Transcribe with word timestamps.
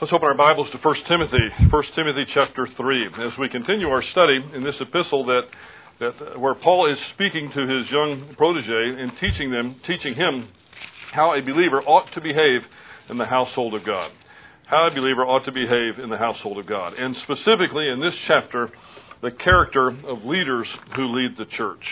Let's 0.00 0.12
open 0.12 0.28
our 0.28 0.36
Bibles 0.36 0.68
to 0.70 0.78
1 0.78 0.96
Timothy, 1.08 1.70
1 1.70 1.82
Timothy 1.96 2.24
chapter 2.32 2.68
3, 2.76 3.06
as 3.18 3.32
we 3.36 3.48
continue 3.48 3.88
our 3.88 4.04
study 4.12 4.38
in 4.54 4.62
this 4.62 4.76
epistle 4.78 5.26
that, 5.26 5.42
that 5.98 6.38
where 6.38 6.54
Paul 6.54 6.88
is 6.92 6.96
speaking 7.14 7.50
to 7.52 7.60
his 7.66 7.90
young 7.90 8.32
protege 8.36 9.02
and 9.02 9.10
teaching 9.18 9.50
them, 9.50 9.74
teaching 9.88 10.14
him 10.14 10.50
how 11.12 11.34
a 11.34 11.42
believer 11.42 11.82
ought 11.82 12.06
to 12.14 12.20
behave 12.20 12.60
in 13.10 13.18
the 13.18 13.24
household 13.24 13.74
of 13.74 13.84
God. 13.84 14.12
How 14.66 14.86
a 14.86 14.94
believer 14.94 15.26
ought 15.26 15.44
to 15.46 15.50
behave 15.50 15.98
in 15.98 16.10
the 16.10 16.16
household 16.16 16.58
of 16.58 16.68
God. 16.68 16.92
And 16.94 17.16
specifically 17.24 17.88
in 17.88 17.98
this 17.98 18.14
chapter, 18.28 18.70
the 19.20 19.32
character 19.32 19.88
of 19.88 20.22
leaders 20.24 20.68
who 20.94 21.12
lead 21.12 21.36
the 21.36 21.50
church. 21.56 21.82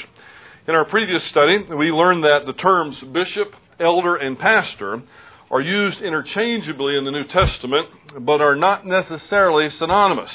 In 0.69 0.77
our 0.77 0.85
previous 0.85 1.23
study, 1.33 1.59
we 1.77 1.91
learned 1.91 2.23
that 2.23 2.47
the 2.47 2.53
terms 2.53 2.95
bishop, 3.13 3.53
elder, 3.81 4.15
and 4.15 4.39
pastor 4.39 5.03
are 5.51 5.61
used 5.61 6.01
interchangeably 6.03 6.97
in 6.97 7.05
the 7.05 7.11
New 7.11 7.25
Testament, 7.25 7.89
but 8.21 8.41
are 8.41 8.57
not 8.57 8.87
necessarily 8.87 9.69
synonymous. 9.79 10.31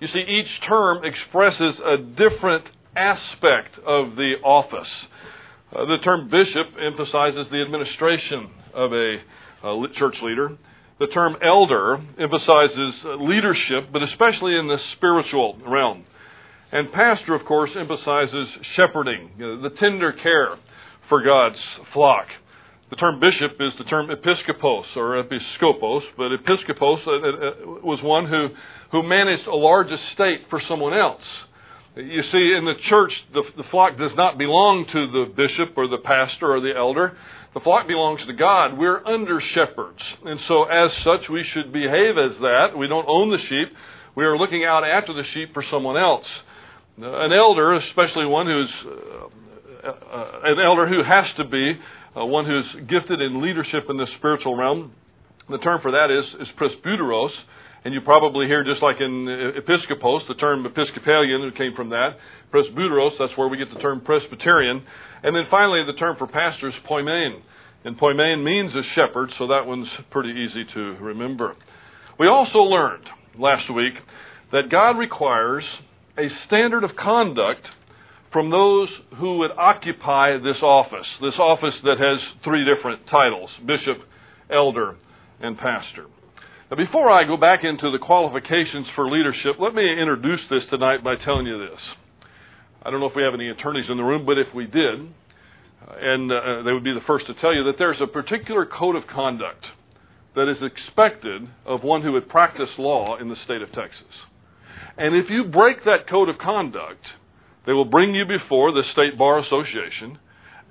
You 0.00 0.08
see, 0.08 0.20
each 0.20 0.68
term 0.68 1.04
expresses 1.04 1.74
a 1.84 1.96
different 1.98 2.64
aspect 2.96 3.78
of 3.86 4.16
the 4.16 4.34
office. 4.42 4.88
Uh, 5.74 5.84
the 5.84 5.98
term 6.04 6.30
bishop 6.30 6.78
emphasizes 6.80 7.46
the 7.50 7.62
administration 7.62 8.50
of 8.74 8.92
a 8.92 9.16
uh, 9.62 9.86
church 9.98 10.16
leader. 10.22 10.56
The 10.98 11.08
term 11.08 11.36
elder 11.44 11.98
emphasizes 12.18 12.94
leadership, 13.20 13.92
but 13.92 14.02
especially 14.02 14.56
in 14.56 14.66
the 14.66 14.78
spiritual 14.96 15.58
realm. 15.66 16.04
And 16.72 16.90
pastor, 16.92 17.34
of 17.34 17.44
course, 17.44 17.70
emphasizes 17.78 18.48
shepherding, 18.76 19.30
you 19.38 19.46
know, 19.46 19.62
the 19.68 19.76
tender 19.76 20.12
care 20.12 20.56
for 21.08 21.22
God's 21.22 21.58
flock. 21.92 22.26
The 22.88 22.96
term 22.96 23.18
bishop 23.18 23.52
is 23.58 23.72
the 23.78 23.84
term 23.84 24.08
episkopos 24.08 24.96
or 24.96 25.22
episkopos, 25.22 26.02
but 26.16 26.30
episkopos 26.30 27.04
uh, 27.06 27.10
uh, 27.10 27.14
uh, 27.14 27.52
was 27.82 27.98
one 28.02 28.26
who, 28.26 28.48
who 28.92 29.02
managed 29.02 29.48
a 29.48 29.56
large 29.56 29.88
estate 29.88 30.42
for 30.48 30.62
someone 30.68 30.94
else. 30.94 31.22
You 31.96 32.22
see, 32.30 32.54
in 32.56 32.64
the 32.64 32.74
church, 32.88 33.10
the, 33.34 33.42
the 33.56 33.64
flock 33.72 33.98
does 33.98 34.12
not 34.14 34.38
belong 34.38 34.86
to 34.92 35.06
the 35.10 35.32
bishop 35.34 35.76
or 35.76 35.88
the 35.88 35.98
pastor 35.98 36.52
or 36.54 36.60
the 36.60 36.76
elder. 36.76 37.16
The 37.54 37.60
flock 37.60 37.88
belongs 37.88 38.20
to 38.26 38.34
God. 38.34 38.78
We're 38.78 39.04
under 39.04 39.40
shepherds. 39.54 39.98
And 40.24 40.38
so, 40.46 40.64
as 40.64 40.90
such, 41.02 41.28
we 41.28 41.44
should 41.54 41.72
behave 41.72 42.18
as 42.18 42.38
that. 42.40 42.78
We 42.78 42.86
don't 42.86 43.08
own 43.08 43.30
the 43.30 43.38
sheep. 43.48 43.74
We 44.14 44.24
are 44.24 44.36
looking 44.36 44.64
out 44.64 44.84
after 44.84 45.12
the 45.12 45.24
sheep 45.34 45.54
for 45.54 45.64
someone 45.70 45.96
else. 45.96 46.26
An 46.98 47.32
elder, 47.32 47.74
especially 47.74 48.26
one 48.26 48.46
who's 48.46 48.70
uh, 49.84 49.88
uh, 49.88 50.40
an 50.44 50.60
elder 50.60 50.88
who 50.88 51.02
has 51.02 51.26
to 51.36 51.44
be 51.44 51.78
uh, 52.16 52.24
one 52.24 52.46
who's 52.46 52.88
gifted 52.88 53.20
in 53.20 53.42
leadership 53.42 53.84
in 53.88 53.96
the 53.96 54.06
spiritual 54.18 54.56
realm. 54.56 54.92
The 55.48 55.58
term 55.58 55.80
for 55.80 55.92
that 55.92 56.10
is, 56.10 56.24
is 56.40 56.48
presbyteros, 56.58 57.30
and 57.84 57.94
you 57.94 58.00
probably 58.00 58.46
hear 58.46 58.64
just 58.64 58.82
like 58.82 59.00
in 59.00 59.28
episcopos, 59.56 60.22
the 60.26 60.34
term 60.34 60.66
Episcopalian 60.66 61.42
who 61.42 61.52
came 61.52 61.74
from 61.74 61.90
that. 61.90 62.16
Presbyteros, 62.52 63.12
that's 63.18 63.36
where 63.36 63.48
we 63.48 63.56
get 63.56 63.72
the 63.72 63.80
term 63.80 64.00
Presbyterian. 64.00 64.82
And 65.22 65.36
then 65.36 65.44
finally, 65.50 65.84
the 65.86 65.92
term 65.92 66.16
for 66.16 66.26
pastor 66.26 66.68
is 66.68 66.74
poimen. 66.88 67.40
And 67.84 67.96
poimen 67.96 68.42
means 68.42 68.72
a 68.74 68.82
shepherd, 68.94 69.30
so 69.38 69.46
that 69.46 69.66
one's 69.66 69.88
pretty 70.10 70.30
easy 70.30 70.64
to 70.74 70.80
remember. 71.00 71.54
We 72.18 72.26
also 72.26 72.58
learned 72.58 73.04
last 73.38 73.72
week 73.72 73.94
that 74.50 74.70
God 74.70 74.98
requires 74.98 75.64
a 76.18 76.28
standard 76.46 76.82
of 76.82 76.96
conduct 76.96 77.68
from 78.36 78.50
those 78.50 78.90
who 79.16 79.38
would 79.38 79.50
occupy 79.52 80.36
this 80.36 80.60
office, 80.60 81.06
this 81.22 81.38
office 81.38 81.72
that 81.84 81.96
has 81.96 82.20
three 82.44 82.66
different 82.66 83.00
titles 83.06 83.48
bishop, 83.64 83.96
elder, 84.50 84.96
and 85.40 85.56
pastor. 85.56 86.04
Now, 86.70 86.76
before 86.76 87.10
I 87.10 87.24
go 87.24 87.38
back 87.38 87.64
into 87.64 87.90
the 87.90 87.98
qualifications 87.98 88.88
for 88.94 89.08
leadership, 89.08 89.56
let 89.58 89.74
me 89.74 89.90
introduce 89.90 90.40
this 90.50 90.64
tonight 90.68 91.02
by 91.02 91.14
telling 91.16 91.46
you 91.46 91.66
this. 91.66 91.80
I 92.82 92.90
don't 92.90 93.00
know 93.00 93.06
if 93.06 93.16
we 93.16 93.22
have 93.22 93.32
any 93.32 93.48
attorneys 93.48 93.88
in 93.88 93.96
the 93.96 94.02
room, 94.02 94.26
but 94.26 94.36
if 94.36 94.48
we 94.54 94.66
did, 94.66 95.00
uh, 95.00 95.94
and 95.98 96.30
uh, 96.30 96.62
they 96.62 96.74
would 96.74 96.84
be 96.84 96.92
the 96.92 97.06
first 97.06 97.26
to 97.28 97.34
tell 97.40 97.54
you 97.54 97.64
that 97.64 97.76
there's 97.78 98.02
a 98.02 98.06
particular 98.06 98.66
code 98.66 98.96
of 98.96 99.06
conduct 99.06 99.64
that 100.34 100.46
is 100.46 100.58
expected 100.60 101.48
of 101.64 101.82
one 101.82 102.02
who 102.02 102.12
would 102.12 102.28
practice 102.28 102.68
law 102.76 103.16
in 103.16 103.30
the 103.30 103.36
state 103.46 103.62
of 103.62 103.72
Texas. 103.72 104.12
And 104.98 105.16
if 105.16 105.30
you 105.30 105.44
break 105.44 105.84
that 105.86 106.06
code 106.06 106.28
of 106.28 106.36
conduct, 106.36 107.00
they 107.66 107.72
will 107.72 107.84
bring 107.84 108.14
you 108.14 108.24
before 108.24 108.72
the 108.72 108.82
State 108.92 109.18
Bar 109.18 109.40
Association, 109.40 110.18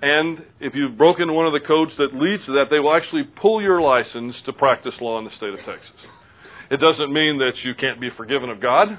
and 0.01 0.44
if 0.59 0.75
you've 0.75 0.97
broken 0.97 1.33
one 1.33 1.47
of 1.47 1.53
the 1.53 1.66
codes 1.66 1.91
that 1.97 2.13
leads 2.13 2.45
to 2.45 2.53
that, 2.53 2.66
they 2.69 2.79
will 2.79 2.95
actually 2.95 3.23
pull 3.23 3.61
your 3.61 3.81
license 3.81 4.35
to 4.45 4.53
practice 4.53 4.94
law 5.01 5.19
in 5.19 5.25
the 5.25 5.31
state 5.38 5.53
of 5.53 5.59
Texas. 5.59 6.00
It 6.69 6.78
doesn't 6.78 7.13
mean 7.13 7.38
that 7.39 7.53
you 7.63 7.75
can't 7.75 8.01
be 8.01 8.09
forgiven 8.17 8.50
of 8.50 8.61
God. 8.61 8.97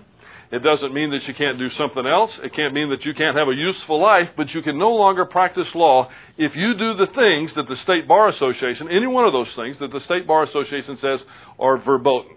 It 0.53 0.63
doesn't 0.63 0.95
mean 0.95 1.11
that 1.11 1.27
you 1.27 1.35
can't 1.35 1.59
do 1.59 1.69
something 1.77 2.07
else. 2.07 2.31
It 2.43 2.55
can't 2.55 2.73
mean 2.73 2.91
that 2.91 3.05
you 3.05 3.15
can't 3.15 3.37
have 3.37 3.49
a 3.49 3.55
useful 3.55 4.01
life, 4.01 4.29
but 4.37 4.51
you 4.51 4.63
can 4.63 4.79
no 4.79 4.91
longer 4.91 5.25
practice 5.25 5.67
law 5.75 6.09
if 6.39 6.53
you 6.55 6.75
do 6.75 6.95
the 6.95 7.07
things 7.07 7.51
that 7.57 7.67
the 7.69 7.77
State 7.83 8.07
Bar 8.07 8.29
Association, 8.29 8.89
any 8.89 9.09
one 9.09 9.27
of 9.27 9.33
those 9.33 9.51
things 9.57 9.77
that 9.81 9.91
the 9.91 10.01
State 10.05 10.27
Bar 10.27 10.45
Association 10.45 10.99
says 11.03 11.21
are 11.59 11.79
verboten. 11.79 12.36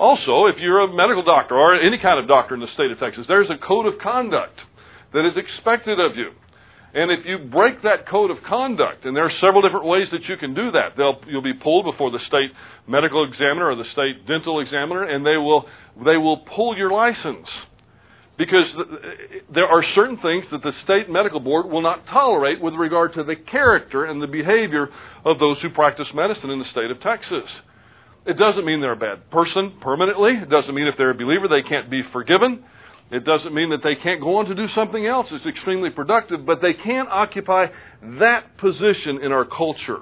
Also, 0.00 0.46
if 0.46 0.56
you're 0.56 0.80
a 0.80 0.88
medical 0.90 1.22
doctor 1.22 1.54
or 1.54 1.74
any 1.74 1.98
kind 1.98 2.18
of 2.18 2.26
doctor 2.26 2.54
in 2.54 2.60
the 2.60 2.72
state 2.72 2.90
of 2.90 2.98
Texas, 2.98 3.26
there's 3.28 3.50
a 3.50 3.58
code 3.58 3.84
of 3.84 4.00
conduct 4.00 4.58
that 5.12 5.26
is 5.26 5.36
expected 5.36 6.00
of 6.00 6.16
you. 6.16 6.30
And 6.94 7.12
if 7.12 7.26
you 7.26 7.36
break 7.36 7.82
that 7.82 8.08
code 8.08 8.30
of 8.30 8.38
conduct, 8.48 9.04
and 9.04 9.14
there 9.14 9.24
are 9.24 9.32
several 9.42 9.60
different 9.60 9.84
ways 9.84 10.08
that 10.10 10.24
you 10.24 10.38
can 10.38 10.54
do 10.54 10.70
that, 10.70 10.96
They'll, 10.96 11.20
you'll 11.28 11.42
be 11.42 11.52
pulled 11.52 11.84
before 11.84 12.10
the 12.10 12.18
state 12.26 12.50
medical 12.88 13.28
examiner 13.28 13.70
or 13.70 13.76
the 13.76 13.84
state 13.92 14.26
dental 14.26 14.60
examiner, 14.60 15.04
and 15.04 15.24
they 15.24 15.36
will 15.36 15.68
they 16.02 16.16
will 16.16 16.38
pull 16.56 16.74
your 16.74 16.90
license 16.90 17.46
because 18.38 18.64
there 19.52 19.66
are 19.66 19.84
certain 19.94 20.16
things 20.16 20.46
that 20.50 20.62
the 20.62 20.72
state 20.82 21.10
medical 21.10 21.40
board 21.40 21.66
will 21.66 21.82
not 21.82 22.06
tolerate 22.06 22.58
with 22.58 22.72
regard 22.72 23.12
to 23.14 23.22
the 23.22 23.36
character 23.36 24.06
and 24.06 24.22
the 24.22 24.26
behavior 24.26 24.88
of 25.26 25.38
those 25.38 25.58
who 25.60 25.68
practice 25.68 26.06
medicine 26.14 26.48
in 26.48 26.58
the 26.58 26.70
state 26.72 26.90
of 26.90 26.98
Texas. 27.02 27.44
It 28.26 28.38
doesn't 28.38 28.64
mean 28.64 28.80
they're 28.80 28.92
a 28.92 28.96
bad 28.96 29.30
person 29.30 29.78
permanently. 29.80 30.32
It 30.32 30.50
doesn't 30.50 30.74
mean 30.74 30.86
if 30.86 30.94
they're 30.98 31.10
a 31.10 31.14
believer 31.14 31.48
they 31.48 31.66
can't 31.66 31.90
be 31.90 32.02
forgiven. 32.12 32.64
It 33.10 33.24
doesn't 33.24 33.52
mean 33.54 33.70
that 33.70 33.82
they 33.82 33.96
can't 33.96 34.20
go 34.20 34.36
on 34.36 34.44
to 34.46 34.54
do 34.54 34.66
something 34.74 35.04
else 35.04 35.26
It's 35.32 35.44
extremely 35.44 35.90
productive, 35.90 36.46
but 36.46 36.60
they 36.62 36.74
can't 36.74 37.08
occupy 37.08 37.66
that 38.20 38.56
position 38.58 39.20
in 39.22 39.32
our 39.32 39.44
culture 39.44 39.98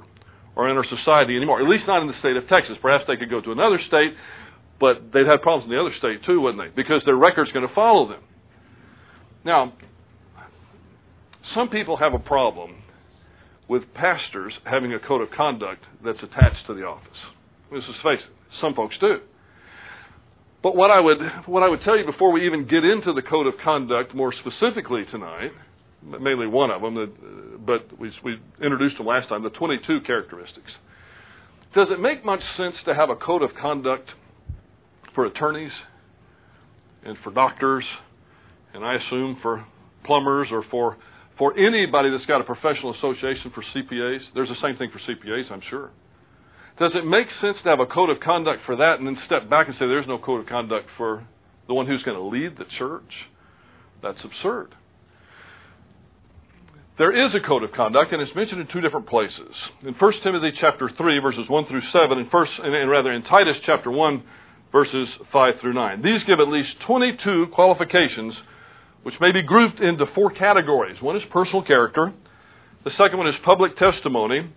or 0.56 0.68
in 0.68 0.76
our 0.76 0.84
society 0.84 1.36
anymore, 1.36 1.62
at 1.62 1.68
least 1.68 1.84
not 1.86 2.02
in 2.02 2.08
the 2.08 2.18
state 2.18 2.36
of 2.36 2.46
Texas. 2.48 2.76
Perhaps 2.82 3.04
they 3.06 3.16
could 3.16 3.30
go 3.30 3.40
to 3.40 3.52
another 3.52 3.78
state, 3.86 4.12
but 4.80 5.12
they'd 5.12 5.26
have 5.26 5.40
problems 5.40 5.70
in 5.70 5.70
the 5.70 5.80
other 5.80 5.94
state 5.98 6.24
too, 6.26 6.40
wouldn't 6.40 6.62
they? 6.62 6.74
Because 6.74 7.00
their 7.06 7.16
record's 7.16 7.52
going 7.52 7.66
to 7.66 7.74
follow 7.74 8.08
them. 8.08 8.20
Now, 9.44 9.72
some 11.54 11.68
people 11.68 11.96
have 11.96 12.12
a 12.12 12.18
problem 12.18 12.82
with 13.68 13.94
pastors 13.94 14.52
having 14.64 14.92
a 14.92 14.98
code 14.98 15.22
of 15.22 15.30
conduct 15.30 15.84
that's 16.04 16.22
attached 16.22 16.66
to 16.66 16.74
the 16.74 16.82
office. 16.82 17.16
Let's 17.70 17.86
just 17.86 18.02
face 18.02 18.20
it, 18.20 18.32
some 18.60 18.74
folks 18.74 18.96
do. 19.00 19.18
But 20.62 20.74
what 20.74 20.90
I 20.90 21.00
would 21.00 21.18
what 21.46 21.62
I 21.62 21.68
would 21.68 21.82
tell 21.82 21.96
you 21.96 22.04
before 22.04 22.32
we 22.32 22.46
even 22.46 22.66
get 22.66 22.84
into 22.84 23.12
the 23.12 23.22
code 23.22 23.46
of 23.46 23.54
conduct 23.62 24.14
more 24.14 24.32
specifically 24.32 25.04
tonight, 25.10 25.52
mainly 26.02 26.46
one 26.46 26.70
of 26.70 26.82
them, 26.82 26.96
uh, 26.96 27.58
but 27.58 27.98
we, 27.98 28.10
we 28.24 28.40
introduced 28.62 28.96
them 28.98 29.06
last 29.06 29.28
time, 29.28 29.42
the 29.42 29.50
22 29.50 30.00
characteristics. 30.06 30.70
Does 31.74 31.88
it 31.90 32.00
make 32.00 32.24
much 32.24 32.40
sense 32.56 32.74
to 32.86 32.94
have 32.94 33.10
a 33.10 33.16
code 33.16 33.42
of 33.42 33.50
conduct 33.60 34.10
for 35.14 35.26
attorneys 35.26 35.72
and 37.04 37.16
for 37.22 37.32
doctors, 37.32 37.84
and 38.74 38.84
I 38.84 38.94
assume 38.94 39.38
for 39.42 39.64
plumbers 40.04 40.48
or 40.50 40.64
for 40.70 40.96
for 41.38 41.56
anybody 41.56 42.10
that's 42.10 42.26
got 42.26 42.40
a 42.40 42.44
professional 42.44 42.94
association 42.94 43.52
for 43.54 43.62
CPAs? 43.74 44.20
There's 44.34 44.48
the 44.48 44.56
same 44.60 44.76
thing 44.76 44.90
for 44.90 44.98
CPAs, 44.98 45.52
I'm 45.52 45.62
sure. 45.70 45.90
Does 46.78 46.92
it 46.94 47.04
make 47.04 47.26
sense 47.40 47.56
to 47.64 47.70
have 47.70 47.80
a 47.80 47.86
code 47.86 48.10
of 48.10 48.20
conduct 48.20 48.64
for 48.64 48.76
that 48.76 48.98
and 48.98 49.06
then 49.06 49.18
step 49.26 49.50
back 49.50 49.66
and 49.66 49.74
say 49.74 49.80
there's 49.80 50.06
no 50.06 50.18
code 50.18 50.42
of 50.42 50.46
conduct 50.46 50.88
for 50.96 51.26
the 51.66 51.74
one 51.74 51.86
who's 51.86 52.02
going 52.04 52.16
to 52.16 52.22
lead 52.22 52.56
the 52.56 52.66
church? 52.78 53.10
That's 54.02 54.18
absurd. 54.24 54.74
There 56.98 57.26
is 57.26 57.34
a 57.34 57.46
code 57.46 57.62
of 57.62 57.72
conduct, 57.72 58.12
and 58.12 58.20
it's 58.20 58.34
mentioned 58.34 58.60
in 58.60 58.66
two 58.68 58.80
different 58.80 59.08
places. 59.08 59.54
In 59.82 59.94
1 59.94 60.12
Timothy 60.24 60.56
chapter 60.60 60.90
3, 60.96 61.18
verses 61.20 61.48
1 61.48 61.66
through 61.66 61.82
7, 61.92 62.18
and, 62.18 62.30
first, 62.30 62.52
and 62.62 62.90
rather 62.90 63.12
in 63.12 63.22
Titus 63.22 63.56
chapter 63.64 63.90
1, 63.90 64.22
verses 64.72 65.08
5 65.32 65.54
through 65.60 65.74
9. 65.74 66.02
These 66.02 66.24
give 66.26 66.40
at 66.40 66.48
least 66.48 66.70
22 66.86 67.48
qualifications 67.54 68.34
which 69.04 69.14
may 69.20 69.30
be 69.30 69.42
grouped 69.42 69.80
into 69.80 70.06
four 70.14 70.30
categories. 70.30 71.00
One 71.00 71.16
is 71.16 71.22
personal 71.30 71.62
character, 71.62 72.12
the 72.84 72.90
second 72.98 73.18
one 73.18 73.28
is 73.28 73.34
public 73.44 73.76
testimony, 73.76 74.50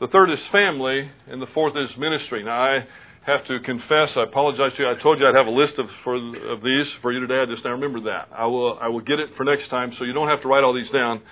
the 0.00 0.08
third 0.08 0.30
is 0.30 0.38
family, 0.50 1.08
and 1.28 1.40
the 1.40 1.46
fourth 1.54 1.74
is 1.76 1.90
ministry. 1.98 2.42
Now, 2.44 2.60
I 2.62 2.84
have 3.26 3.46
to 3.46 3.58
confess, 3.60 4.10
I 4.16 4.24
apologize 4.24 4.72
to 4.76 4.82
you. 4.82 4.88
I 4.90 5.00
told 5.02 5.18
you 5.18 5.26
I'd 5.26 5.34
have 5.34 5.46
a 5.46 5.50
list 5.50 5.74
of 5.78 5.86
for 6.02 6.16
of 6.16 6.60
these 6.62 6.86
for 7.00 7.12
you 7.12 7.20
today. 7.20 7.40
I 7.40 7.46
just 7.46 7.64
now 7.64 7.72
remember 7.72 8.00
that. 8.12 8.28
I 8.36 8.46
will 8.46 8.78
I 8.80 8.88
will 8.88 9.00
get 9.00 9.18
it 9.18 9.30
for 9.36 9.44
next 9.44 9.70
time, 9.70 9.92
so 9.98 10.04
you 10.04 10.12
don't 10.12 10.28
have 10.28 10.42
to 10.42 10.48
write 10.48 10.62
all 10.64 10.74
these 10.74 10.90
down. 10.92 11.22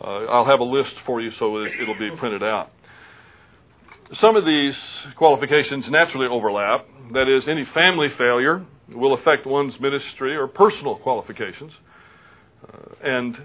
Uh, 0.00 0.26
I'll 0.26 0.46
have 0.46 0.60
a 0.60 0.64
list 0.64 0.92
for 1.06 1.20
you, 1.20 1.30
so 1.38 1.58
it, 1.58 1.72
it'll 1.82 1.98
be 1.98 2.10
printed 2.18 2.42
out. 2.42 2.70
some 4.20 4.36
of 4.36 4.44
these 4.44 4.74
qualifications 5.16 5.84
naturally 5.88 6.26
overlap. 6.26 6.86
That 7.12 7.28
is, 7.28 7.44
any 7.48 7.66
family 7.74 8.08
failure 8.18 8.64
will 8.88 9.14
affect 9.14 9.46
one's 9.46 9.74
ministry 9.80 10.36
or 10.36 10.46
personal 10.48 10.96
qualifications. 10.96 11.72
Uh, 12.66 12.94
and 13.04 13.36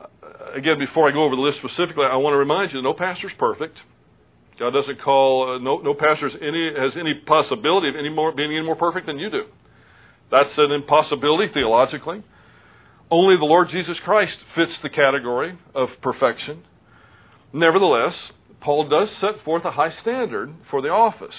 uh, 0.00 0.06
again, 0.54 0.78
before 0.78 1.08
I 1.08 1.12
go 1.12 1.24
over 1.24 1.34
the 1.36 1.42
list 1.42 1.58
specifically, 1.58 2.04
I 2.04 2.16
want 2.16 2.34
to 2.34 2.38
remind 2.38 2.72
you 2.72 2.78
that 2.78 2.82
no 2.82 2.92
pastor 2.94 3.28
is 3.28 3.34
perfect. 3.38 3.76
God 4.58 4.70
doesn't 4.70 5.02
call 5.02 5.56
uh, 5.56 5.58
no 5.58 5.78
no 5.78 5.94
pastor 5.94 6.30
any 6.40 6.72
has 6.78 6.92
any 6.98 7.14
possibility 7.26 7.88
of 7.88 7.96
any 7.96 8.08
more 8.08 8.32
being 8.32 8.50
any 8.50 8.64
more 8.64 8.76
perfect 8.76 9.06
than 9.06 9.18
you 9.18 9.30
do. 9.30 9.44
That's 10.30 10.50
an 10.56 10.72
impossibility 10.72 11.52
theologically. 11.52 12.24
Only 13.10 13.36
the 13.36 13.44
Lord 13.44 13.68
Jesus 13.70 13.96
Christ 14.04 14.36
fits 14.54 14.72
the 14.82 14.88
category 14.88 15.56
of 15.74 15.88
perfection. 16.02 16.64
Nevertheless, 17.52 18.14
Paul 18.60 18.88
does 18.88 19.08
set 19.20 19.44
forth 19.44 19.64
a 19.64 19.70
high 19.70 19.92
standard 20.02 20.52
for 20.70 20.82
the 20.82 20.88
office. 20.88 21.34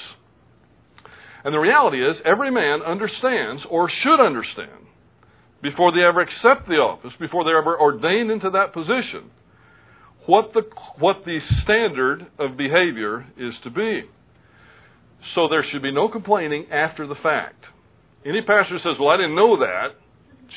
And 1.44 1.54
the 1.54 1.60
reality 1.60 2.04
is, 2.04 2.18
every 2.24 2.52
man 2.52 2.82
understands 2.82 3.64
or 3.70 3.90
should 4.04 4.20
understand 4.20 4.88
before 5.62 5.92
they 5.92 6.04
ever 6.04 6.22
accept 6.22 6.68
the 6.68 6.76
office, 6.76 7.12
before 7.20 7.44
they're 7.44 7.58
ever 7.58 7.80
ordained 7.80 8.32
into 8.32 8.50
that 8.52 8.74
position, 8.74 9.32
what 10.28 10.54
the, 10.54 10.62
what 11.00 11.24
the 11.26 11.40
standard 11.64 12.28
of 12.38 12.56
behavior 12.56 13.26
is 13.38 13.54
to 13.64 13.72
be. 13.72 14.04
So 15.34 15.48
there 15.50 15.66
should 15.72 15.82
be 15.82 15.92
no 15.92 16.10
complaining 16.10 16.68
after 16.72 17.08
the 17.08 17.16
fact. 17.16 17.66
Any 18.26 18.42
pastor 18.42 18.78
says, 18.84 18.96
Well, 19.00 19.10
I 19.10 19.18
didn't 19.18 19.36
know 19.36 19.58
that, 19.58 19.96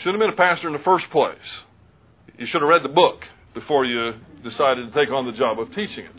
shouldn't 0.02 0.20
have 0.20 0.28
been 0.28 0.34
a 0.34 0.36
pastor 0.36 0.66
in 0.66 0.74
the 0.74 0.84
first 0.84 1.06
place. 1.10 1.38
You 2.36 2.46
should 2.50 2.60
have 2.60 2.68
read 2.68 2.82
the 2.82 2.92
book 2.92 3.20
before 3.54 3.84
you 3.84 4.12
decided 4.42 4.92
to 4.92 4.92
take 4.94 5.12
on 5.12 5.26
the 5.26 5.36
job 5.36 5.58
of 5.58 5.68
teaching 5.68 6.04
it. 6.04 6.16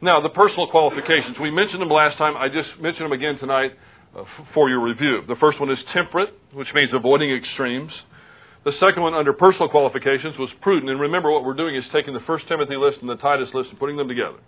Now, 0.00 0.20
the 0.20 0.28
personal 0.28 0.68
qualifications. 0.70 1.36
We 1.40 1.50
mentioned 1.50 1.80
them 1.80 1.88
last 1.88 2.18
time. 2.18 2.36
I 2.36 2.48
just 2.48 2.68
mentioned 2.80 3.06
them 3.06 3.12
again 3.12 3.38
tonight 3.38 3.72
uh, 4.16 4.24
for 4.52 4.68
your 4.68 4.84
review. 4.84 5.22
The 5.26 5.36
first 5.36 5.58
one 5.60 5.70
is 5.70 5.78
temperate, 5.94 6.28
which 6.52 6.68
means 6.74 6.90
avoiding 6.92 7.34
extremes. 7.34 7.92
The 8.64 8.72
second 8.80 9.02
one, 9.02 9.14
under 9.14 9.32
personal 9.32 9.68
qualifications, 9.68 10.38
was 10.38 10.48
prudent. 10.62 10.90
And 10.90 11.00
remember, 11.00 11.30
what 11.30 11.44
we're 11.44 11.54
doing 11.54 11.76
is 11.76 11.84
taking 11.92 12.14
the 12.14 12.20
First 12.26 12.48
Timothy 12.48 12.76
list 12.76 12.98
and 13.00 13.10
the 13.10 13.16
Titus 13.16 13.48
list 13.52 13.70
and 13.70 13.78
putting 13.78 13.96
them 13.96 14.08
together. 14.08 14.38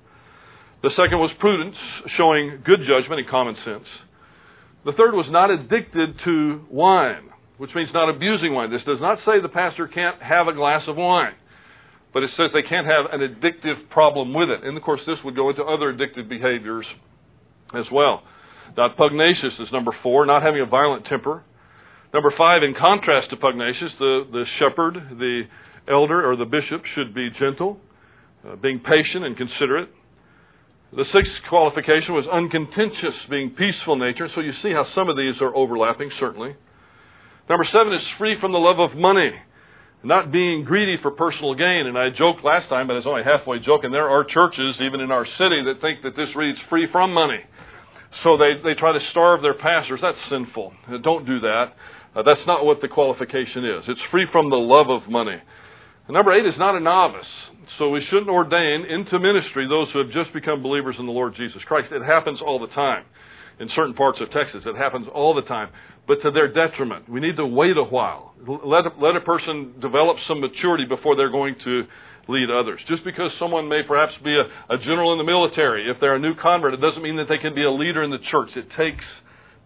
The 0.82 0.90
second 0.90 1.18
was 1.18 1.30
prudence, 1.38 1.76
showing 2.16 2.62
good 2.64 2.80
judgment 2.86 3.20
and 3.20 3.28
common 3.28 3.56
sense. 3.64 3.84
The 4.84 4.92
third 4.92 5.14
was 5.14 5.26
not 5.28 5.50
addicted 5.50 6.14
to 6.24 6.64
wine, 6.70 7.30
which 7.58 7.74
means 7.74 7.90
not 7.92 8.08
abusing 8.08 8.54
wine. 8.54 8.70
This 8.70 8.84
does 8.84 9.00
not 9.00 9.18
say 9.26 9.40
the 9.40 9.48
pastor 9.48 9.88
can't 9.88 10.22
have 10.22 10.48
a 10.48 10.52
glass 10.52 10.82
of 10.86 10.96
wine 10.96 11.34
but 12.16 12.22
it 12.22 12.30
says 12.34 12.48
they 12.54 12.62
can't 12.62 12.86
have 12.86 13.12
an 13.12 13.20
addictive 13.20 13.90
problem 13.90 14.32
with 14.32 14.48
it. 14.48 14.64
And 14.64 14.74
of 14.74 14.82
course, 14.82 15.02
this 15.06 15.18
would 15.22 15.36
go 15.36 15.50
into 15.50 15.62
other 15.62 15.92
addictive 15.92 16.30
behaviors 16.30 16.86
as 17.74 17.84
well. 17.92 18.22
Not 18.74 18.96
pugnacious 18.96 19.52
is 19.58 19.68
number 19.70 19.94
four, 20.02 20.24
not 20.24 20.42
having 20.42 20.62
a 20.62 20.64
violent 20.64 21.04
temper. 21.04 21.44
Number 22.16 22.32
five, 22.34 22.62
in 22.62 22.72
contrast 22.72 23.28
to 23.28 23.36
pugnacious, 23.36 23.92
the, 23.98 24.26
the 24.32 24.44
shepherd, 24.58 24.94
the 25.18 25.42
elder, 25.86 26.26
or 26.26 26.34
the 26.34 26.46
bishop 26.46 26.82
should 26.94 27.12
be 27.12 27.28
gentle, 27.38 27.78
uh, 28.42 28.56
being 28.56 28.80
patient 28.80 29.26
and 29.26 29.36
considerate. 29.36 29.90
The 30.96 31.04
sixth 31.12 31.32
qualification 31.50 32.14
was 32.14 32.24
uncontentious, 32.32 33.12
being 33.28 33.50
peaceful 33.50 33.96
nature. 33.96 34.30
So 34.34 34.40
you 34.40 34.52
see 34.62 34.72
how 34.72 34.86
some 34.94 35.10
of 35.10 35.18
these 35.18 35.42
are 35.42 35.54
overlapping, 35.54 36.10
certainly. 36.18 36.56
Number 37.50 37.66
seven 37.70 37.92
is 37.92 38.00
free 38.16 38.40
from 38.40 38.52
the 38.52 38.58
love 38.58 38.80
of 38.80 38.96
money 38.96 39.32
not 40.02 40.32
being 40.32 40.64
greedy 40.64 40.96
for 41.02 41.10
personal 41.10 41.54
gain. 41.54 41.84
And 41.86 41.98
I 41.98 42.08
joked 42.08 42.42
last 42.42 42.70
time, 42.70 42.86
but 42.86 42.96
it's 42.96 43.06
only 43.06 43.24
halfway 43.24 43.58
joking. 43.58 43.90
There 43.90 44.08
are 44.08 44.24
churches, 44.24 44.76
even 44.80 45.00
in 45.00 45.10
our 45.10 45.26
city, 45.36 45.64
that 45.66 45.82
think 45.82 46.02
that 46.02 46.16
this 46.16 46.28
reads 46.34 46.58
free 46.70 46.88
from 46.90 47.12
money. 47.12 47.40
So 48.22 48.38
they, 48.38 48.54
they 48.64 48.74
try 48.74 48.92
to 48.92 49.04
starve 49.10 49.42
their 49.42 49.52
pastors. 49.52 50.00
That's 50.00 50.16
sinful. 50.30 50.72
Don't 51.02 51.26
do 51.26 51.40
that. 51.40 51.74
Uh, 52.16 52.22
that's 52.22 52.40
not 52.46 52.64
what 52.64 52.80
the 52.80 52.88
qualification 52.88 53.64
is. 53.64 53.84
It's 53.88 54.00
free 54.10 54.26
from 54.32 54.48
the 54.48 54.56
love 54.56 54.88
of 54.88 55.08
money. 55.08 55.36
Number 56.08 56.32
eight 56.32 56.46
is 56.46 56.54
not 56.58 56.74
a 56.74 56.80
novice. 56.80 57.26
So 57.78 57.90
we 57.90 58.04
shouldn't 58.08 58.30
ordain 58.30 58.86
into 58.88 59.18
ministry 59.18 59.68
those 59.68 59.88
who 59.92 59.98
have 59.98 60.10
just 60.10 60.32
become 60.32 60.62
believers 60.62 60.96
in 60.98 61.06
the 61.06 61.12
Lord 61.12 61.34
Jesus 61.36 61.62
Christ. 61.66 61.88
It 61.92 62.02
happens 62.02 62.40
all 62.40 62.58
the 62.58 62.68
time. 62.68 63.04
In 63.58 63.68
certain 63.74 63.94
parts 63.94 64.18
of 64.20 64.30
Texas, 64.30 64.62
it 64.66 64.76
happens 64.76 65.06
all 65.12 65.34
the 65.34 65.42
time 65.42 65.70
but 66.06 66.22
to 66.22 66.30
their 66.30 66.52
detriment. 66.52 67.08
We 67.08 67.20
need 67.20 67.36
to 67.36 67.46
wait 67.46 67.76
a 67.76 67.82
while. 67.82 68.34
Let 68.46 68.86
a, 68.86 68.90
let 69.00 69.16
a 69.16 69.20
person 69.20 69.74
develop 69.80 70.16
some 70.28 70.40
maturity 70.40 70.84
before 70.84 71.16
they're 71.16 71.30
going 71.30 71.56
to 71.64 71.84
lead 72.28 72.50
others. 72.50 72.80
Just 72.88 73.04
because 73.04 73.30
someone 73.38 73.68
may 73.68 73.82
perhaps 73.82 74.12
be 74.22 74.34
a, 74.34 74.42
a 74.72 74.78
general 74.78 75.12
in 75.12 75.18
the 75.18 75.24
military, 75.24 75.90
if 75.90 75.98
they're 76.00 76.14
a 76.14 76.20
new 76.20 76.34
convert, 76.34 76.74
it 76.74 76.80
doesn't 76.80 77.02
mean 77.02 77.16
that 77.16 77.28
they 77.28 77.38
can 77.38 77.54
be 77.54 77.64
a 77.64 77.70
leader 77.70 78.02
in 78.02 78.10
the 78.10 78.18
church. 78.30 78.50
It 78.56 78.68
takes 78.76 79.04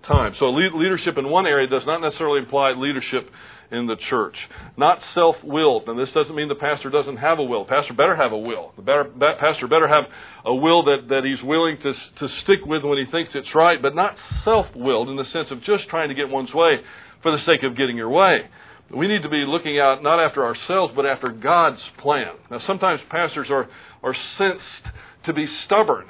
time. 0.06 0.34
So 0.38 0.46
leadership 0.50 1.18
in 1.18 1.28
one 1.28 1.46
area 1.46 1.66
does 1.66 1.82
not 1.86 2.00
necessarily 2.00 2.40
imply 2.40 2.72
leadership 2.72 3.30
in 3.70 3.86
the 3.86 3.96
church. 4.08 4.34
Not 4.76 4.98
self-willed. 5.14 5.88
And 5.88 5.98
this 5.98 6.08
doesn't 6.14 6.34
mean 6.34 6.48
the 6.48 6.54
pastor 6.54 6.90
doesn't 6.90 7.18
have 7.18 7.38
a 7.38 7.42
will. 7.42 7.64
The 7.64 7.70
pastor 7.70 7.94
better 7.94 8.16
have 8.16 8.32
a 8.32 8.38
will. 8.38 8.72
The 8.76 8.82
better, 8.82 9.04
pastor 9.38 9.68
better 9.68 9.86
have 9.86 10.04
a 10.44 10.54
will 10.54 10.84
that, 10.84 11.08
that 11.08 11.22
he's 11.24 11.42
willing 11.46 11.76
to, 11.82 11.92
to 11.92 12.34
stick 12.42 12.64
with 12.66 12.82
when 12.82 12.98
he 12.98 13.10
thinks 13.10 13.30
it's 13.34 13.54
right, 13.54 13.80
but 13.80 13.94
not 13.94 14.16
self-willed 14.44 15.08
in 15.08 15.16
the 15.16 15.26
sense 15.32 15.48
of 15.50 15.62
just 15.62 15.88
trying 15.88 16.08
to 16.08 16.14
get 16.14 16.28
one's 16.28 16.52
way 16.52 16.80
for 17.22 17.30
the 17.30 17.38
sake 17.46 17.62
of 17.62 17.76
getting 17.76 17.96
your 17.96 18.10
way. 18.10 18.48
We 18.94 19.06
need 19.06 19.22
to 19.22 19.28
be 19.28 19.44
looking 19.46 19.78
out 19.78 20.02
not 20.02 20.18
after 20.18 20.44
ourselves, 20.44 20.92
but 20.96 21.06
after 21.06 21.28
God's 21.28 21.80
plan. 21.98 22.32
Now, 22.50 22.60
sometimes 22.66 23.00
pastors 23.08 23.46
are, 23.50 23.68
are 24.02 24.16
sensed 24.36 24.96
to 25.26 25.32
be 25.32 25.46
stubborn 25.66 26.06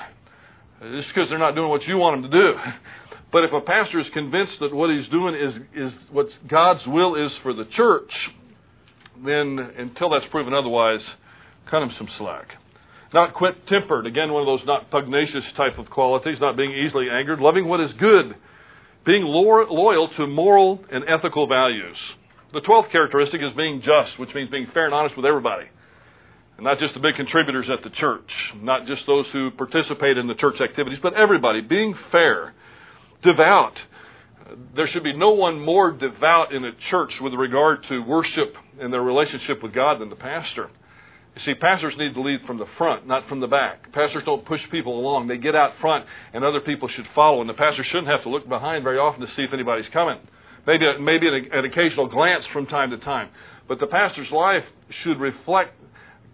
just 0.81 1.09
because 1.09 1.29
they're 1.29 1.39
not 1.39 1.55
doing 1.55 1.69
what 1.69 1.83
you 1.83 1.99
want 1.99 2.23
them 2.23 2.31
to 2.31 2.41
do. 2.41 2.55
But 3.33 3.45
if 3.45 3.53
a 3.53 3.61
pastor 3.61 4.01
is 4.01 4.07
convinced 4.13 4.55
that 4.61 4.75
what 4.75 4.91
he's 4.91 5.09
doing 5.09 5.35
is, 5.35 5.55
is 5.75 5.93
what 6.11 6.27
God's 6.49 6.81
will 6.87 7.15
is 7.15 7.31
for 7.43 7.53
the 7.53 7.65
church, 7.77 8.11
then 9.25 9.59
until 9.79 10.11
that's 10.11 10.27
proven 10.31 10.53
otherwise, 10.53 11.01
cut 11.71 11.83
him 11.83 11.91
some 11.97 12.09
slack. 12.19 12.49
Not 13.13 13.35
quick 13.35 13.67
tempered, 13.67 14.07
again, 14.07 14.33
one 14.33 14.43
of 14.43 14.47
those 14.47 14.67
not 14.67 14.91
pugnacious 14.91 15.45
type 15.57 15.79
of 15.79 15.91
qualities, 15.91 16.39
not 16.41 16.57
being 16.57 16.73
easily 16.73 17.09
angered, 17.11 17.41
loving 17.41 17.67
what 17.67 17.81
is 17.81 17.91
good, 17.99 18.35
being 19.05 19.25
loyal 19.25 20.09
to 20.17 20.27
moral 20.27 20.85
and 20.93 21.05
ethical 21.09 21.49
values. 21.49 21.97
The 22.53 22.61
twelfth 22.61 22.91
characteristic 22.91 23.41
is 23.43 23.53
being 23.57 23.81
just, 23.81 24.19
which 24.19 24.35
means 24.35 24.51
being 24.51 24.67
fair 24.75 24.87
and 24.87 24.95
honest 24.95 25.17
with 25.17 25.27
everybody. 25.27 25.67
And 26.57 26.65
not 26.65 26.79
just 26.79 26.95
the 26.95 27.01
big 27.01 27.15
contributors 27.15 27.67
at 27.73 27.83
the 27.83 27.91
church, 27.97 28.29
not 28.57 28.87
just 28.87 29.03
those 29.07 29.27
who 29.33 29.51
participate 29.53 30.19
in 30.19 30.27
the 30.27 30.35
church 30.35 30.61
activities, 30.61 30.99
but 31.03 31.15
everybody. 31.15 31.61
Being 31.63 31.95
fair 32.13 32.55
devout. 33.23 33.75
There 34.75 34.89
should 34.89 35.05
be 35.05 35.17
no 35.17 35.31
one 35.31 35.61
more 35.61 35.93
devout 35.93 36.53
in 36.53 36.65
a 36.65 36.73
church 36.91 37.13
with 37.21 37.35
regard 37.35 37.85
to 37.89 38.01
worship 38.01 38.55
and 38.81 38.93
their 38.93 39.03
relationship 39.03 39.63
with 39.63 39.73
God 39.73 40.01
than 40.01 40.11
the 40.11 40.17
pastor. 40.17 40.71
You 41.37 41.43
see, 41.45 41.55
pastors 41.55 41.95
need 41.97 42.15
to 42.15 42.21
lead 42.21 42.41
from 42.47 42.59
the 42.59 42.67
front, 42.77 43.07
not 43.07 43.29
from 43.29 43.39
the 43.39 43.47
back. 43.47 43.93
Pastors 43.93 44.25
don't 44.25 44.45
push 44.45 44.61
people 44.73 44.99
along. 44.99 45.29
They 45.29 45.39
get 45.39 45.55
out 45.55 45.75
front, 45.81 46.05
and 46.33 46.45
other 46.45 46.61
people 46.61 46.89
should 46.89 47.07
follow. 47.15 47.41
And 47.41 47.49
the 47.49 47.55
pastor 47.55 47.85
shouldn't 47.85 48.09
have 48.09 48.25
to 48.25 48.29
look 48.29 48.49
behind 48.49 48.83
very 48.83 48.99
often 48.99 49.21
to 49.21 49.29
see 49.37 49.43
if 49.43 49.53
anybody's 49.53 49.89
coming. 49.93 50.19
Maybe, 50.67 50.85
maybe 50.99 51.29
an, 51.29 51.49
an 51.53 51.65
occasional 51.65 52.09
glance 52.09 52.45
from 52.53 52.67
time 52.67 52.91
to 52.91 52.99
time. 52.99 53.29
But 53.69 53.79
the 53.79 53.87
pastor's 53.87 54.31
life 54.33 54.65
should 55.05 55.21
reflect 55.21 55.75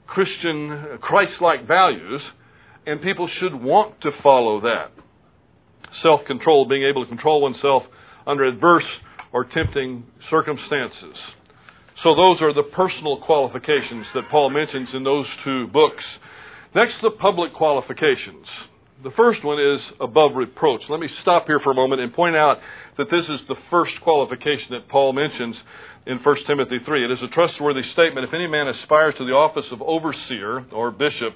Christian, 0.07 0.99
Christ 1.03 1.43
like 1.43 1.69
values, 1.69 2.23
and 2.87 3.03
people 3.03 3.29
should 3.39 3.55
want 3.55 4.01
to 4.01 4.11
follow 4.23 4.61
that 4.63 4.93
self 6.03 6.25
control, 6.27 6.67
being 6.67 6.85
able 6.85 7.05
to 7.05 7.09
control 7.09 7.41
oneself 7.41 7.83
under 8.27 8.45
adverse 8.45 8.85
or 9.33 9.45
tempting 9.45 10.05
circumstances. 10.31 11.17
So, 12.03 12.15
those 12.15 12.43
are 12.43 12.53
the 12.53 12.63
personal 12.63 13.19
qualifications 13.19 14.07
that 14.15 14.29
Paul 14.31 14.51
mentions 14.51 14.89
in 14.93 15.03
those 15.03 15.27
two 15.45 15.67
books. 15.69 16.05
Next, 16.75 16.95
the 17.03 17.11
public 17.11 17.55
qualifications. 17.55 18.47
The 19.03 19.11
first 19.11 19.45
one 19.45 19.61
is 19.61 19.81
above 20.01 20.37
reproach. 20.37 20.81
Let 20.89 21.01
me 21.01 21.09
stop 21.23 21.47
here 21.47 21.61
for 21.61 21.73
a 21.73 21.75
moment 21.75 22.01
and 22.01 22.13
point 22.13 22.37
out 22.37 22.59
that 22.99 23.11
this 23.11 23.25
is 23.29 23.41
the 23.49 23.57
first 23.71 23.93
qualification 24.03 24.69
that 24.71 24.89
Paul 24.89 25.13
mentions 25.13 25.57
in 26.07 26.19
1 26.19 26.37
Timothy 26.47 26.79
3. 26.85 27.05
It 27.05 27.11
is 27.11 27.19
a 27.23 27.29
trustworthy 27.29 27.83
statement. 27.93 28.27
If 28.27 28.33
any 28.33 28.47
man 28.47 28.69
aspires 28.69 29.15
to 29.19 29.27
the 29.27 29.33
office 29.33 29.67
of 29.71 29.83
overseer 29.83 30.65
or 30.73 30.91
bishop, 30.91 31.35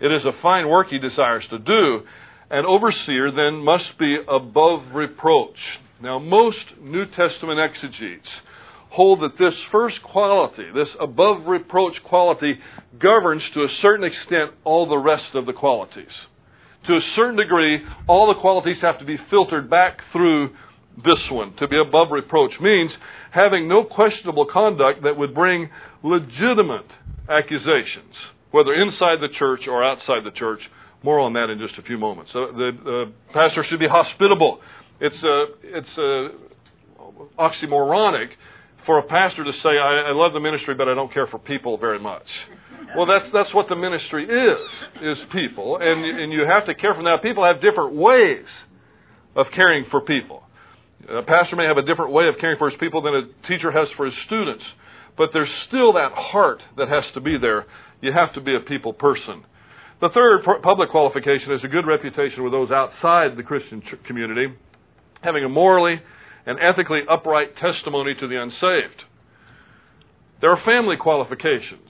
it 0.00 0.10
is 0.10 0.24
a 0.24 0.32
fine 0.40 0.68
work 0.68 0.88
he 0.88 0.98
desires 0.98 1.44
to 1.50 1.58
do, 1.58 2.00
an 2.52 2.66
overseer 2.66 3.32
then 3.32 3.64
must 3.64 3.98
be 3.98 4.18
above 4.28 4.94
reproach. 4.94 5.56
Now, 6.02 6.18
most 6.18 6.58
New 6.80 7.06
Testament 7.06 7.58
exegetes 7.58 8.28
hold 8.90 9.20
that 9.22 9.38
this 9.38 9.54
first 9.72 9.96
quality, 10.02 10.66
this 10.74 10.88
above 11.00 11.46
reproach 11.46 11.94
quality, 12.04 12.58
governs 12.98 13.42
to 13.54 13.60
a 13.62 13.68
certain 13.80 14.04
extent 14.04 14.50
all 14.64 14.86
the 14.86 14.98
rest 14.98 15.34
of 15.34 15.46
the 15.46 15.52
qualities. 15.54 16.12
To 16.88 16.92
a 16.92 17.00
certain 17.16 17.36
degree, 17.36 17.80
all 18.06 18.26
the 18.26 18.38
qualities 18.38 18.76
have 18.82 18.98
to 18.98 19.04
be 19.06 19.16
filtered 19.30 19.70
back 19.70 20.00
through 20.12 20.50
this 21.02 21.30
one. 21.30 21.54
To 21.56 21.68
be 21.68 21.80
above 21.80 22.08
reproach 22.10 22.52
means 22.60 22.90
having 23.30 23.66
no 23.66 23.82
questionable 23.82 24.44
conduct 24.52 25.04
that 25.04 25.16
would 25.16 25.34
bring 25.34 25.70
legitimate 26.02 26.90
accusations, 27.30 28.12
whether 28.50 28.74
inside 28.74 29.20
the 29.22 29.32
church 29.38 29.62
or 29.66 29.82
outside 29.82 30.24
the 30.24 30.32
church, 30.32 30.60
More 31.02 31.18
on 31.18 31.32
that 31.32 31.50
in 31.50 31.58
just 31.58 31.78
a 31.78 31.82
few 31.82 31.98
moments. 31.98 32.30
So 32.32 32.46
the, 32.46 32.70
the 32.84 33.12
pastor 33.32 33.64
should 33.68 33.80
be 33.80 33.88
hospitable. 33.88 34.60
It's 35.00 35.22
a, 35.22 35.44
it's 35.62 35.98
a 35.98 36.28
oxymoronic 37.38 38.28
for 38.86 38.98
a 38.98 39.02
pastor 39.02 39.44
to 39.44 39.52
say, 39.62 39.70
I, 39.70 40.08
I 40.08 40.12
love 40.12 40.32
the 40.32 40.40
ministry, 40.40 40.74
but 40.74 40.88
I 40.88 40.94
don't 40.94 41.12
care 41.12 41.26
for 41.26 41.38
people 41.38 41.76
very 41.78 41.98
much. 41.98 42.26
Well, 42.96 43.06
that's 43.06 43.24
that's 43.32 43.54
what 43.54 43.68
the 43.68 43.76
ministry 43.76 44.24
is 44.24 44.68
is 45.02 45.18
people, 45.32 45.78
and 45.80 46.04
and 46.04 46.32
you 46.32 46.42
have 46.42 46.66
to 46.66 46.74
care 46.74 46.94
for 46.94 47.02
that. 47.04 47.22
People 47.22 47.44
have 47.44 47.62
different 47.62 47.94
ways 47.94 48.44
of 49.34 49.46
caring 49.54 49.86
for 49.90 50.02
people. 50.02 50.42
A 51.08 51.22
pastor 51.22 51.56
may 51.56 51.64
have 51.64 51.78
a 51.78 51.82
different 51.82 52.12
way 52.12 52.28
of 52.28 52.34
caring 52.38 52.58
for 52.58 52.68
his 52.68 52.78
people 52.78 53.00
than 53.00 53.14
a 53.14 53.48
teacher 53.48 53.70
has 53.70 53.88
for 53.96 54.04
his 54.04 54.14
students, 54.26 54.62
but 55.16 55.30
there's 55.32 55.48
still 55.68 55.94
that 55.94 56.12
heart 56.12 56.62
that 56.76 56.88
has 56.88 57.04
to 57.14 57.20
be 57.20 57.38
there. 57.38 57.66
You 58.02 58.12
have 58.12 58.34
to 58.34 58.40
be 58.40 58.54
a 58.54 58.60
people 58.60 58.92
person. 58.92 59.44
The 60.02 60.08
third 60.08 60.42
public 60.64 60.90
qualification 60.90 61.52
is 61.52 61.62
a 61.62 61.68
good 61.68 61.86
reputation 61.86 62.42
with 62.42 62.52
those 62.52 62.72
outside 62.72 63.36
the 63.36 63.44
Christian 63.44 63.80
community, 64.04 64.52
having 65.22 65.44
a 65.44 65.48
morally 65.48 66.02
and 66.44 66.58
ethically 66.58 67.02
upright 67.08 67.56
testimony 67.56 68.12
to 68.18 68.26
the 68.26 68.42
unsaved. 68.42 69.04
There 70.40 70.50
are 70.50 70.60
family 70.64 70.96
qualifications. 70.96 71.88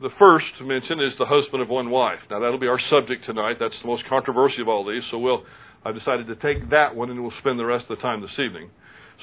The 0.00 0.10
first 0.20 0.46
to 0.58 0.64
mention 0.64 1.00
is 1.00 1.14
the 1.18 1.26
husband 1.26 1.60
of 1.60 1.68
one 1.68 1.90
wife. 1.90 2.20
Now 2.30 2.38
that'll 2.38 2.60
be 2.60 2.68
our 2.68 2.78
subject 2.88 3.26
tonight. 3.26 3.56
That's 3.58 3.74
the 3.82 3.88
most 3.88 4.04
controversial 4.08 4.62
of 4.62 4.68
all 4.68 4.86
these, 4.86 5.02
so 5.10 5.18
we'll 5.18 5.42
I've 5.84 5.98
decided 5.98 6.28
to 6.28 6.36
take 6.36 6.70
that 6.70 6.94
one 6.94 7.10
and 7.10 7.20
we'll 7.20 7.32
spend 7.40 7.58
the 7.58 7.66
rest 7.66 7.86
of 7.90 7.96
the 7.96 8.02
time 8.02 8.20
this 8.20 8.38
evening. 8.38 8.70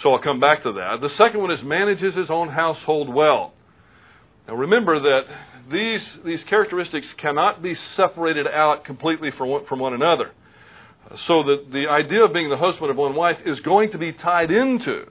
So 0.04 0.12
I'll 0.12 0.22
come 0.22 0.42
back 0.42 0.64
to 0.64 0.74
that. 0.74 0.98
The 1.00 1.16
second 1.18 1.40
one 1.40 1.52
is 1.52 1.60
manages 1.64 2.14
his 2.14 2.28
own 2.30 2.50
household 2.50 3.08
well. 3.08 3.54
Now 4.46 4.56
remember 4.56 5.00
that 5.00 5.22
these, 5.72 6.02
these 6.26 6.40
characteristics 6.50 7.08
cannot 7.22 7.62
be 7.62 7.76
separated 7.96 8.48
out 8.48 8.86
completely 8.86 9.30
from 9.38 9.50
one, 9.50 9.66
from 9.66 9.80
one 9.80 9.94
another. 9.94 10.32
So 11.28 11.44
that 11.44 11.68
the 11.72 11.88
idea 11.88 12.24
of 12.26 12.34
being 12.34 12.50
the 12.50 12.58
husband 12.58 12.90
of 12.90 12.98
one 12.98 13.16
wife 13.16 13.38
is 13.46 13.60
going 13.60 13.92
to 13.92 13.98
be 13.98 14.12
tied 14.12 14.50
into 14.52 15.06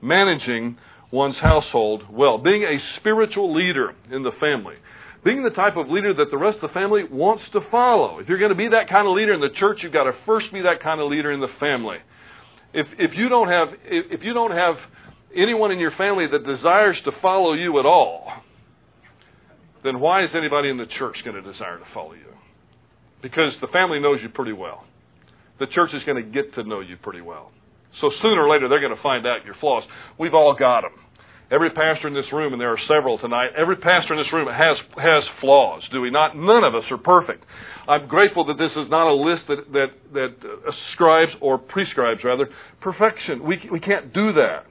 managing 0.00 0.78
one's 1.10 1.36
household 1.36 2.04
well, 2.10 2.38
being 2.38 2.62
a 2.62 2.78
spiritual 3.00 3.54
leader 3.54 3.94
in 4.10 4.22
the 4.22 4.32
family 4.40 4.76
being 5.24 5.42
the 5.42 5.50
type 5.50 5.76
of 5.76 5.88
leader 5.88 6.12
that 6.12 6.30
the 6.30 6.36
rest 6.36 6.56
of 6.56 6.70
the 6.70 6.74
family 6.74 7.02
wants 7.10 7.42
to 7.52 7.60
follow. 7.70 8.18
If 8.18 8.28
you're 8.28 8.38
going 8.38 8.50
to 8.50 8.56
be 8.56 8.68
that 8.68 8.90
kind 8.90 9.08
of 9.08 9.14
leader 9.14 9.32
in 9.32 9.40
the 9.40 9.48
church, 9.58 9.78
you've 9.82 9.92
got 9.92 10.04
to 10.04 10.12
first 10.26 10.52
be 10.52 10.60
that 10.62 10.82
kind 10.82 11.00
of 11.00 11.10
leader 11.10 11.32
in 11.32 11.40
the 11.40 11.48
family. 11.58 11.96
If 12.74 12.86
if 12.98 13.16
you 13.16 13.28
don't 13.28 13.48
have 13.48 13.68
if 13.84 14.22
you 14.22 14.34
don't 14.34 14.50
have 14.50 14.76
anyone 15.34 15.72
in 15.72 15.78
your 15.78 15.92
family 15.92 16.26
that 16.26 16.44
desires 16.44 16.96
to 17.06 17.12
follow 17.22 17.54
you 17.54 17.78
at 17.78 17.86
all, 17.86 18.30
then 19.84 20.00
why 20.00 20.24
is 20.24 20.30
anybody 20.34 20.70
in 20.70 20.78
the 20.78 20.86
church 20.98 21.16
going 21.24 21.36
to 21.36 21.52
desire 21.52 21.78
to 21.78 21.84
follow 21.92 22.14
you? 22.14 22.32
Because 23.22 23.52
the 23.60 23.68
family 23.68 24.00
knows 24.00 24.18
you 24.22 24.28
pretty 24.30 24.52
well. 24.52 24.84
The 25.60 25.66
church 25.66 25.90
is 25.94 26.02
going 26.04 26.22
to 26.22 26.28
get 26.28 26.54
to 26.54 26.64
know 26.64 26.80
you 26.80 26.96
pretty 26.96 27.20
well. 27.20 27.52
So 28.00 28.10
sooner 28.22 28.42
or 28.42 28.50
later, 28.50 28.68
they're 28.68 28.80
going 28.80 28.96
to 28.96 29.02
find 29.02 29.26
out 29.26 29.44
your 29.44 29.54
flaws. 29.60 29.84
We've 30.18 30.34
all 30.34 30.56
got 30.58 30.80
them. 30.80 30.92
Every 31.50 31.70
pastor 31.70 32.08
in 32.08 32.14
this 32.14 32.32
room, 32.32 32.52
and 32.52 32.60
there 32.60 32.70
are 32.70 32.78
several 32.88 33.18
tonight, 33.18 33.50
every 33.56 33.76
pastor 33.76 34.14
in 34.14 34.18
this 34.18 34.32
room 34.32 34.48
has, 34.48 34.76
has 34.96 35.22
flaws, 35.40 35.82
do 35.92 36.00
we 36.00 36.10
not? 36.10 36.36
None 36.36 36.64
of 36.64 36.74
us 36.74 36.84
are 36.90 36.98
perfect. 36.98 37.44
I'm 37.86 38.08
grateful 38.08 38.46
that 38.46 38.58
this 38.58 38.72
is 38.72 38.90
not 38.90 39.06
a 39.08 39.14
list 39.14 39.42
that, 39.48 39.72
that, 39.72 39.86
that 40.14 40.34
uh, 40.42 40.70
ascribes 40.70 41.32
or 41.40 41.58
prescribes, 41.58 42.24
rather, 42.24 42.48
perfection. 42.80 43.44
We, 43.46 43.68
we 43.70 43.78
can't 43.78 44.12
do 44.12 44.32
that. 44.32 44.64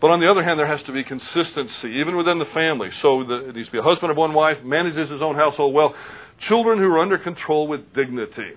But 0.00 0.10
on 0.10 0.20
the 0.20 0.30
other 0.30 0.44
hand, 0.44 0.58
there 0.58 0.66
has 0.66 0.84
to 0.86 0.92
be 0.92 1.02
consistency, 1.02 1.98
even 1.98 2.16
within 2.16 2.38
the 2.38 2.46
family. 2.54 2.88
So 3.02 3.24
the, 3.26 3.50
it 3.50 3.56
needs 3.56 3.68
to 3.68 3.72
be 3.72 3.78
a 3.78 3.82
husband 3.82 4.10
of 4.10 4.16
one 4.16 4.32
wife, 4.32 4.58
manages 4.62 5.10
his 5.10 5.22
own 5.22 5.34
household 5.34 5.74
well, 5.74 5.94
children 6.48 6.78
who 6.78 6.86
are 6.86 7.00
under 7.00 7.18
control 7.18 7.66
with 7.66 7.80
dignity. 7.94 8.54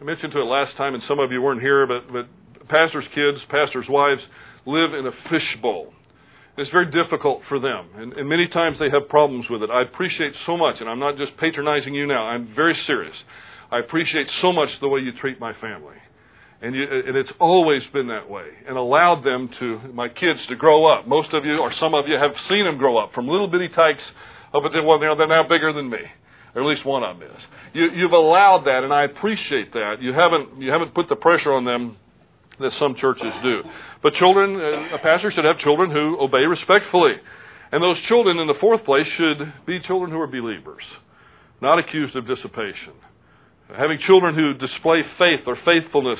I 0.00 0.04
mentioned 0.04 0.32
to 0.32 0.40
it 0.40 0.44
last 0.44 0.76
time, 0.76 0.94
and 0.94 1.02
some 1.08 1.18
of 1.20 1.32
you 1.32 1.40
weren't 1.40 1.62
here, 1.62 1.86
but, 1.86 2.12
but 2.12 2.26
pastors' 2.68 3.04
kids, 3.14 3.38
pastors' 3.48 3.86
wives 3.88 4.20
live 4.66 4.92
in 4.92 5.06
a 5.06 5.12
fishbowl. 5.30 5.94
It's 6.58 6.70
very 6.70 6.90
difficult 6.90 7.40
for 7.48 7.58
them, 7.58 7.88
and, 7.96 8.12
and 8.12 8.28
many 8.28 8.46
times 8.46 8.76
they 8.78 8.90
have 8.90 9.08
problems 9.08 9.46
with 9.48 9.62
it. 9.62 9.70
I 9.70 9.82
appreciate 9.82 10.34
so 10.44 10.58
much, 10.58 10.76
and 10.80 10.88
I'm 10.88 10.98
not 10.98 11.16
just 11.16 11.34
patronizing 11.38 11.94
you 11.94 12.06
now, 12.06 12.24
I'm 12.24 12.52
very 12.54 12.76
serious. 12.86 13.14
I 13.70 13.78
appreciate 13.78 14.26
so 14.42 14.52
much 14.52 14.68
the 14.82 14.88
way 14.88 15.00
you 15.00 15.12
treat 15.18 15.40
my 15.40 15.54
family. 15.54 15.96
And, 16.62 16.76
you, 16.76 16.84
and 16.84 17.16
it's 17.16 17.32
always 17.40 17.82
been 17.92 18.06
that 18.06 18.30
way, 18.30 18.46
and 18.68 18.76
allowed 18.76 19.24
them 19.24 19.50
to, 19.58 19.80
my 19.92 20.08
kids, 20.08 20.38
to 20.48 20.54
grow 20.54 20.86
up. 20.86 21.08
Most 21.08 21.34
of 21.34 21.44
you, 21.44 21.58
or 21.58 21.72
some 21.80 21.92
of 21.92 22.06
you, 22.06 22.14
have 22.14 22.30
seen 22.48 22.64
them 22.64 22.78
grow 22.78 22.98
up 22.98 23.12
from 23.14 23.26
little 23.26 23.48
bitty 23.48 23.68
tykes 23.68 24.02
up 24.54 24.62
until, 24.64 24.84
well, 24.86 25.00
they're 25.00 25.26
now 25.26 25.42
bigger 25.42 25.72
than 25.72 25.90
me. 25.90 25.98
Or 26.54 26.62
at 26.62 26.68
least 26.68 26.86
one 26.86 27.02
of 27.02 27.18
them 27.18 27.28
is. 27.28 27.42
You, 27.72 27.90
you've 27.96 28.12
allowed 28.12 28.64
that, 28.66 28.84
and 28.84 28.92
I 28.92 29.04
appreciate 29.04 29.72
that. 29.72 29.96
You 30.00 30.12
haven't, 30.12 30.60
you 30.62 30.70
haven't 30.70 30.94
put 30.94 31.08
the 31.08 31.16
pressure 31.16 31.52
on 31.52 31.64
them 31.64 31.96
that 32.60 32.70
some 32.78 32.94
churches 32.94 33.32
do. 33.42 33.62
But 34.02 34.12
children, 34.14 34.54
uh, 34.54 34.94
a 34.94 34.98
pastor 35.02 35.32
should 35.34 35.44
have 35.44 35.58
children 35.58 35.90
who 35.90 36.16
obey 36.20 36.44
respectfully. 36.46 37.14
And 37.72 37.82
those 37.82 37.96
children, 38.06 38.38
in 38.38 38.46
the 38.46 38.60
fourth 38.60 38.84
place, 38.84 39.06
should 39.16 39.52
be 39.66 39.80
children 39.80 40.12
who 40.12 40.20
are 40.20 40.26
believers, 40.26 40.84
not 41.60 41.78
accused 41.78 42.14
of 42.14 42.26
dissipation. 42.28 42.92
Having 43.74 44.00
children 44.06 44.34
who 44.34 44.52
display 44.54 45.02
faith 45.18 45.40
or 45.46 45.56
faithfulness, 45.64 46.18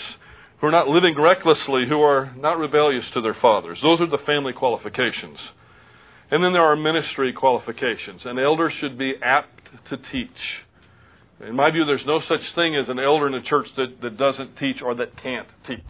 who 0.62 0.68
are 0.68 0.70
not 0.70 0.86
living 0.86 1.20
recklessly, 1.20 1.86
who 1.88 2.00
are 2.02 2.32
not 2.36 2.56
rebellious 2.56 3.04
to 3.12 3.20
their 3.20 3.34
fathers. 3.42 3.78
Those 3.82 4.00
are 4.00 4.06
the 4.06 4.24
family 4.24 4.52
qualifications. 4.52 5.36
And 6.30 6.42
then 6.42 6.52
there 6.52 6.62
are 6.62 6.76
ministry 6.76 7.32
qualifications. 7.32 8.20
An 8.24 8.38
elder 8.38 8.72
should 8.80 8.96
be 8.96 9.14
apt 9.20 9.58
to 9.90 9.96
teach. 10.12 10.30
In 11.44 11.56
my 11.56 11.72
view, 11.72 11.84
there's 11.84 12.06
no 12.06 12.20
such 12.28 12.40
thing 12.54 12.76
as 12.76 12.88
an 12.88 13.00
elder 13.00 13.26
in 13.26 13.34
a 13.34 13.42
church 13.42 13.66
that, 13.76 14.00
that 14.02 14.16
doesn't 14.16 14.56
teach 14.56 14.80
or 14.80 14.94
that 14.94 15.20
can't 15.20 15.48
teach. 15.66 15.80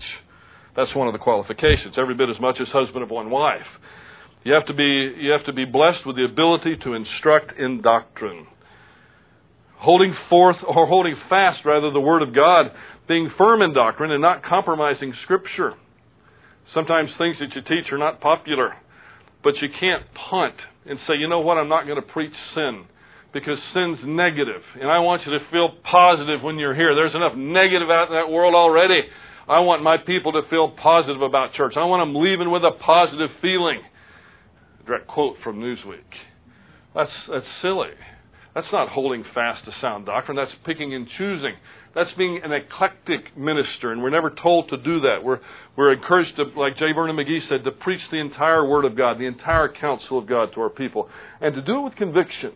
That's 0.75 0.95
one 0.95 1.07
of 1.07 1.13
the 1.13 1.19
qualifications, 1.19 1.97
every 1.99 2.15
bit 2.15 2.31
as 2.31 2.41
much 2.41 2.57
as 2.59 2.69
husband 2.69 3.03
of 3.03 3.11
one 3.11 3.29
wife. 3.29 3.61
You 4.43 4.55
have 4.55 4.65
to 4.67 4.75
be, 4.75 5.15
you 5.19 5.33
have 5.33 5.45
to 5.45 5.53
be 5.53 5.67
blessed 5.67 6.07
with 6.07 6.17
the 6.17 6.25
ability 6.25 6.77
to 6.79 6.95
instruct 6.95 7.59
in 7.59 7.83
doctrine. 7.83 8.47
Holding 9.77 10.15
forth, 10.31 10.57
or 10.67 10.87
holding 10.87 11.17
fast, 11.29 11.61
rather, 11.67 11.91
the 11.91 12.01
Word 12.01 12.23
of 12.23 12.35
God, 12.35 12.71
being 13.09 13.31
firm 13.37 13.63
in 13.63 13.73
doctrine 13.73 14.11
and 14.11 14.23
not 14.23 14.45
compromising 14.45 15.13
Scripture. 15.25 15.75
Sometimes 16.75 17.11
things 17.19 17.37
that 17.41 17.55
you 17.55 17.63
teach 17.63 17.93
are 17.93 17.99
not 17.99 18.21
popular, 18.21 18.75
but 19.43 19.55
you 19.61 19.69
can't 19.79 20.05
punt 20.31 20.55
and 20.87 20.99
say, 21.07 21.15
you 21.17 21.29
know 21.29 21.41
what, 21.41 21.59
I'm 21.59 21.69
not 21.69 21.85
going 21.87 22.01
to 22.01 22.09
preach 22.13 22.33
sin 22.55 22.85
because 23.33 23.59
sin's 23.75 23.99
negative. 24.05 24.63
And 24.81 24.91
I 24.91 25.01
want 25.01 25.23
you 25.27 25.33
to 25.33 25.45
feel 25.51 25.71
positive 25.91 26.43
when 26.43 26.59
you're 26.59 26.75
here. 26.75 26.95
There's 26.95 27.15
enough 27.15 27.35
negative 27.37 27.91
out 27.91 28.09
in 28.09 28.15
that 28.15 28.31
world 28.31 28.55
already. 28.55 29.03
I 29.49 29.61
want 29.61 29.83
my 29.83 29.97
people 29.97 30.33
to 30.33 30.43
feel 30.49 30.71
positive 30.71 31.23
about 31.23 31.55
church. 31.55 31.75
I 31.77 31.85
want 31.85 32.01
them 32.01 32.23
leaving 32.23 32.51
with 32.51 32.63
a 32.63 32.73
positive 32.73 33.31
feeling. 33.41 33.81
Direct 34.87 35.07
quote 35.09 35.37
from 35.43 35.61
Newsweek. 35.61 36.01
That's, 36.95 37.11
that's 37.31 37.47
silly. 37.61 37.91
That's 38.55 38.67
not 38.73 38.89
holding 38.89 39.25
fast 39.35 39.65
to 39.65 39.73
sound 39.81 40.07
doctrine. 40.07 40.37
That's 40.37 40.53
picking 40.65 40.95
and 40.95 41.09
choosing. 41.17 41.55
That's 41.95 42.13
being 42.17 42.41
an 42.43 42.53
eclectic 42.53 43.37
minister, 43.37 43.93
and 43.93 44.03
we're 44.03 44.11
never 44.11 44.31
told 44.31 44.71
to 44.71 44.79
do 44.79 45.01
that. 45.01 45.19
We're, 45.23 45.41
we're 45.77 45.93
encouraged 45.93 46.37
to, 46.37 46.45
like 46.59 46.79
J. 46.79 46.93
Vernon 46.93 47.17
McGee 47.17 47.47
said, 47.49 47.65
to 47.65 47.71
preach 47.71 48.01
the 48.11 48.19
entire 48.19 48.67
Word 48.67 48.87
of 48.87 48.97
God, 48.97 49.19
the 49.19 49.27
entire 49.27 49.69
counsel 49.69 50.19
of 50.19 50.27
God 50.27 50.55
to 50.55 50.61
our 50.63 50.71
people, 50.71 51.11
and 51.41 51.55
to 51.55 51.61
do 51.61 51.79
it 51.79 51.83
with 51.83 51.97
conviction. 51.97 52.53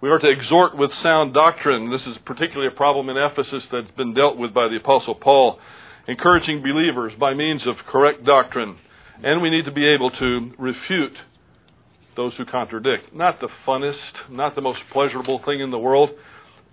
We 0.00 0.10
are 0.10 0.18
to 0.18 0.28
exhort 0.28 0.76
with 0.76 0.90
sound 1.02 1.34
doctrine. 1.34 1.90
This 1.90 2.02
is 2.02 2.16
particularly 2.24 2.72
a 2.72 2.76
problem 2.76 3.08
in 3.08 3.16
Ephesus 3.16 3.64
that's 3.70 3.90
been 3.96 4.14
dealt 4.14 4.36
with 4.36 4.54
by 4.54 4.68
the 4.68 4.76
Apostle 4.76 5.14
Paul, 5.16 5.58
encouraging 6.06 6.62
believers 6.62 7.12
by 7.18 7.34
means 7.34 7.62
of 7.66 7.74
correct 7.88 8.24
doctrine. 8.24 8.76
And 9.22 9.42
we 9.42 9.50
need 9.50 9.64
to 9.64 9.72
be 9.72 9.86
able 9.86 10.10
to 10.10 10.52
refute 10.58 11.16
those 12.16 12.32
who 12.36 12.44
contradict. 12.44 13.14
Not 13.14 13.40
the 13.40 13.48
funnest, 13.66 14.28
not 14.30 14.54
the 14.54 14.60
most 14.60 14.80
pleasurable 14.92 15.40
thing 15.44 15.60
in 15.60 15.70
the 15.70 15.78
world, 15.78 16.10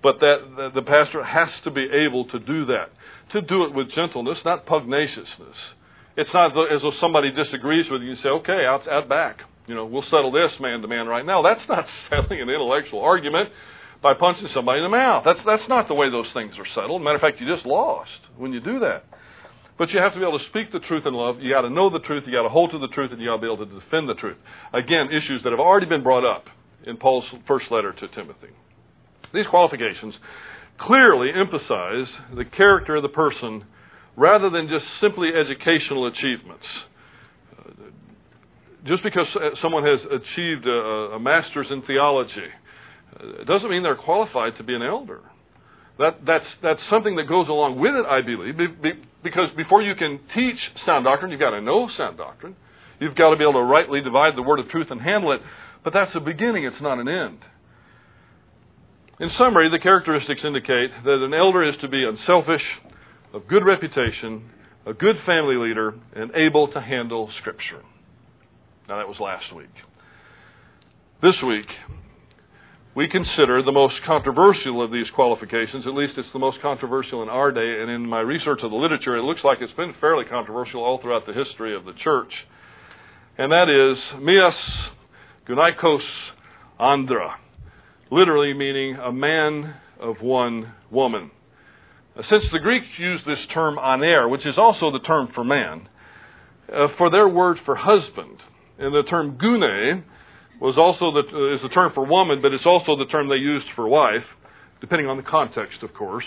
but 0.01 0.19
that 0.19 0.71
the 0.73 0.81
pastor 0.81 1.23
has 1.23 1.49
to 1.63 1.71
be 1.71 1.87
able 2.05 2.25
to 2.25 2.39
do 2.39 2.65
that. 2.65 2.89
To 3.33 3.41
do 3.41 3.63
it 3.63 3.73
with 3.73 3.91
gentleness, 3.91 4.37
not 4.43 4.65
pugnaciousness. 4.65 5.55
It's 6.17 6.29
not 6.33 6.51
as 6.51 6.81
though 6.81 6.93
somebody 6.99 7.31
disagrees 7.31 7.85
with 7.91 8.01
you 8.01 8.11
and 8.11 8.19
say, 8.23 8.29
okay, 8.29 8.65
out, 8.65 8.87
out 8.87 9.07
back 9.07 9.41
you 9.69 9.75
know, 9.75 9.85
we'll 9.85 10.03
settle 10.09 10.31
this 10.31 10.51
man 10.59 10.81
to 10.81 10.87
man 10.87 11.05
right 11.05 11.23
now. 11.23 11.43
That's 11.43 11.61
not 11.69 11.85
settling 12.09 12.41
an 12.41 12.49
intellectual 12.49 13.01
argument 13.01 13.49
by 14.01 14.15
punching 14.15 14.49
somebody 14.53 14.79
in 14.79 14.83
the 14.83 14.89
mouth. 14.89 15.23
That's 15.23 15.39
that's 15.45 15.69
not 15.69 15.87
the 15.87 15.93
way 15.93 16.09
those 16.09 16.25
things 16.33 16.55
are 16.57 16.65
settled. 16.73 17.03
Matter 17.03 17.17
of 17.17 17.21
fact, 17.21 17.39
you 17.39 17.47
just 17.47 17.67
lost 17.67 18.09
when 18.35 18.51
you 18.51 18.59
do 18.59 18.79
that. 18.79 19.03
But 19.77 19.91
you 19.91 19.99
have 19.99 20.13
to 20.13 20.19
be 20.19 20.25
able 20.25 20.39
to 20.39 20.45
speak 20.49 20.73
the 20.73 20.79
truth 20.79 21.05
in 21.05 21.13
love. 21.13 21.39
You 21.39 21.53
got 21.53 21.61
to 21.61 21.69
know 21.69 21.89
the 21.89 21.99
truth. 21.99 22.23
You 22.25 22.33
got 22.33 22.43
to 22.43 22.49
hold 22.49 22.71
to 22.71 22.79
the 22.79 22.89
truth, 22.89 23.11
and 23.11 23.21
you 23.21 23.27
got 23.27 23.35
to 23.35 23.41
be 23.41 23.47
able 23.47 23.65
to 23.65 23.79
defend 23.79 24.09
the 24.09 24.15
truth. 24.15 24.37
Again, 24.73 25.07
issues 25.07 25.41
that 25.43 25.51
have 25.51 25.59
already 25.59 25.85
been 25.85 26.03
brought 26.03 26.25
up 26.25 26.45
in 26.85 26.97
Paul's 26.97 27.23
first 27.47 27.67
letter 27.69 27.93
to 27.93 28.07
Timothy. 28.09 28.49
These 29.33 29.47
qualifications 29.47 30.15
clearly 30.77 31.29
emphasize 31.33 32.07
the 32.35 32.45
character 32.45 32.95
of 32.95 33.03
the 33.03 33.09
person 33.09 33.65
rather 34.15 34.49
than 34.49 34.67
just 34.67 34.85
simply 35.01 35.29
educational 35.29 36.07
achievements 36.07 36.65
uh, 37.57 37.71
just 38.85 39.03
because 39.03 39.27
someone 39.61 39.83
has 39.85 39.99
achieved 40.05 40.65
a, 40.65 41.15
a 41.15 41.19
master's 41.19 41.67
in 41.69 41.81
theology, 41.83 42.47
it 43.19 43.47
doesn't 43.47 43.69
mean 43.69 43.83
they're 43.83 43.95
qualified 43.95 44.57
to 44.57 44.63
be 44.63 44.75
an 44.75 44.81
elder. 44.81 45.21
That, 45.97 46.25
that's, 46.25 46.45
that's 46.63 46.79
something 46.89 47.17
that 47.17 47.27
goes 47.27 47.49
along 47.49 47.79
with 47.79 47.93
it, 47.93 48.05
I 48.05 48.21
believe, 48.21 48.55
because 49.21 49.49
before 49.57 49.81
you 49.81 49.95
can 49.95 50.19
teach 50.33 50.55
sound 50.85 51.03
doctrine, 51.03 51.29
you've 51.29 51.41
got 51.41 51.51
to 51.51 51.61
know 51.61 51.89
sound 51.97 52.17
doctrine. 52.17 52.55
You've 52.99 53.15
got 53.15 53.31
to 53.31 53.35
be 53.35 53.43
able 53.43 53.59
to 53.59 53.63
rightly 53.63 54.01
divide 54.01 54.37
the 54.37 54.41
word 54.41 54.59
of 54.59 54.69
truth 54.69 54.87
and 54.91 55.01
handle 55.01 55.33
it. 55.33 55.41
But 55.83 55.93
that's 55.93 56.13
the 56.13 56.21
beginning, 56.21 56.63
it's 56.63 56.81
not 56.81 56.99
an 56.99 57.09
end. 57.09 57.39
In 59.19 59.29
summary, 59.37 59.69
the 59.69 59.79
characteristics 59.79 60.41
indicate 60.45 60.91
that 61.03 61.21
an 61.21 61.33
elder 61.33 61.67
is 61.67 61.75
to 61.81 61.89
be 61.89 62.05
unselfish, 62.05 62.63
of 63.33 63.49
good 63.49 63.65
reputation, 63.65 64.49
a 64.85 64.93
good 64.93 65.17
family 65.25 65.55
leader, 65.55 65.93
and 66.15 66.31
able 66.35 66.69
to 66.69 66.79
handle 66.79 67.29
Scripture. 67.39 67.81
Now, 68.87 68.97
that 68.97 69.09
was 69.09 69.19
last 69.19 69.53
week. 69.53 69.67
This 71.21 71.35
week, 71.45 71.67
we 72.95 73.09
consider 73.09 73.61
the 73.61 73.73
most 73.73 73.95
controversial 74.05 74.81
of 74.81 74.89
these 74.89 75.09
qualifications. 75.13 75.85
At 75.85 75.95
least 75.95 76.13
it's 76.17 76.31
the 76.31 76.39
most 76.39 76.61
controversial 76.61 77.21
in 77.21 77.27
our 77.27 77.51
day, 77.51 77.81
and 77.81 77.91
in 77.91 78.07
my 78.07 78.21
research 78.21 78.61
of 78.63 78.71
the 78.71 78.77
literature, 78.77 79.17
it 79.17 79.23
looks 79.23 79.41
like 79.43 79.57
it's 79.59 79.73
been 79.73 79.93
fairly 79.99 80.23
controversial 80.23 80.81
all 80.81 80.97
throughout 80.97 81.25
the 81.25 81.33
history 81.33 81.75
of 81.75 81.83
the 81.83 81.93
church. 81.93 82.31
And 83.37 83.51
that 83.51 83.67
is 83.67 84.21
mias 84.21 84.55
gunaikos 85.45 86.07
andra, 86.79 87.35
literally 88.11 88.53
meaning 88.53 88.95
a 88.95 89.11
man 89.11 89.75
of 89.99 90.21
one 90.21 90.73
woman. 90.91 91.31
Since 92.29 92.43
the 92.51 92.59
Greeks 92.59 92.87
used 92.97 93.25
this 93.25 93.39
term 93.53 93.77
aner, 93.77 94.27
which 94.27 94.45
is 94.45 94.57
also 94.57 94.91
the 94.91 94.99
term 94.99 95.29
for 95.33 95.43
man, 95.43 95.87
uh, 96.73 96.87
for 96.97 97.09
their 97.09 97.27
word 97.27 97.57
for 97.65 97.75
husband, 97.75 98.37
and 98.77 98.93
the 98.93 99.03
term 99.03 99.37
gune 99.37 100.03
was 100.59 100.77
also 100.77 101.11
the, 101.11 101.23
uh, 101.27 101.55
is 101.55 101.61
the 101.61 101.69
term 101.69 101.91
for 101.93 102.05
woman, 102.05 102.41
but 102.41 102.53
it's 102.53 102.65
also 102.65 102.97
the 102.97 103.05
term 103.05 103.29
they 103.29 103.35
used 103.35 103.67
for 103.75 103.87
wife, 103.87 104.25
depending 104.81 105.07
on 105.07 105.17
the 105.17 105.23
context, 105.23 105.83
of 105.83 105.93
course. 105.93 106.25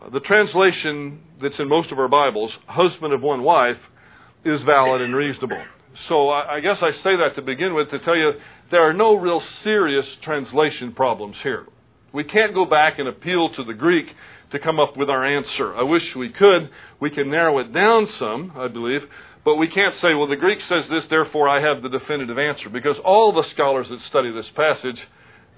Uh, 0.00 0.10
the 0.10 0.20
translation 0.20 1.20
that's 1.42 1.58
in 1.58 1.68
most 1.68 1.90
of 1.90 1.98
our 1.98 2.08
Bibles, 2.08 2.52
husband 2.66 3.12
of 3.12 3.22
one 3.22 3.42
wife, 3.42 3.78
is 4.44 4.60
valid 4.64 5.00
and 5.02 5.14
reasonable. 5.14 5.62
So 6.08 6.28
I, 6.28 6.56
I 6.56 6.60
guess 6.60 6.76
I 6.80 6.92
say 7.02 7.16
that 7.16 7.34
to 7.36 7.42
begin 7.42 7.74
with 7.74 7.90
to 7.90 7.98
tell 8.00 8.16
you 8.16 8.32
there 8.70 8.88
are 8.88 8.92
no 8.92 9.14
real 9.14 9.42
serious 9.62 10.06
translation 10.22 10.92
problems 10.92 11.36
here. 11.42 11.66
We 12.12 12.24
can't 12.24 12.54
go 12.54 12.64
back 12.64 12.98
and 12.98 13.08
appeal 13.08 13.50
to 13.56 13.64
the 13.64 13.74
Greek 13.74 14.06
to 14.52 14.58
come 14.58 14.80
up 14.80 14.96
with 14.96 15.10
our 15.10 15.24
answer. 15.24 15.74
I 15.74 15.82
wish 15.82 16.02
we 16.16 16.30
could. 16.30 16.70
We 17.00 17.10
can 17.10 17.30
narrow 17.30 17.58
it 17.58 17.72
down 17.72 18.08
some, 18.18 18.52
I 18.56 18.68
believe, 18.68 19.02
but 19.44 19.56
we 19.56 19.68
can't 19.68 19.94
say, 20.00 20.14
well, 20.14 20.26
the 20.26 20.36
Greek 20.36 20.58
says 20.68 20.84
this, 20.90 21.04
therefore 21.10 21.48
I 21.48 21.60
have 21.60 21.82
the 21.82 21.88
definitive 21.88 22.38
answer, 22.38 22.68
because 22.68 22.96
all 23.04 23.32
the 23.32 23.44
scholars 23.54 23.86
that 23.90 23.98
study 24.08 24.32
this 24.32 24.46
passage 24.54 24.98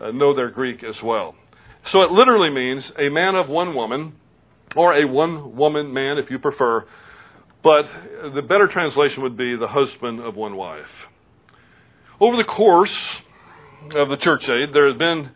uh, 0.01 0.11
know 0.11 0.35
their 0.35 0.51
Greek 0.51 0.83
as 0.85 0.97
well. 1.03 1.35
So 1.93 2.03
it 2.03 2.11
literally 2.11 2.51
means 2.51 2.85
a 2.99 3.09
man 3.09 3.35
of 3.35 3.49
one 3.49 3.75
woman, 3.75 4.15
or 4.77 4.95
a 4.95 5.07
one 5.07 5.57
woman 5.57 5.93
man 5.93 6.19
if 6.19 6.31
you 6.31 6.39
prefer, 6.39 6.85
but 7.63 7.85
the 8.35 8.43
better 8.43 8.69
translation 8.71 9.23
would 9.23 9.37
be 9.37 9.57
the 9.57 9.69
husband 9.69 10.21
of 10.21 10.37
one 10.37 10.57
wife. 10.57 10.85
Over 12.21 12.37
the 12.37 12.45
course 12.45 12.91
of 13.95 14.09
the 14.09 14.17
church 14.17 14.43
age, 14.43 14.71
there 14.73 14.89
has 14.89 14.99
been 14.99 15.31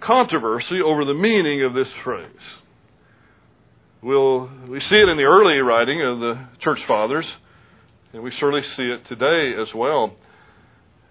controversy 0.00 0.80
over 0.84 1.04
the 1.04 1.14
meaning 1.14 1.62
of 1.64 1.74
this 1.74 1.86
phrase. 2.02 2.26
We'll, 4.02 4.50
we 4.68 4.80
see 4.80 4.96
it 4.96 5.08
in 5.08 5.16
the 5.16 5.22
early 5.22 5.58
writing 5.58 6.02
of 6.02 6.18
the 6.18 6.48
church 6.60 6.80
fathers, 6.88 7.24
and 8.12 8.24
we 8.24 8.32
certainly 8.40 8.66
see 8.76 8.82
it 8.82 9.06
today 9.08 9.60
as 9.62 9.68
well. 9.76 10.16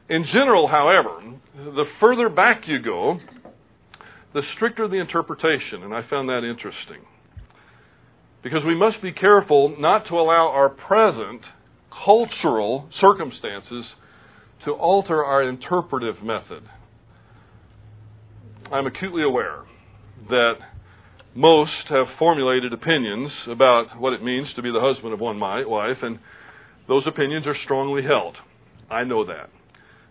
In 0.10 0.26
general, 0.26 0.68
however, 0.68 1.22
the 1.56 1.86
further 2.02 2.28
back 2.28 2.64
you 2.68 2.82
go, 2.82 3.18
the 4.34 4.42
stricter 4.58 4.90
the 4.90 4.98
interpretation, 4.98 5.84
and 5.84 5.94
I 5.94 6.02
found 6.10 6.28
that 6.28 6.44
interesting. 6.44 7.06
Because 8.44 8.66
we 8.66 8.76
must 8.76 9.02
be 9.02 9.14
careful 9.14 9.74
not 9.80 10.06
to 10.10 10.16
allow 10.16 10.50
our 10.50 10.68
present 10.68 11.44
cultural 12.06 12.90
circumstances 13.00 13.86
to 14.66 14.72
alter 14.72 15.24
our 15.24 15.44
interpretive 15.44 16.22
method. 16.24 16.64
I'm 18.72 18.86
acutely 18.86 19.24
aware 19.24 19.64
that 20.30 20.56
most 21.36 21.72
have 21.90 22.08
formulated 22.18 22.74
opinions 22.74 23.32
about 23.48 24.00
what 24.00 24.14
it 24.14 24.24
means 24.24 24.48
to 24.56 24.62
be 24.62 24.72
the 24.72 24.82
husband 24.82 25.14
of 25.14 25.20
one 25.20 25.40
wife, 25.40 25.98
and 26.02 26.20
those 26.88 27.04
opinions 27.06 27.46
are 27.46 27.56
strongly 27.64 28.04
held. 28.04 28.36
I 28.90 29.04
know 29.04 29.26
that. 29.26 29.50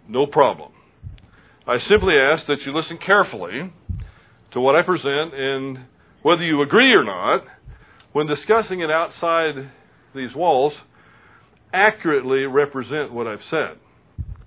No 0.08 0.26
problem. 0.26 0.72
I 1.66 1.78
simply 1.88 2.14
ask 2.14 2.46
that 2.46 2.60
you 2.64 2.74
listen 2.74 2.98
carefully 3.04 3.72
to 4.52 4.60
what 4.60 4.76
I 4.76 4.82
present, 4.82 5.34
and 5.34 5.80
whether 6.22 6.44
you 6.44 6.62
agree 6.62 6.92
or 6.92 7.04
not, 7.04 7.44
when 8.12 8.26
discussing 8.26 8.80
it 8.80 8.90
outside 8.90 9.70
these 10.14 10.34
walls, 10.34 10.72
accurately 11.72 12.44
represent 12.44 13.12
what 13.12 13.26
I've 13.26 13.40
said. 13.50 13.78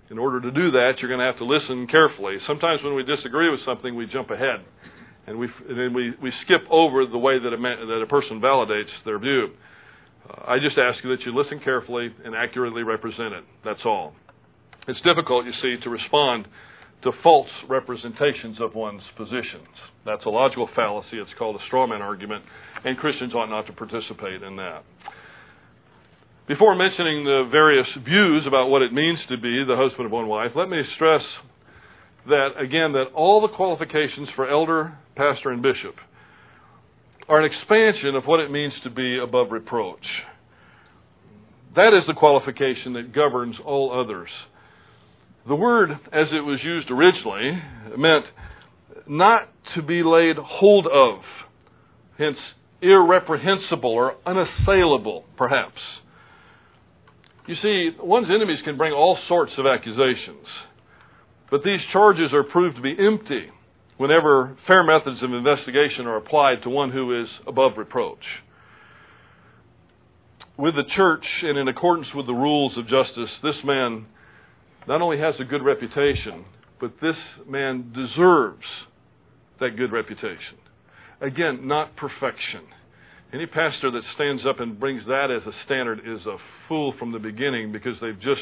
In 0.09 0.17
order 0.17 0.41
to 0.41 0.51
do 0.51 0.71
that, 0.71 0.93
you're 0.99 1.09
going 1.09 1.19
to 1.19 1.25
have 1.25 1.37
to 1.37 1.45
listen 1.45 1.87
carefully. 1.87 2.37
Sometimes 2.47 2.81
when 2.83 2.95
we 2.95 3.03
disagree 3.03 3.49
with 3.49 3.59
something, 3.65 3.95
we 3.95 4.07
jump 4.07 4.31
ahead 4.31 4.65
and 5.29 5.37
we 5.37 5.47
and 5.67 5.77
then 5.77 5.93
we, 5.93 6.13
we 6.21 6.33
skip 6.43 6.61
over 6.69 7.05
the 7.05 7.17
way 7.17 7.39
that 7.39 7.53
a, 7.53 7.57
man, 7.57 7.87
that 7.87 8.01
a 8.01 8.07
person 8.07 8.41
validates 8.41 8.89
their 9.05 9.19
view. 9.19 9.49
Uh, 10.27 10.41
I 10.47 10.59
just 10.59 10.77
ask 10.77 11.03
you 11.03 11.15
that 11.15 11.23
you 11.25 11.35
listen 11.35 11.59
carefully 11.59 12.13
and 12.25 12.35
accurately 12.35 12.83
represent 12.83 13.33
it. 13.33 13.43
That's 13.63 13.81
all. 13.85 14.15
It's 14.87 14.99
difficult, 15.01 15.45
you 15.45 15.53
see, 15.61 15.77
to 15.83 15.89
respond 15.89 16.47
to 17.03 17.11
false 17.21 17.49
representations 17.67 18.59
of 18.59 18.73
one's 18.73 19.03
positions. 19.15 19.67
That's 20.05 20.25
a 20.25 20.29
logical 20.29 20.67
fallacy. 20.75 21.17
It's 21.17 21.29
called 21.37 21.55
a 21.55 21.65
straw 21.67 21.85
man 21.85 22.01
argument, 22.01 22.43
and 22.83 22.97
Christians 22.97 23.33
ought 23.35 23.49
not 23.49 23.67
to 23.67 23.73
participate 23.73 24.41
in 24.41 24.55
that. 24.55 24.83
Before 26.49 26.73
mentioning 26.73 27.25
the 27.25 27.47
various 27.51 27.85
views 28.03 28.45
about 28.47 28.69
what 28.69 28.81
it 28.81 28.91
means 28.91 29.19
to 29.29 29.37
be 29.37 29.63
the 29.67 29.75
husband 29.75 30.07
of 30.07 30.11
one 30.11 30.27
wife, 30.27 30.53
let 30.55 30.67
me 30.67 30.81
stress 30.95 31.21
that, 32.25 32.53
again, 32.57 32.93
that 32.93 33.11
all 33.13 33.39
the 33.39 33.55
qualifications 33.55 34.29
for 34.35 34.49
elder, 34.49 34.97
pastor, 35.15 35.51
and 35.51 35.61
bishop 35.61 35.93
are 37.27 37.39
an 37.39 37.45
expansion 37.45 38.15
of 38.15 38.23
what 38.25 38.39
it 38.39 38.49
means 38.49 38.73
to 38.83 38.89
be 38.89 39.19
above 39.19 39.51
reproach. 39.51 40.03
That 41.75 41.93
is 41.93 42.01
the 42.07 42.15
qualification 42.15 42.93
that 42.93 43.13
governs 43.13 43.57
all 43.63 43.93
others. 43.93 44.29
The 45.47 45.53
word, 45.53 45.91
as 45.91 46.29
it 46.31 46.43
was 46.43 46.59
used 46.63 46.89
originally, 46.89 47.61
meant 47.95 48.25
not 49.07 49.49
to 49.75 49.83
be 49.83 50.01
laid 50.01 50.37
hold 50.37 50.87
of, 50.87 51.19
hence 52.17 52.37
irreprehensible 52.81 53.91
or 53.91 54.15
unassailable, 54.25 55.25
perhaps. 55.37 55.79
You 57.49 57.55
see, 57.63 57.89
one's 57.99 58.29
enemies 58.29 58.59
can 58.63 58.77
bring 58.77 58.93
all 58.93 59.17
sorts 59.27 59.53
of 59.57 59.65
accusations, 59.65 60.45
but 61.49 61.63
these 61.63 61.79
charges 61.91 62.31
are 62.31 62.43
proved 62.43 62.75
to 62.75 62.81
be 62.83 62.95
empty 62.95 63.47
whenever 63.97 64.55
fair 64.67 64.83
methods 64.83 65.23
of 65.23 65.33
investigation 65.33 66.05
are 66.05 66.17
applied 66.17 66.61
to 66.61 66.69
one 66.69 66.91
who 66.91 67.23
is 67.23 67.27
above 67.47 67.71
reproach. 67.75 68.23
With 70.59 70.75
the 70.75 70.83
church 70.95 71.25
and 71.41 71.57
in 71.57 71.67
accordance 71.67 72.09
with 72.13 72.27
the 72.27 72.35
rules 72.35 72.77
of 72.77 72.87
justice, 72.87 73.31
this 73.41 73.55
man 73.65 74.05
not 74.87 75.01
only 75.01 75.17
has 75.17 75.33
a 75.39 75.43
good 75.43 75.63
reputation, 75.63 76.45
but 76.79 77.01
this 77.01 77.17
man 77.47 77.91
deserves 77.95 78.61
that 79.59 79.71
good 79.75 79.91
reputation. 79.91 80.59
Again, 81.19 81.67
not 81.67 81.95
perfection. 81.95 82.61
Any 83.31 83.45
pastor 83.45 83.91
that 83.91 84.01
stands 84.15 84.43
up 84.47 84.59
and 84.59 84.79
brings 84.79 85.05
that 85.05 85.29
as 85.29 85.45
a 85.45 85.55
standard 85.65 85.99
is 85.99 86.25
a 86.25 86.37
fool 86.67 86.95
from 86.97 87.11
the 87.11 87.19
beginning 87.19 87.71
because 87.71 87.95
they've 88.01 88.19
just 88.19 88.41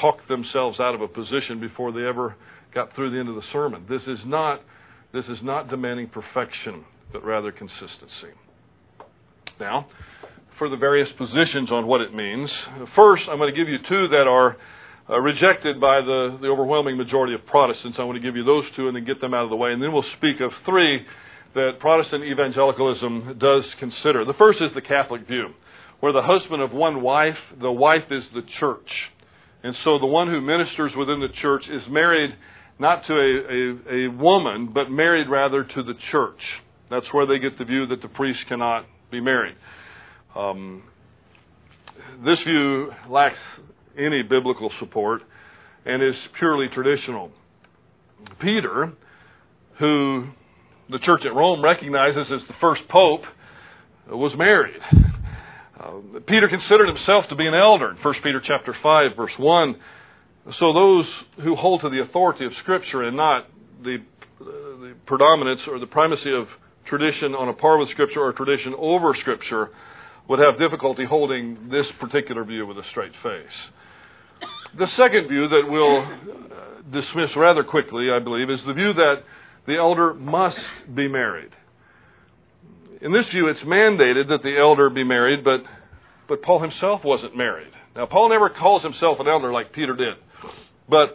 talked 0.00 0.28
themselves 0.28 0.78
out 0.80 0.94
of 0.94 1.00
a 1.00 1.08
position 1.08 1.60
before 1.60 1.92
they 1.92 2.04
ever 2.04 2.36
got 2.74 2.94
through 2.94 3.10
the 3.10 3.18
end 3.18 3.30
of 3.30 3.36
the 3.36 3.42
sermon. 3.52 3.86
This 3.88 4.02
is 4.02 4.18
not 4.26 4.60
this 5.14 5.24
is 5.24 5.38
not 5.42 5.70
demanding 5.70 6.08
perfection, 6.08 6.84
but 7.10 7.24
rather 7.24 7.50
consistency. 7.50 8.36
Now, 9.58 9.88
for 10.58 10.68
the 10.68 10.76
various 10.76 11.08
positions 11.16 11.70
on 11.72 11.86
what 11.86 12.02
it 12.02 12.12
means, 12.12 12.50
first 12.94 13.22
I'm 13.30 13.38
going 13.38 13.52
to 13.52 13.58
give 13.58 13.68
you 13.68 13.78
two 13.88 14.08
that 14.08 14.26
are 14.28 14.58
uh, 15.08 15.18
rejected 15.18 15.80
by 15.80 16.02
the, 16.02 16.36
the 16.42 16.48
overwhelming 16.48 16.98
majority 16.98 17.32
of 17.32 17.46
Protestants. 17.46 17.96
I 17.98 18.04
want 18.04 18.16
to 18.16 18.22
give 18.22 18.36
you 18.36 18.44
those 18.44 18.64
two 18.76 18.88
and 18.88 18.96
then 18.96 19.06
get 19.06 19.22
them 19.22 19.32
out 19.32 19.44
of 19.44 19.50
the 19.50 19.56
way. 19.56 19.72
And 19.72 19.82
then 19.82 19.90
we'll 19.90 20.04
speak 20.18 20.42
of 20.42 20.50
three 20.66 21.06
that 21.54 21.78
Protestant 21.80 22.24
evangelicalism 22.24 23.38
does 23.38 23.64
consider. 23.78 24.24
The 24.24 24.34
first 24.34 24.60
is 24.60 24.70
the 24.74 24.80
Catholic 24.80 25.26
view, 25.26 25.48
where 26.00 26.12
the 26.12 26.22
husband 26.22 26.62
of 26.62 26.72
one 26.72 27.02
wife, 27.02 27.36
the 27.60 27.72
wife 27.72 28.04
is 28.10 28.22
the 28.34 28.42
church. 28.60 28.88
And 29.62 29.74
so 29.84 29.98
the 29.98 30.06
one 30.06 30.28
who 30.28 30.40
ministers 30.40 30.92
within 30.96 31.20
the 31.20 31.28
church 31.40 31.64
is 31.68 31.82
married 31.88 32.34
not 32.78 33.04
to 33.06 33.12
a, 33.12 33.94
a, 33.94 34.06
a 34.06 34.10
woman, 34.10 34.70
but 34.72 34.90
married 34.90 35.28
rather 35.28 35.64
to 35.64 35.82
the 35.82 35.94
church. 36.12 36.38
That's 36.90 37.06
where 37.12 37.26
they 37.26 37.38
get 37.38 37.58
the 37.58 37.64
view 37.64 37.86
that 37.86 38.02
the 38.02 38.08
priest 38.08 38.40
cannot 38.48 38.86
be 39.10 39.20
married. 39.20 39.56
Um, 40.36 40.84
this 42.24 42.38
view 42.46 42.92
lacks 43.08 43.38
any 43.98 44.22
biblical 44.22 44.70
support 44.78 45.22
and 45.84 46.02
is 46.02 46.14
purely 46.38 46.68
traditional. 46.68 47.32
Peter, 48.40 48.92
who 49.78 50.28
the 50.90 50.98
church 51.00 51.22
at 51.24 51.34
Rome 51.34 51.62
recognizes 51.62 52.26
as 52.32 52.40
the 52.48 52.54
first 52.60 52.82
pope 52.88 53.22
was 54.08 54.32
married. 54.36 54.80
Uh, 55.78 56.20
Peter 56.26 56.48
considered 56.48 56.88
himself 56.88 57.24
to 57.28 57.36
be 57.36 57.46
an 57.46 57.54
elder 57.54 57.90
in 57.90 57.96
1 57.96 58.14
Peter 58.22 58.42
chapter 58.44 58.74
5 58.82 59.16
verse 59.16 59.32
1. 59.38 59.76
So 60.58 60.72
those 60.72 61.04
who 61.44 61.54
hold 61.54 61.82
to 61.82 61.90
the 61.90 62.00
authority 62.00 62.46
of 62.46 62.52
scripture 62.62 63.02
and 63.02 63.16
not 63.16 63.46
the, 63.82 63.98
uh, 64.40 64.44
the 64.44 64.94
predominance 65.06 65.60
or 65.68 65.78
the 65.78 65.86
primacy 65.86 66.34
of 66.34 66.46
tradition 66.86 67.34
on 67.34 67.48
a 67.48 67.52
par 67.52 67.78
with 67.78 67.90
scripture 67.90 68.20
or 68.20 68.32
tradition 68.32 68.74
over 68.78 69.14
scripture 69.20 69.68
would 70.28 70.38
have 70.38 70.58
difficulty 70.58 71.04
holding 71.04 71.68
this 71.70 71.86
particular 72.00 72.44
view 72.44 72.66
with 72.66 72.78
a 72.78 72.82
straight 72.90 73.12
face. 73.22 73.46
The 74.78 74.86
second 74.96 75.28
view 75.28 75.48
that 75.48 75.62
we'll 75.68 76.02
uh, 76.02 76.82
dismiss 76.92 77.36
rather 77.36 77.62
quickly, 77.62 78.10
I 78.10 78.18
believe, 78.18 78.50
is 78.50 78.60
the 78.66 78.72
view 78.72 78.92
that 78.94 79.22
the 79.68 79.76
elder 79.76 80.14
must 80.14 80.56
be 80.94 81.06
married. 81.08 81.50
In 83.02 83.12
this 83.12 83.26
view, 83.30 83.48
it's 83.48 83.60
mandated 83.60 84.28
that 84.28 84.42
the 84.42 84.56
elder 84.58 84.88
be 84.88 85.04
married, 85.04 85.44
but, 85.44 85.62
but 86.26 86.42
Paul 86.42 86.62
himself 86.62 87.02
wasn't 87.04 87.36
married. 87.36 87.70
Now, 87.94 88.06
Paul 88.06 88.30
never 88.30 88.48
calls 88.48 88.82
himself 88.82 89.20
an 89.20 89.28
elder 89.28 89.52
like 89.52 89.74
Peter 89.74 89.94
did. 89.94 90.14
But 90.88 91.14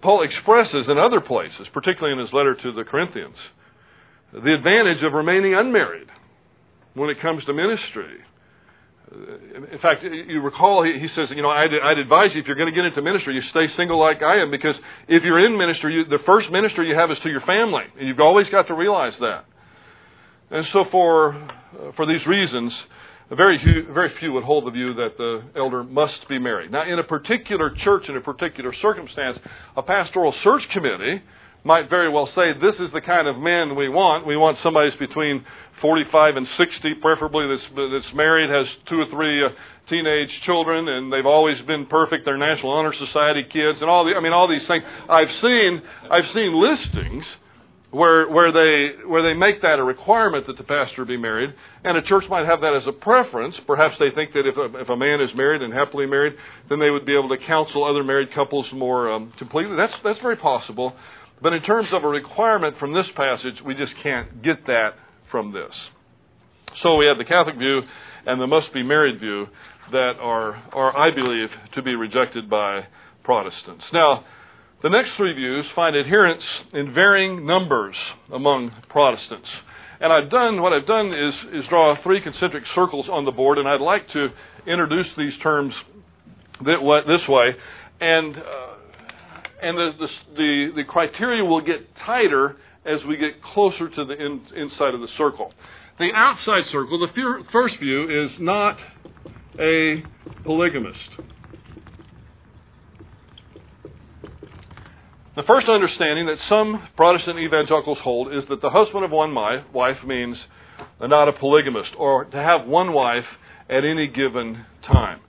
Paul 0.00 0.22
expresses 0.24 0.86
in 0.88 0.96
other 0.96 1.20
places, 1.20 1.68
particularly 1.74 2.14
in 2.14 2.24
his 2.24 2.32
letter 2.32 2.54
to 2.54 2.72
the 2.72 2.84
Corinthians, 2.84 3.36
the 4.32 4.54
advantage 4.54 5.04
of 5.04 5.12
remaining 5.12 5.54
unmarried 5.54 6.08
when 6.94 7.10
it 7.10 7.20
comes 7.20 7.44
to 7.44 7.52
ministry. 7.52 8.16
In 9.12 9.78
fact, 9.82 10.02
you 10.02 10.40
recall 10.40 10.82
he 10.82 11.08
says, 11.14 11.28
you 11.30 11.42
know, 11.42 11.50
I'd, 11.50 11.70
I'd 11.82 11.98
advise 11.98 12.30
you 12.34 12.40
if 12.40 12.46
you're 12.46 12.56
going 12.56 12.72
to 12.72 12.74
get 12.74 12.84
into 12.84 13.02
ministry, 13.02 13.34
you 13.34 13.42
stay 13.50 13.66
single 13.76 14.00
like 14.00 14.22
I 14.22 14.40
am, 14.40 14.50
because 14.50 14.74
if 15.08 15.22
you're 15.22 15.44
in 15.44 15.56
ministry, 15.58 15.94
you, 15.94 16.04
the 16.04 16.22
first 16.24 16.50
ministry 16.50 16.88
you 16.88 16.96
have 16.96 17.10
is 17.10 17.18
to 17.22 17.28
your 17.28 17.42
family. 17.42 17.84
And 17.98 18.08
you've 18.08 18.18
always 18.20 18.48
got 18.48 18.66
to 18.68 18.74
realize 18.74 19.12
that. 19.20 19.44
And 20.50 20.66
so, 20.72 20.84
for 20.90 21.34
uh, 21.34 21.92
for 21.96 22.06
these 22.06 22.26
reasons, 22.26 22.72
very 23.30 23.58
few, 23.62 23.92
very 23.92 24.12
few 24.20 24.32
would 24.32 24.44
hold 24.44 24.66
the 24.66 24.70
view 24.70 24.94
that 24.94 25.16
the 25.16 25.42
elder 25.56 25.82
must 25.82 26.28
be 26.28 26.38
married. 26.38 26.70
Now, 26.70 26.90
in 26.90 26.98
a 26.98 27.04
particular 27.04 27.74
church, 27.84 28.04
in 28.08 28.16
a 28.16 28.20
particular 28.20 28.72
circumstance, 28.80 29.38
a 29.76 29.82
pastoral 29.82 30.34
search 30.42 30.62
committee 30.72 31.22
might 31.64 31.88
very 31.88 32.10
well 32.10 32.28
say, 32.34 32.52
this 32.60 32.74
is 32.78 32.92
the 32.92 33.00
kind 33.00 33.26
of 33.26 33.38
men 33.38 33.74
we 33.74 33.88
want. 33.88 34.26
We 34.26 34.36
want 34.36 34.58
somebody 34.62 34.90
who's 34.90 34.98
between 35.08 35.44
45 35.80 36.36
and 36.36 36.46
60, 36.56 36.94
preferably 37.02 37.46
that's, 37.48 37.68
that's 37.76 38.14
married, 38.14 38.50
has 38.50 38.66
two 38.88 39.00
or 39.00 39.06
three 39.10 39.44
uh, 39.44 39.48
teenage 39.88 40.30
children, 40.46 40.88
and 40.88 41.12
they've 41.12 41.26
always 41.26 41.60
been 41.66 41.86
perfect. 41.86 42.24
They're 42.24 42.38
National 42.38 42.72
Honor 42.72 42.94
Society 43.06 43.42
kids, 43.44 43.78
and 43.80 43.90
all 43.90 44.04
the, 44.04 44.14
I 44.16 44.20
mean, 44.20 44.32
all 44.32 44.48
these 44.48 44.66
things. 44.68 44.84
I've 45.08 45.32
seen, 45.42 45.82
I've 46.10 46.28
seen 46.34 46.54
listings 46.54 47.24
where 47.94 48.28
where 48.28 48.50
they 48.50 49.06
where 49.06 49.22
they 49.22 49.38
make 49.38 49.62
that 49.62 49.78
a 49.78 49.84
requirement 49.84 50.46
that 50.48 50.58
the 50.58 50.64
pastor 50.64 51.04
be 51.04 51.16
married, 51.16 51.54
and 51.84 51.96
a 51.96 52.02
church 52.02 52.24
might 52.28 52.44
have 52.44 52.60
that 52.60 52.74
as 52.74 52.82
a 52.88 52.92
preference. 52.92 53.54
Perhaps 53.66 53.96
they 54.00 54.10
think 54.14 54.32
that 54.32 54.46
if 54.46 54.56
a, 54.56 54.80
if 54.80 54.88
a 54.88 54.96
man 54.96 55.20
is 55.20 55.30
married 55.36 55.62
and 55.62 55.72
happily 55.72 56.06
married, 56.06 56.34
then 56.68 56.80
they 56.80 56.90
would 56.90 57.06
be 57.06 57.16
able 57.16 57.28
to 57.28 57.38
counsel 57.46 57.84
other 57.84 58.02
married 58.02 58.34
couples 58.34 58.66
more 58.72 59.12
um, 59.12 59.32
completely. 59.38 59.76
That's 59.76 59.92
that's 60.02 60.18
very 60.20 60.36
possible. 60.36 60.94
But 61.40 61.52
in 61.52 61.62
terms 61.62 61.88
of 61.92 62.04
a 62.04 62.08
requirement 62.08 62.78
from 62.78 62.94
this 62.94 63.06
passage, 63.16 63.54
we 63.64 63.74
just 63.74 63.92
can't 64.02 64.42
get 64.42 64.66
that 64.66 64.94
from 65.34 65.52
this. 65.52 65.72
So 66.80 66.94
we 66.94 67.06
have 67.06 67.18
the 67.18 67.24
Catholic 67.24 67.56
view 67.56 67.80
and 68.24 68.40
the 68.40 68.46
must 68.46 68.72
be 68.72 68.84
married 68.84 69.18
view 69.18 69.48
that 69.90 70.12
are, 70.20 70.54
are 70.72 70.96
I 70.96 71.12
believe, 71.12 71.48
to 71.74 71.82
be 71.82 71.96
rejected 71.96 72.48
by 72.48 72.86
Protestants. 73.24 73.82
Now, 73.92 74.24
the 74.84 74.90
next 74.90 75.10
three 75.16 75.32
views 75.32 75.66
find 75.74 75.96
adherents 75.96 76.44
in 76.72 76.94
varying 76.94 77.44
numbers 77.44 77.96
among 78.32 78.70
Protestants. 78.88 79.48
And 80.00 80.12
I've 80.12 80.30
done 80.30 80.62
what 80.62 80.72
I've 80.72 80.86
done 80.86 81.12
is, 81.12 81.34
is 81.52 81.64
draw 81.68 82.00
three 82.04 82.20
concentric 82.20 82.62
circles 82.72 83.06
on 83.10 83.24
the 83.24 83.32
board, 83.32 83.58
and 83.58 83.66
I'd 83.66 83.80
like 83.80 84.06
to 84.12 84.28
introduce 84.68 85.08
these 85.18 85.32
terms 85.42 85.74
this 86.64 87.26
way. 87.28 87.56
And 88.00 88.36
uh, 88.36 88.74
and 89.62 89.78
the, 89.78 90.06
the, 90.36 90.72
the 90.76 90.84
criteria 90.84 91.44
will 91.44 91.60
get 91.60 91.88
tighter 92.06 92.56
as 92.84 93.00
we 93.08 93.16
get 93.16 93.42
closer 93.42 93.88
to 93.88 94.04
the 94.04 94.14
in, 94.14 94.40
inside 94.56 94.94
of 94.94 95.00
the 95.00 95.08
circle. 95.16 95.52
The 95.98 96.10
outside 96.14 96.64
circle, 96.72 96.98
the 96.98 97.44
first 97.52 97.78
view 97.78 98.24
is 98.24 98.32
not 98.40 98.76
a 99.58 100.02
polygamist. 100.44 100.98
The 105.36 105.42
first 105.42 105.68
understanding 105.68 106.26
that 106.26 106.38
some 106.48 106.86
Protestant 106.96 107.38
evangelicals 107.38 107.98
hold 108.02 108.32
is 108.32 108.44
that 108.48 108.60
the 108.60 108.70
husband 108.70 109.04
of 109.04 109.10
one 109.10 109.34
wife 109.34 110.04
means 110.04 110.36
not 111.00 111.28
a 111.28 111.32
polygamist, 111.32 111.90
or 111.98 112.24
to 112.26 112.36
have 112.36 112.66
one 112.66 112.92
wife 112.92 113.24
at 113.68 113.84
any 113.84 114.06
given 114.06 114.64
time. 114.86 115.20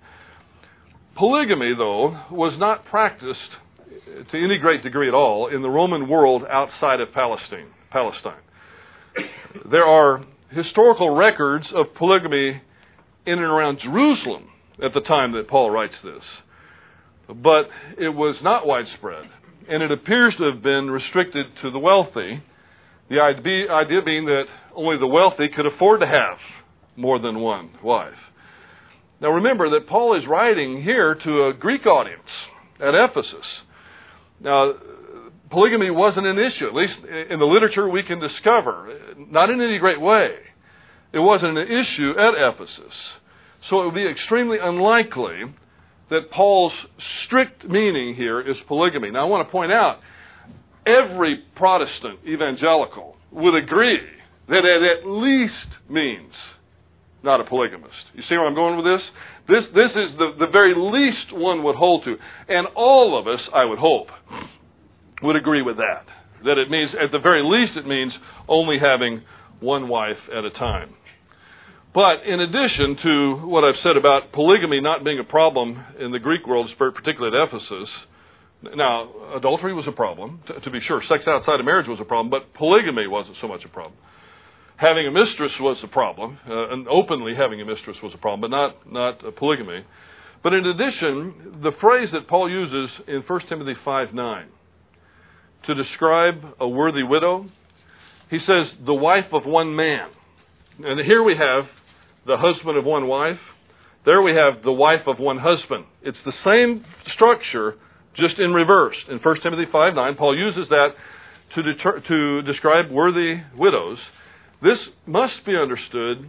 Polygamy, 1.17 1.73
though, 1.77 2.19
was 2.29 2.57
not 2.59 2.85
practiced 2.85 3.39
to 4.31 4.43
any 4.43 4.57
great 4.57 4.83
degree 4.83 5.07
at 5.07 5.13
all 5.13 5.47
in 5.47 5.61
the 5.61 5.69
Roman 5.69 6.07
world 6.07 6.43
outside 6.49 7.01
of 7.01 7.11
Palestine. 7.13 7.67
Palestine. 7.91 8.41
There 9.71 9.85
are 9.85 10.23
historical 10.49 11.15
records 11.15 11.65
of 11.73 11.93
polygamy 11.95 12.61
in 13.25 13.33
and 13.33 13.41
around 13.41 13.79
Jerusalem 13.79 14.49
at 14.83 14.93
the 14.93 15.01
time 15.01 15.33
that 15.33 15.47
Paul 15.47 15.71
writes 15.71 15.95
this. 16.03 16.23
But 17.27 17.69
it 17.97 18.09
was 18.09 18.35
not 18.43 18.67
widespread, 18.67 19.25
and 19.67 19.81
it 19.81 19.91
appears 19.91 20.35
to 20.37 20.51
have 20.51 20.61
been 20.61 20.91
restricted 20.91 21.47
to 21.61 21.71
the 21.71 21.79
wealthy. 21.79 22.43
The 23.09 23.19
idea 23.19 24.01
being 24.03 24.25
that 24.25 24.45
only 24.75 24.97
the 24.97 25.07
wealthy 25.07 25.47
could 25.47 25.65
afford 25.65 26.01
to 26.01 26.07
have 26.07 26.37
more 26.95 27.19
than 27.19 27.39
one 27.39 27.71
wife. 27.83 28.13
Now 29.21 29.29
remember 29.29 29.69
that 29.71 29.87
Paul 29.87 30.17
is 30.17 30.27
writing 30.27 30.83
here 30.83 31.15
to 31.15 31.45
a 31.47 31.53
Greek 31.53 31.85
audience 31.85 32.21
at 32.79 32.93
Ephesus. 32.93 33.45
Now, 34.39 34.73
polygamy 35.49 35.89
wasn't 35.89 36.27
an 36.27 36.37
issue, 36.37 36.67
at 36.67 36.73
least 36.73 36.93
in 37.29 37.39
the 37.39 37.45
literature 37.45 37.87
we 37.89 38.03
can 38.03 38.19
discover, 38.19 38.97
not 39.17 39.49
in 39.49 39.61
any 39.61 39.77
great 39.77 40.01
way. 40.01 40.35
It 41.13 41.19
wasn't 41.19 41.57
an 41.57 41.67
issue 41.67 42.11
at 42.17 42.33
Ephesus. 42.35 42.93
So 43.69 43.81
it 43.81 43.85
would 43.85 43.95
be 43.95 44.05
extremely 44.05 44.57
unlikely 44.61 45.43
that 46.09 46.29
Paul's 46.31 46.73
strict 47.25 47.67
meaning 47.67 48.15
here 48.15 48.41
is 48.41 48.57
polygamy. 48.67 49.11
Now, 49.11 49.21
I 49.21 49.29
want 49.29 49.47
to 49.47 49.51
point 49.51 49.71
out 49.71 49.99
every 50.85 51.43
Protestant 51.55 52.19
evangelical 52.27 53.15
would 53.31 53.55
agree 53.55 53.99
that 54.47 54.63
it 54.65 54.99
at 54.99 55.07
least 55.07 55.67
means 55.89 56.33
not 57.23 57.41
a 57.41 57.43
polygamist. 57.43 57.95
You 58.13 58.21
see 58.29 58.35
where 58.35 58.45
I'm 58.45 58.53
going 58.53 58.77
with 58.77 58.85
this? 58.85 59.01
This, 59.47 59.63
this 59.75 59.91
is 59.91 60.17
the, 60.17 60.33
the 60.39 60.51
very 60.51 60.73
least 60.75 61.31
one 61.31 61.63
would 61.63 61.75
hold 61.75 62.03
to. 62.05 62.15
And 62.47 62.67
all 62.75 63.17
of 63.19 63.27
us, 63.27 63.39
I 63.53 63.63
would 63.63 63.77
hope, 63.77 64.07
would 65.21 65.35
agree 65.35 65.61
with 65.61 65.77
that. 65.77 66.05
That 66.43 66.57
it 66.57 66.69
means, 66.69 66.91
at 67.01 67.11
the 67.11 67.19
very 67.19 67.43
least, 67.43 67.77
it 67.77 67.87
means 67.87 68.11
only 68.47 68.77
having 68.79 69.21
one 69.59 69.87
wife 69.87 70.17
at 70.35 70.43
a 70.43 70.49
time. 70.51 70.95
But 71.93 72.23
in 72.25 72.39
addition 72.41 72.97
to 73.03 73.47
what 73.47 73.63
I've 73.63 73.79
said 73.81 73.97
about 73.97 74.33
polygamy 74.33 74.81
not 74.81 75.03
being 75.03 75.19
a 75.19 75.23
problem 75.23 75.81
in 75.99 76.11
the 76.11 76.19
Greek 76.19 76.45
world, 76.45 76.69
particularly 76.77 77.37
at 77.37 77.47
Ephesus, 77.47 77.89
now, 78.75 79.11
adultery 79.35 79.75
was 79.75 79.85
a 79.87 79.91
problem, 79.91 80.41
to 80.63 80.71
be 80.71 80.79
sure. 80.87 81.01
Sex 81.07 81.23
outside 81.27 81.59
of 81.59 81.65
marriage 81.65 81.87
was 81.87 81.99
a 82.01 82.05
problem, 82.05 82.31
but 82.31 82.51
polygamy 82.55 83.05
wasn't 83.05 83.37
so 83.39 83.47
much 83.47 83.63
a 83.63 83.69
problem 83.69 83.93
having 84.77 85.07
a 85.07 85.11
mistress 85.11 85.51
was 85.59 85.77
a 85.83 85.87
problem, 85.87 86.37
uh, 86.47 86.69
and 86.69 86.87
openly 86.87 87.33
having 87.35 87.61
a 87.61 87.65
mistress 87.65 87.97
was 88.03 88.13
a 88.13 88.17
problem, 88.17 88.41
but 88.41 88.55
not 88.55 88.91
not 88.91 89.35
polygamy. 89.37 89.85
But 90.43 90.53
in 90.53 90.65
addition, 90.65 91.59
the 91.63 91.71
phrase 91.81 92.09
that 92.13 92.27
Paul 92.27 92.49
uses 92.49 92.89
in 93.07 93.23
1 93.25 93.41
Timothy 93.49 93.73
5 93.83 94.13
9 94.13 94.47
to 95.65 95.73
describe 95.73 96.35
a 96.59 96.67
worthy 96.67 97.03
widow, 97.03 97.47
he 98.29 98.37
says, 98.39 98.67
the 98.85 98.93
wife 98.93 99.25
of 99.33 99.45
one 99.45 99.75
man. 99.75 100.09
And 100.83 100.99
here 100.99 101.23
we 101.23 101.35
have 101.35 101.65
the 102.27 102.37
husband 102.37 102.77
of 102.77 102.85
one 102.85 103.07
wife. 103.07 103.39
There 104.05 104.21
we 104.21 104.33
have 104.35 104.63
the 104.63 104.71
wife 104.71 105.07
of 105.07 105.19
one 105.19 105.39
husband. 105.39 105.85
It's 106.03 106.17
the 106.25 106.33
same 106.43 106.85
structure, 107.13 107.75
just 108.15 108.37
in 108.37 108.53
reverse. 108.53 108.95
In 109.09 109.17
1 109.17 109.41
Timothy 109.41 109.65
5 109.71 109.95
9, 109.95 110.15
Paul 110.15 110.37
uses 110.37 110.69
that 110.69 110.89
to, 111.55 111.63
deter, 111.63 112.01
to 112.07 112.41
describe 112.43 112.91
worthy 112.91 113.41
widows. 113.57 113.97
This 114.61 114.77
must 115.05 115.45
be 115.45 115.55
understood 115.55 116.27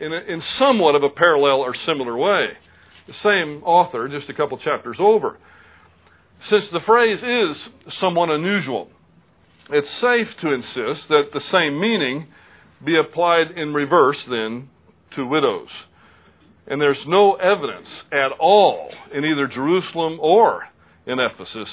in, 0.00 0.12
a, 0.12 0.20
in 0.32 0.42
somewhat 0.58 0.94
of 0.94 1.02
a 1.02 1.10
parallel 1.10 1.60
or 1.60 1.74
similar 1.86 2.16
way. 2.16 2.48
The 3.06 3.14
same 3.22 3.62
author, 3.64 4.08
just 4.08 4.28
a 4.28 4.34
couple 4.34 4.58
chapters 4.58 4.96
over. 4.98 5.38
Since 6.50 6.64
the 6.72 6.80
phrase 6.86 7.18
is 7.22 7.56
somewhat 8.00 8.30
unusual, 8.30 8.88
it's 9.70 9.88
safe 10.00 10.28
to 10.40 10.52
insist 10.52 11.08
that 11.08 11.30
the 11.32 11.40
same 11.52 11.80
meaning 11.80 12.26
be 12.84 12.98
applied 12.98 13.52
in 13.52 13.72
reverse 13.72 14.16
then 14.28 14.68
to 15.14 15.26
widows. 15.26 15.68
And 16.66 16.80
there's 16.80 16.98
no 17.06 17.34
evidence 17.34 17.88
at 18.12 18.32
all 18.38 18.90
in 19.12 19.24
either 19.24 19.46
Jerusalem 19.46 20.18
or 20.20 20.64
in 21.06 21.18
Ephesus 21.18 21.68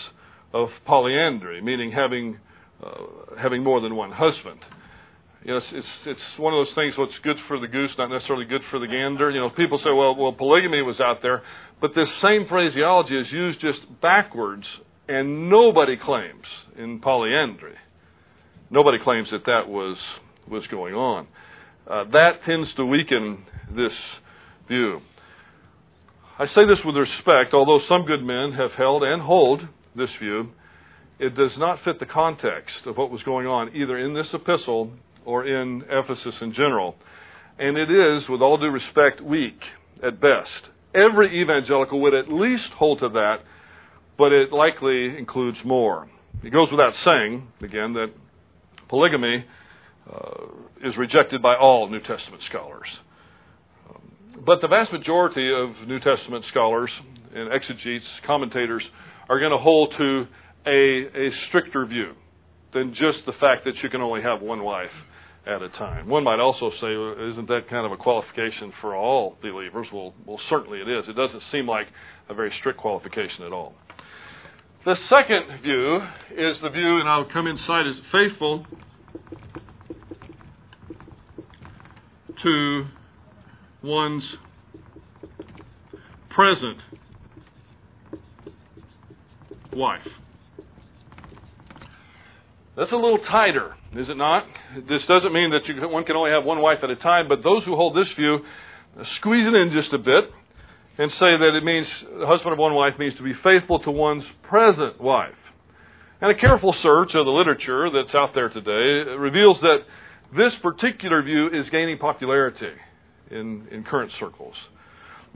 of 0.53 0.69
polyandry, 0.85 1.61
meaning 1.61 1.91
having, 1.91 2.39
uh, 2.83 3.37
having 3.39 3.63
more 3.63 3.81
than 3.81 3.95
one 3.95 4.11
husband. 4.11 4.59
You 5.43 5.51
know, 5.51 5.57
it's, 5.57 5.67
it's 5.71 5.87
it's 6.05 6.39
one 6.39 6.53
of 6.53 6.65
those 6.65 6.75
things. 6.75 6.95
What's 6.97 7.13
good 7.23 7.37
for 7.47 7.59
the 7.59 7.67
goose, 7.67 7.91
not 7.97 8.09
necessarily 8.09 8.45
good 8.45 8.61
for 8.69 8.79
the 8.79 8.87
gander. 8.87 9.29
You 9.31 9.39
know, 9.39 9.49
people 9.49 9.77
say, 9.79 9.91
well, 9.91 10.15
well, 10.15 10.33
polygamy 10.33 10.81
was 10.81 10.99
out 10.99 11.21
there, 11.21 11.43
but 11.79 11.91
this 11.95 12.09
same 12.21 12.45
phraseology 12.47 13.17
is 13.17 13.27
used 13.31 13.61
just 13.61 13.79
backwards, 14.01 14.65
and 15.07 15.49
nobody 15.49 15.95
claims 15.95 16.43
in 16.77 16.99
polyandry. 16.99 17.75
Nobody 18.69 18.97
claims 19.01 19.29
that 19.31 19.45
that 19.45 19.69
was 19.69 19.97
was 20.49 20.67
going 20.67 20.93
on. 20.93 21.27
Uh, 21.87 22.03
that 22.11 22.43
tends 22.45 22.67
to 22.75 22.85
weaken 22.85 23.45
this 23.73 23.93
view. 24.67 24.99
I 26.37 26.47
say 26.47 26.65
this 26.67 26.79
with 26.85 26.95
respect, 26.95 27.53
although 27.53 27.79
some 27.87 28.05
good 28.05 28.23
men 28.23 28.53
have 28.53 28.71
held 28.71 29.03
and 29.03 29.21
hold 29.21 29.61
this 29.95 30.09
view, 30.21 30.51
it 31.17 31.35
does 31.35 31.51
not 31.57 31.79
fit 31.83 31.99
the 31.99 32.05
context 32.05 32.85
of 32.85 32.97
what 32.97 33.09
was 33.09 33.23
going 33.23 33.47
on 33.47 33.75
either 33.75 33.97
in 33.97 34.13
this 34.13 34.27
epistle 34.33 34.91
or 35.25 35.45
in 35.45 35.83
Ephesus 35.89 36.35
in 36.41 36.53
general. 36.53 36.95
And 37.57 37.77
it 37.77 37.91
is, 37.91 38.29
with 38.29 38.41
all 38.41 38.57
due 38.57 38.69
respect, 38.69 39.21
weak 39.21 39.59
at 40.01 40.21
best. 40.21 40.69
Every 40.95 41.41
evangelical 41.41 42.01
would 42.01 42.13
at 42.13 42.31
least 42.31 42.69
hold 42.77 42.99
to 42.99 43.09
that, 43.09 43.37
but 44.17 44.31
it 44.31 44.51
likely 44.51 45.17
includes 45.17 45.57
more. 45.65 46.09
It 46.43 46.51
goes 46.51 46.69
without 46.71 46.93
saying, 47.03 47.47
again, 47.61 47.93
that 47.93 48.11
polygamy 48.87 49.45
uh, 50.11 50.45
is 50.83 50.95
rejected 50.97 51.41
by 51.41 51.55
all 51.55 51.89
New 51.89 51.99
Testament 51.99 52.41
scholars. 52.49 52.87
Um, 53.89 54.01
but 54.45 54.61
the 54.61 54.67
vast 54.67 54.91
majority 54.91 55.53
of 55.53 55.87
New 55.87 55.99
Testament 55.99 56.45
scholars 56.49 56.89
and 57.35 57.51
exegetes, 57.51 58.05
commentators, 58.25 58.83
are 59.27 59.39
going 59.39 59.51
to 59.51 59.57
hold 59.57 59.93
to 59.97 60.27
a, 60.65 61.27
a 61.27 61.29
stricter 61.49 61.85
view 61.85 62.13
than 62.73 62.93
just 62.93 63.19
the 63.25 63.33
fact 63.39 63.65
that 63.65 63.75
you 63.81 63.89
can 63.89 64.01
only 64.01 64.21
have 64.21 64.41
one 64.41 64.63
wife 64.63 64.91
at 65.45 65.61
a 65.61 65.69
time. 65.69 66.07
One 66.07 66.23
might 66.23 66.39
also 66.39 66.69
say, 66.81 66.93
isn't 67.31 67.47
that 67.47 67.69
kind 67.69 67.85
of 67.85 67.91
a 67.91 67.97
qualification 67.97 68.71
for 68.81 68.95
all 68.95 69.37
believers? 69.41 69.87
Well, 69.91 70.13
well, 70.25 70.39
certainly 70.49 70.79
it 70.79 70.87
is. 70.87 71.05
It 71.07 71.15
doesn't 71.15 71.41
seem 71.51 71.67
like 71.67 71.87
a 72.29 72.33
very 72.33 72.53
strict 72.59 72.79
qualification 72.79 73.45
at 73.45 73.51
all. 73.51 73.73
The 74.85 74.95
second 75.09 75.61
view 75.61 75.99
is 76.31 76.57
the 76.61 76.69
view, 76.69 76.99
and 76.99 77.09
I'll 77.09 77.29
come 77.29 77.47
inside 77.47 77.87
as 77.87 77.95
faithful 78.11 78.65
to 82.43 82.85
one's 83.83 84.23
present 86.29 86.77
wife. 89.73 90.07
That's 92.79 92.93
a 92.93 92.95
little 92.95 93.19
tighter, 93.29 93.75
is 93.91 94.07
it 94.07 94.15
not? 94.15 94.45
This 94.87 95.01
doesn't 95.05 95.33
mean 95.33 95.51
that 95.51 95.67
you, 95.67 95.85
one 95.89 96.05
can 96.05 96.15
only 96.15 96.31
have 96.31 96.45
one 96.45 96.61
wife 96.61 96.77
at 96.81 96.89
a 96.89 96.95
time, 96.95 97.27
but 97.27 97.43
those 97.43 97.61
who 97.65 97.75
hold 97.75 97.93
this 97.93 98.07
view 98.17 98.39
uh, 98.97 99.03
squeeze 99.19 99.45
it 99.45 99.53
in 99.53 99.73
just 99.73 99.91
a 99.91 99.97
bit 99.97 100.31
and 100.97 101.11
say 101.19 101.35
that 101.35 101.59
it 101.59 101.65
means 101.65 101.87
the 102.21 102.25
husband 102.25 102.53
of 102.53 102.57
one 102.57 102.73
wife 102.73 102.93
means 102.97 103.17
to 103.17 103.23
be 103.23 103.33
faithful 103.43 103.79
to 103.79 103.91
one's 103.91 104.23
present 104.43 105.01
wife. 105.01 105.35
And 106.21 106.31
a 106.31 106.39
careful 106.39 106.73
search 106.81 107.09
of 107.15 107.25
the 107.25 107.31
literature 107.31 107.89
that's 107.91 108.15
out 108.15 108.33
there 108.33 108.47
today 108.47 109.11
reveals 109.11 109.57
that 109.59 109.79
this 110.37 110.53
particular 110.63 111.21
view 111.21 111.47
is 111.47 111.69
gaining 111.71 111.97
popularity 111.97 112.79
in, 113.29 113.67
in 113.71 113.83
current 113.83 114.13
circles. 114.21 114.55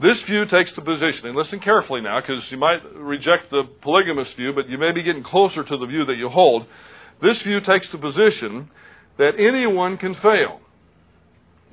This 0.00 0.16
view 0.26 0.46
takes 0.46 0.70
the 0.76 0.82
position, 0.82 1.26
and 1.26 1.36
listen 1.36 1.60
carefully 1.60 2.00
now, 2.00 2.22
because 2.22 2.42
you 2.48 2.56
might 2.56 2.80
reject 2.96 3.50
the 3.50 3.64
polygamous 3.82 4.28
view, 4.34 4.54
but 4.54 4.66
you 4.66 4.78
may 4.78 4.92
be 4.92 5.02
getting 5.02 5.22
closer 5.22 5.62
to 5.62 5.76
the 5.76 5.84
view 5.84 6.06
that 6.06 6.16
you 6.16 6.30
hold. 6.30 6.66
This 7.22 7.36
view 7.44 7.60
takes 7.60 7.86
the 7.92 7.98
position 7.98 8.70
that 9.18 9.32
anyone 9.38 9.96
can 9.96 10.14
fail. 10.14 10.60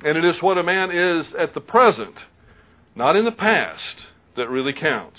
And 0.04 0.16
it 0.16 0.24
is 0.24 0.40
what 0.40 0.58
a 0.58 0.62
man 0.62 0.90
is 0.90 1.26
at 1.38 1.54
the 1.54 1.60
present, 1.60 2.14
not 2.96 3.16
in 3.16 3.24
the 3.24 3.32
past, 3.32 3.80
that 4.36 4.48
really 4.48 4.72
counts. 4.72 5.18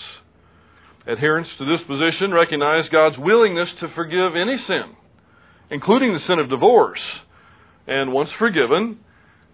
Adherents 1.08 1.50
to 1.58 1.66
this 1.66 1.86
position 1.86 2.32
recognize 2.32 2.90
God's 2.90 3.18
willingness 3.18 3.70
to 3.80 3.90
forgive 3.94 4.36
any 4.36 4.58
sin, 4.68 4.96
including 5.70 6.14
the 6.14 6.20
sin 6.28 6.40
of 6.40 6.50
divorce. 6.50 7.02
And 7.88 8.14
once 8.14 8.30
forgiven, 8.40 9.00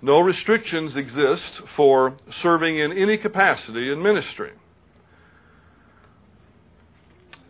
no 0.01 0.19
restrictions 0.19 0.93
exist 0.95 1.67
for 1.75 2.17
serving 2.41 2.79
in 2.79 2.91
any 2.97 3.17
capacity 3.17 3.91
in 3.91 4.01
ministry. 4.01 4.51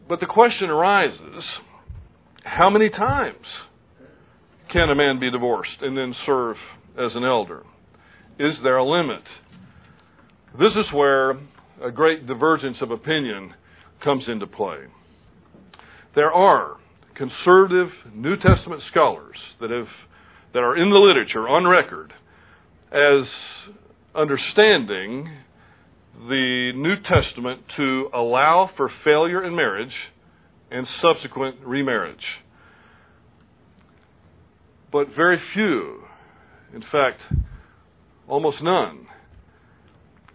But 0.08 0.20
the 0.20 0.26
question 0.26 0.70
arises 0.70 1.44
how 2.50 2.70
many 2.70 2.90
times 2.90 3.46
can 4.72 4.90
a 4.90 4.96
man 4.96 5.20
be 5.20 5.30
divorced 5.30 5.82
and 5.82 5.98
then 5.98 6.16
serve 6.26 6.56
as 6.98 7.12
an 7.16 7.24
elder? 7.24 7.64
Is 8.40 8.56
there 8.64 8.78
a 8.78 8.86
limit? 8.86 9.24
This 10.58 10.74
is 10.74 10.92
where 10.94 11.32
a 11.82 11.92
great 11.94 12.26
divergence 12.26 12.78
of 12.82 12.92
opinion 12.92 13.54
comes 14.04 14.24
into 14.28 14.48
play. 14.48 14.78
There 16.16 16.34
are 16.34 16.78
conservative 17.16 17.90
New 18.14 18.36
Testament 18.36 18.82
scholars 18.90 19.38
that 19.62 19.70
have 19.70 19.88
that 20.54 20.60
are 20.60 20.76
in 20.76 20.90
the 20.90 20.98
literature 20.98 21.48
on 21.48 21.68
record 21.68 22.12
as 22.92 23.28
understanding 24.16 25.30
the 26.28 26.72
New 26.76 26.96
Testament 27.04 27.62
to 27.78 28.10
allow 28.14 28.72
for 28.76 28.90
failure 29.04 29.44
in 29.44 29.56
marriage 29.56 29.94
and 30.72 30.88
subsequent 31.02 31.58
remarriage. 31.66 32.24
But 34.92 35.08
very 35.16 35.40
few, 35.54 36.04
in 36.74 36.82
fact, 36.82 37.22
almost 38.28 38.62
none, 38.62 39.08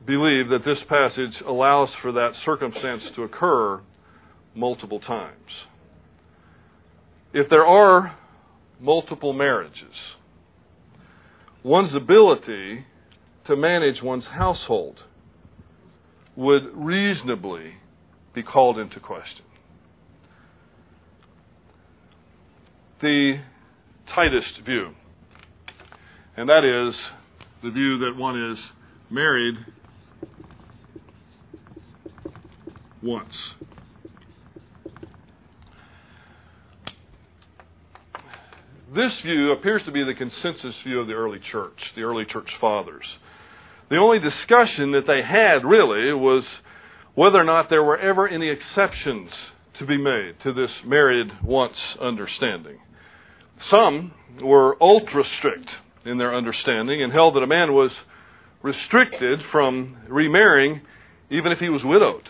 believe 0.07 0.49
that 0.49 0.64
this 0.64 0.79
passage 0.88 1.42
allows 1.47 1.88
for 2.03 2.12
that 2.12 2.33
circumstance 2.44 3.03
to 3.16 3.23
occur 3.23 3.81
multiple 4.55 5.01
times. 5.01 5.51
If 7.33 7.49
there 7.49 7.66
are 7.66 8.16
multiple 8.81 9.33
marriages, 9.33 9.94
one's 11.62 11.94
ability 11.94 12.85
to 13.47 13.57
manage 13.57 14.03
one's 14.03 14.25
household 14.25 15.01
would 16.37 16.62
reasonably 16.75 17.75
be 18.35 18.42
called 18.42 18.79
into 18.79 19.01
question. 19.01 19.44
The 23.05 23.35
tightest 24.14 24.64
view, 24.64 24.95
and 26.38 26.49
that 26.49 26.64
is 26.64 26.95
the 27.62 27.71
view 27.71 27.99
that 27.99 28.17
one 28.17 28.53
is 28.53 28.57
married 29.11 29.57
once. 33.03 33.35
This 38.95 39.12
view 39.23 39.53
appears 39.53 39.83
to 39.85 39.93
be 39.93 40.03
the 40.03 40.14
consensus 40.14 40.75
view 40.83 41.01
of 41.01 41.07
the 41.07 41.12
early 41.12 41.40
church, 41.53 41.77
the 41.95 42.05
early 42.05 42.25
church 42.25 42.49
fathers. 42.59 43.05
The 43.90 43.97
only 43.97 44.19
discussion 44.19 44.93
that 44.93 45.07
they 45.07 45.21
had 45.21 45.62
really 45.62 46.14
was 46.14 46.45
whether 47.14 47.37
or 47.37 47.45
not 47.45 47.69
there 47.69 47.85
were 47.85 47.99
ever 47.99 48.27
any 48.27 48.49
exceptions 48.49 49.29
to 49.79 49.85
be 49.85 49.99
made 49.99 50.37
to 50.45 50.55
this 50.55 50.71
married 50.87 51.31
once 51.43 51.77
understanding. 52.01 52.79
Some 53.71 54.12
were 54.43 54.77
ultra 54.83 55.23
strict 55.38 55.69
in 56.05 56.19
their 56.19 56.35
understanding 56.35 57.03
and 57.03 57.12
held 57.12 57.37
that 57.37 57.43
a 57.43 57.47
man 57.47 57.73
was 57.73 57.90
restricted 58.62 59.40
from 59.53 59.97
remarrying 60.09 60.83
even 61.31 61.53
if 61.53 61.59
he 61.59 61.69
was 61.69 61.83
widowed. 61.85 62.29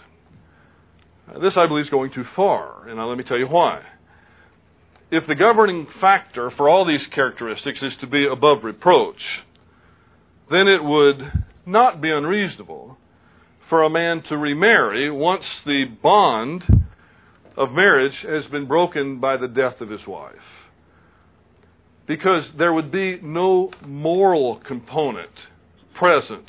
Uh, 1.28 1.38
this, 1.38 1.54
I 1.56 1.66
believe, 1.66 1.84
is 1.84 1.90
going 1.90 2.12
too 2.12 2.24
far, 2.36 2.88
and 2.88 2.96
now 2.96 3.08
let 3.08 3.18
me 3.18 3.24
tell 3.24 3.38
you 3.38 3.46
why 3.46 3.82
if 5.10 5.26
the 5.28 5.34
governing 5.34 5.86
factor 6.00 6.50
for 6.56 6.68
all 6.68 6.84
these 6.84 7.06
characteristics 7.14 7.78
is 7.82 7.92
to 8.00 8.06
be 8.06 8.26
above 8.26 8.64
reproach, 8.64 9.20
then 10.50 10.66
it 10.66 10.82
would 10.82 11.44
not 11.66 12.00
be 12.00 12.10
unreasonable 12.10 12.98
for 13.68 13.84
a 13.84 13.90
man 13.90 14.22
to 14.28 14.36
remarry 14.36 15.10
once 15.10 15.44
the 15.64 15.84
bond 16.02 16.62
of 17.56 17.70
marriage 17.70 18.14
has 18.26 18.44
been 18.50 18.66
broken 18.66 19.20
by 19.20 19.36
the 19.36 19.46
death 19.46 19.80
of 19.80 19.88
his 19.88 20.04
wife. 20.06 20.34
Because 22.06 22.44
there 22.58 22.72
would 22.72 22.92
be 22.92 23.18
no 23.22 23.70
moral 23.84 24.60
component 24.66 25.30
present 25.94 26.44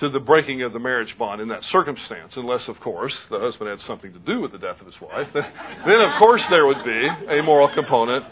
to 0.00 0.10
the 0.10 0.18
breaking 0.18 0.62
of 0.62 0.72
the 0.72 0.78
marriage 0.78 1.14
bond 1.18 1.40
in 1.40 1.48
that 1.48 1.60
circumstance, 1.70 2.32
unless, 2.36 2.62
of 2.66 2.78
course, 2.80 3.12
the 3.30 3.38
husband 3.38 3.70
had 3.70 3.78
something 3.86 4.12
to 4.12 4.18
do 4.18 4.40
with 4.40 4.52
the 4.52 4.58
death 4.58 4.80
of 4.80 4.86
his 4.86 5.00
wife. 5.00 5.28
then, 5.32 6.00
of 6.00 6.18
course, 6.18 6.42
there 6.50 6.66
would 6.66 6.84
be 6.84 7.08
a 7.38 7.42
moral 7.42 7.70
component 7.74 8.24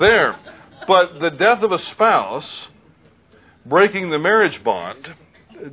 there. 0.00 0.36
But 0.88 1.20
the 1.20 1.30
death 1.30 1.62
of 1.62 1.72
a 1.72 1.78
spouse 1.94 2.44
breaking 3.64 4.10
the 4.10 4.18
marriage 4.18 4.62
bond 4.64 5.06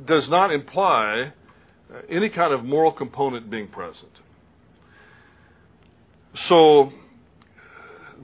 does 0.06 0.24
not 0.28 0.52
imply 0.52 1.32
any 2.08 2.28
kind 2.28 2.52
of 2.52 2.64
moral 2.64 2.92
component 2.92 3.50
being 3.50 3.68
present. 3.68 4.12
So, 6.48 6.92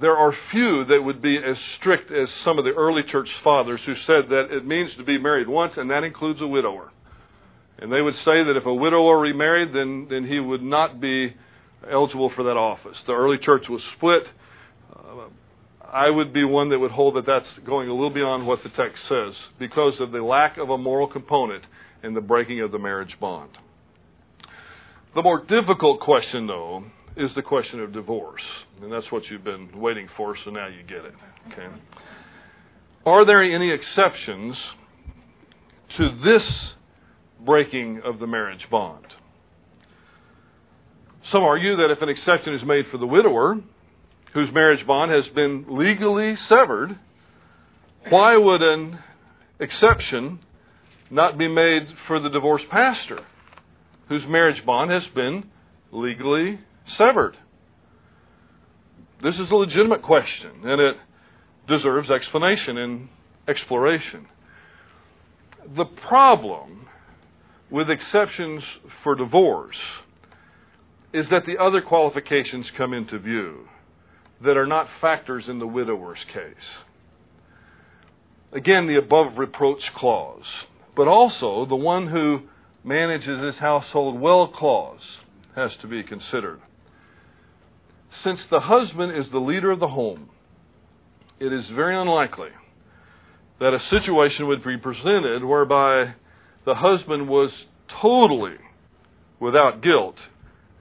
there 0.01 0.17
are 0.17 0.33
few 0.51 0.85
that 0.87 1.03
would 1.03 1.21
be 1.21 1.37
as 1.37 1.57
strict 1.79 2.11
as 2.11 2.29
some 2.45 2.59
of 2.59 2.65
the 2.65 2.71
early 2.71 3.03
church 3.11 3.29
fathers 3.45 3.81
who 3.85 3.95
said 4.07 4.31
that 4.31 4.49
it 4.51 4.67
means 4.67 4.91
to 4.97 5.05
be 5.05 5.19
married 5.19 5.49
once, 5.49 5.75
and 5.77 5.91
that 5.91 6.05
includes 6.05 6.41
a 6.41 6.47
widower. 6.47 6.91
And 7.79 7.93
they 7.93 8.01
would 8.01 8.15
say 8.25 8.45
that 8.45 8.57
if 8.57 8.67
a 8.67 8.75
widower 8.75 9.19
remarried, 9.19 9.75
then, 9.75 10.07
then 10.11 10.27
he 10.27 10.41
would 10.41 10.63
not 10.63 11.01
be 11.01 11.35
eligible 11.91 12.31
for 12.35 12.45
that 12.45 12.57
office. 12.57 12.97
The 13.07 13.13
early 13.13 13.39
church 13.39 13.65
was 13.69 13.81
split. 13.97 14.23
Uh, 14.95 15.29
I 15.93 16.09
would 16.09 16.33
be 16.33 16.45
one 16.45 16.71
that 16.71 16.79
would 16.79 16.93
hold 16.93 17.17
that 17.17 17.27
that's 17.27 17.67
going 17.67 17.89
a 17.89 17.93
little 17.93 18.11
beyond 18.11 18.47
what 18.47 18.61
the 18.63 18.71
text 18.71 18.99
says 19.09 19.35
because 19.59 19.95
of 20.01 20.13
the 20.13 20.23
lack 20.23 20.57
of 20.57 20.71
a 20.71 20.79
moral 20.79 21.09
component 21.09 21.65
in 22.03 22.15
the 22.15 22.21
breaking 22.21 22.61
of 22.61 22.71
the 22.71 22.79
marriage 22.79 23.17
bond. 23.21 23.51
The 25.15 25.23
more 25.23 25.45
difficult 25.45 26.01
question, 26.01 26.47
though, 26.47 26.85
is 27.17 27.31
the 27.35 27.43
question 27.43 27.81
of 27.81 27.93
divorce. 27.93 28.43
And 28.83 28.93
that's 28.93 29.11
what 29.11 29.25
you've 29.31 29.45
been 29.45 29.69
waiting 29.75 30.09
for, 30.17 30.37
so 30.45 30.51
now 30.51 30.69
you 30.69 30.83
get 30.83 31.05
it. 31.05 31.15
Okay. 31.53 31.67
Are 33.07 33.25
there 33.25 33.43
any 33.43 33.71
exceptions 33.71 34.57
to 35.97 36.09
this 36.25 36.43
breaking 37.45 38.03
of 38.05 38.19
the 38.19 38.27
marriage 38.27 38.67
bond? 38.71 39.07
Some 41.33 41.43
argue 41.43 41.77
that 41.77 41.91
if 41.91 42.03
an 42.03 42.09
exception 42.09 42.55
is 42.55 42.63
made 42.65 42.87
for 42.91 42.99
the 42.99 43.07
widower, 43.07 43.57
whose 44.35 44.53
marriage 44.53 44.87
bond 44.87 45.11
has 45.13 45.25
been 45.35 45.65
legally 45.69 46.37
severed, 46.49 46.99
why 48.09 48.37
would 48.37 48.63
an 48.63 48.99
exception 49.59 50.41
not 51.11 51.37
be 51.37 51.49
made 51.49 51.83
for 52.07 52.21
the 52.21 52.29
divorced 52.29 52.69
pastor, 52.71 53.21
whose 54.09 54.23
marriage 54.29 54.65
bond 54.65 54.91
has 54.91 55.03
been 55.15 55.45
legally 55.93 56.59
severed? 56.99 57.37
This 59.23 59.35
is 59.35 59.51
a 59.51 59.55
legitimate 59.55 60.03
question, 60.03 60.63
and 60.65 60.81
it 60.81 60.97
deserves 61.69 62.11
explanation 62.11 62.79
and 62.79 63.09
exploration. 63.49 64.27
The 65.77 65.85
problem 66.09 66.87
with 67.71 67.89
exceptions 67.91 68.63
for 69.05 69.15
divorce 69.15 69.77
is 71.13 71.27
that 71.31 71.43
the 71.47 71.63
other 71.63 71.81
qualifications 71.81 72.67
come 72.77 72.93
into 72.93 73.19
view 73.19 73.69
that 74.43 74.57
are 74.57 74.67
not 74.67 74.89
factors 75.01 75.45
in 75.49 75.59
the 75.59 75.67
widower's 75.67 76.19
case. 76.33 76.55
Again, 78.53 78.87
the 78.87 78.97
above 78.97 79.39
reproach 79.39 79.83
clause, 79.97 80.45
but 80.97 81.07
also 81.07 81.67
the 81.67 81.77
one 81.77 82.09
who 82.09 82.41
manages 82.83 83.43
his 83.45 83.57
household 83.57 84.21
well 84.21 84.49
clause 84.49 85.01
has 85.55 85.71
to 85.83 85.87
be 85.87 86.03
considered. 86.03 86.61
Since 88.25 88.41
the 88.51 88.61
husband 88.61 89.17
is 89.17 89.31
the 89.33 89.39
leader 89.39 89.71
of 89.71 89.81
the 89.81 89.89
home, 89.89 90.29
it 91.39 91.53
is 91.53 91.65
very 91.75 91.97
unlikely 91.97 92.51
that 93.61 93.75
a 93.75 93.79
situation 93.91 94.47
would 94.47 94.65
be 94.65 94.77
presented 94.77 95.45
whereby 95.45 96.15
the 96.67 96.75
husband 96.75 97.29
was 97.29 97.51
totally 98.03 98.57
without 99.39 99.83
guilt 99.83 100.17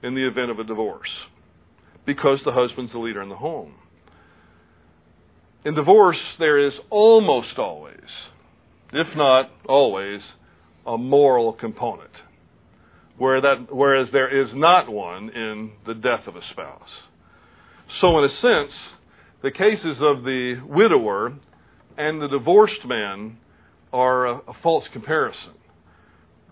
in 0.02 0.14
the 0.14 0.26
event 0.26 0.50
of 0.50 0.58
a 0.58 0.64
divorce 0.64 1.08
because 2.06 2.38
the 2.44 2.52
husband's 2.52 2.92
the 2.92 2.98
leader 2.98 3.22
in 3.22 3.28
the 3.28 3.36
home. 3.36 3.74
In 5.64 5.74
divorce, 5.74 6.18
there 6.38 6.58
is 6.58 6.72
almost 6.88 7.58
always, 7.58 8.08
if 8.92 9.08
not 9.14 9.50
always, 9.68 10.20
a 10.86 10.96
moral 10.96 11.52
component, 11.52 12.10
where 13.18 13.42
that, 13.42 13.66
whereas 13.70 14.08
there 14.12 14.42
is 14.42 14.48
not 14.54 14.90
one 14.90 15.28
in 15.30 15.72
the 15.86 15.94
death 15.94 16.26
of 16.26 16.36
a 16.36 16.40
spouse. 16.50 16.88
So, 18.00 18.18
in 18.18 18.24
a 18.24 18.34
sense, 18.40 18.72
the 19.42 19.50
cases 19.50 19.96
of 20.00 20.22
the 20.22 20.62
widower 20.66 21.32
and 21.96 22.22
the 22.22 22.28
divorced 22.28 22.84
man 22.84 23.38
are 23.92 24.26
a, 24.26 24.34
a 24.36 24.54
false 24.62 24.84
comparison. 24.92 25.54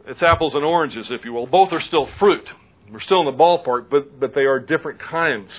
It's 0.06 0.22
apples 0.22 0.54
and 0.54 0.64
oranges, 0.64 1.06
if 1.10 1.24
you 1.24 1.32
will. 1.32 1.46
Both 1.46 1.72
are 1.72 1.82
still 1.86 2.08
fruit. 2.18 2.44
We're 2.90 3.00
still 3.00 3.20
in 3.20 3.26
the 3.26 3.38
ballpark, 3.38 3.90
but, 3.90 4.18
but 4.18 4.34
they 4.34 4.42
are 4.42 4.58
different 4.58 5.00
kinds 5.00 5.50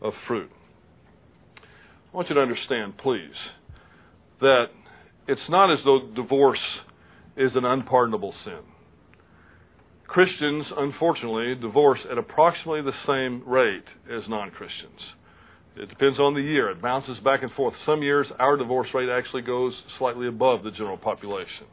of 0.00 0.14
fruit. 0.26 0.50
I 1.58 2.16
want 2.16 2.28
you 2.28 2.34
to 2.34 2.40
understand, 2.40 2.98
please, 2.98 3.34
that 4.40 4.66
it's 5.28 5.48
not 5.48 5.70
as 5.70 5.78
though 5.84 6.10
divorce 6.14 6.58
is 7.36 7.52
an 7.54 7.64
unpardonable 7.64 8.34
sin. 8.44 8.60
Christians, 10.12 10.66
unfortunately, 10.76 11.54
divorce 11.54 12.00
at 12.10 12.18
approximately 12.18 12.82
the 12.82 12.92
same 13.06 13.48
rate 13.48 13.86
as 14.14 14.22
non 14.28 14.50
Christians. 14.50 15.00
It 15.74 15.88
depends 15.88 16.20
on 16.20 16.34
the 16.34 16.42
year. 16.42 16.68
It 16.68 16.82
bounces 16.82 17.16
back 17.24 17.42
and 17.42 17.50
forth. 17.52 17.72
Some 17.86 18.02
years, 18.02 18.26
our 18.38 18.58
divorce 18.58 18.88
rate 18.92 19.08
actually 19.08 19.40
goes 19.40 19.72
slightly 19.98 20.28
above 20.28 20.64
the 20.64 20.70
general 20.70 20.98
population. 20.98 21.64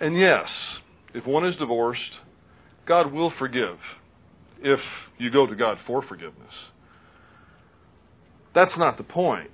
And 0.00 0.18
yes, 0.18 0.46
if 1.14 1.24
one 1.24 1.46
is 1.46 1.54
divorced, 1.54 2.02
God 2.84 3.12
will 3.12 3.32
forgive 3.38 3.78
if 4.60 4.80
you 5.18 5.30
go 5.30 5.46
to 5.46 5.54
God 5.54 5.78
for 5.86 6.02
forgiveness. 6.02 6.52
That's 8.56 8.76
not 8.76 8.96
the 8.96 9.04
point. 9.04 9.52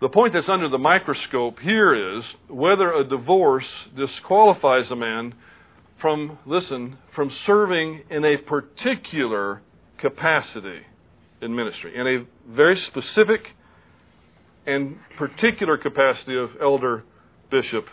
The 0.00 0.08
point 0.08 0.32
that's 0.32 0.48
under 0.48 0.68
the 0.68 0.78
microscope 0.78 1.60
here 1.60 2.18
is 2.18 2.24
whether 2.48 2.92
a 2.92 3.04
divorce 3.04 3.66
disqualifies 3.96 4.90
a 4.90 4.96
man 4.96 5.34
from, 6.00 6.38
listen, 6.46 6.98
from 7.14 7.30
serving 7.46 8.02
in 8.10 8.24
a 8.24 8.36
particular 8.38 9.62
capacity 9.98 10.80
in 11.42 11.54
ministry, 11.54 11.98
in 11.98 12.06
a 12.06 12.54
very 12.54 12.80
specific 12.90 13.40
and 14.66 14.96
particular 15.18 15.78
capacity 15.78 16.36
of 16.36 16.50
elder, 16.60 17.04
bishop, 17.50 17.86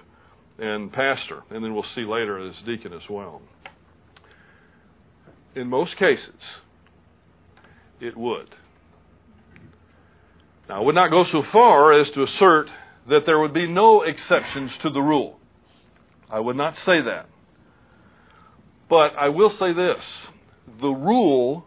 and 0.60 0.92
pastor. 0.92 1.44
And 1.50 1.64
then 1.64 1.74
we'll 1.74 1.86
see 1.96 2.02
later 2.02 2.46
as 2.46 2.54
deacon 2.66 2.94
as 2.94 3.04
well 3.10 3.42
in 5.58 5.68
most 5.68 5.98
cases, 5.98 6.40
it 8.00 8.16
would. 8.16 8.50
Now, 10.70 10.82
I 10.82 10.86
would 10.86 10.96
not 10.96 11.10
go 11.10 11.26
so 11.32 11.44
far 11.52 12.00
as 12.00 12.08
to 12.14 12.24
assert 12.24 12.68
that 13.10 13.22
there 13.26 13.40
would 13.40 13.54
be 13.54 13.68
no 13.68 14.04
exceptions 14.04 14.72
to 14.84 14.90
the 14.90 15.00
rule. 15.00 15.40
I 16.30 16.40
would 16.40 16.58
not 16.58 16.76
say 16.86 17.02
that. 17.06 17.28
But 18.90 19.16
I 19.18 19.30
will 19.30 19.52
say 19.60 19.74
this 19.74 20.04
the 20.82 20.90
rule 20.90 21.66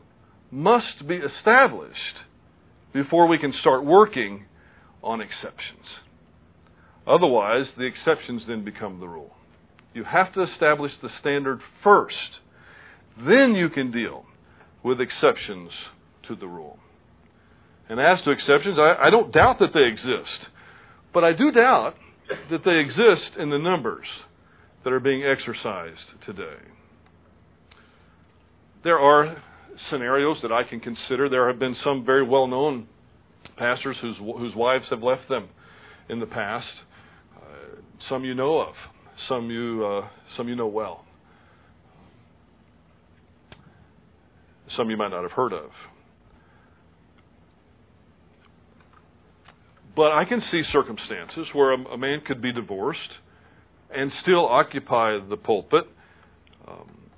must 0.50 1.06
be 1.06 1.16
established 1.16 1.94
before 2.92 3.26
we 3.26 3.38
can 3.38 3.52
start 3.60 3.84
working 3.84 4.44
on 5.02 5.20
exceptions. 5.20 5.86
Otherwise, 7.06 7.66
the 7.76 7.84
exceptions 7.84 8.42
then 8.46 8.64
become 8.64 9.00
the 9.00 9.08
rule. 9.08 9.34
You 9.94 10.04
have 10.04 10.32
to 10.34 10.42
establish 10.42 10.92
the 11.02 11.08
standard 11.20 11.60
first 11.82 12.40
then 13.26 13.54
you 13.54 13.68
can 13.68 13.90
deal 13.90 14.24
with 14.82 15.00
exceptions 15.00 15.70
to 16.28 16.34
the 16.34 16.46
rule. 16.46 16.78
And 17.88 18.00
as 18.00 18.22
to 18.24 18.30
exceptions, 18.30 18.78
I, 18.78 19.06
I 19.06 19.10
don't 19.10 19.32
doubt 19.32 19.58
that 19.58 19.74
they 19.74 19.84
exist, 19.84 20.48
but 21.12 21.24
I 21.24 21.32
do 21.32 21.50
doubt 21.50 21.96
that 22.50 22.64
they 22.64 22.78
exist 22.78 23.36
in 23.38 23.50
the 23.50 23.58
numbers 23.58 24.06
that 24.84 24.92
are 24.92 25.00
being 25.00 25.24
exercised 25.24 26.24
today. 26.24 26.58
There 28.82 28.98
are 28.98 29.36
scenarios 29.90 30.38
that 30.42 30.52
I 30.52 30.62
can 30.64 30.80
consider. 30.80 31.28
There 31.28 31.48
have 31.48 31.58
been 31.58 31.76
some 31.84 32.04
very 32.04 32.26
well 32.26 32.46
known 32.46 32.86
pastors 33.56 33.96
whose, 34.00 34.16
whose 34.18 34.54
wives 34.54 34.84
have 34.90 35.02
left 35.02 35.28
them 35.28 35.48
in 36.08 36.20
the 36.20 36.26
past. 36.26 36.66
Uh, 37.36 37.80
some 38.08 38.24
you 38.24 38.34
know 38.34 38.60
of, 38.60 38.74
some 39.28 39.50
you, 39.50 39.84
uh, 39.84 40.08
some 40.36 40.48
you 40.48 40.56
know 40.56 40.66
well. 40.66 41.04
some 44.76 44.90
you 44.90 44.96
might 44.96 45.10
not 45.10 45.22
have 45.22 45.32
heard 45.32 45.52
of. 45.52 45.70
But 49.96 50.12
I 50.12 50.24
can 50.24 50.42
see 50.50 50.62
circumstances 50.72 51.48
where 51.52 51.72
a, 51.72 51.84
a 51.88 51.98
man 51.98 52.22
could 52.26 52.40
be 52.40 52.52
divorced 52.52 53.00
and 53.94 54.12
still 54.22 54.46
occupy 54.46 55.18
the 55.28 55.36
pulpit. 55.36 55.88
Um, 56.66 57.09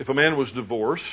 if 0.00 0.08
a 0.08 0.14
man 0.14 0.36
was 0.38 0.48
divorced, 0.56 1.04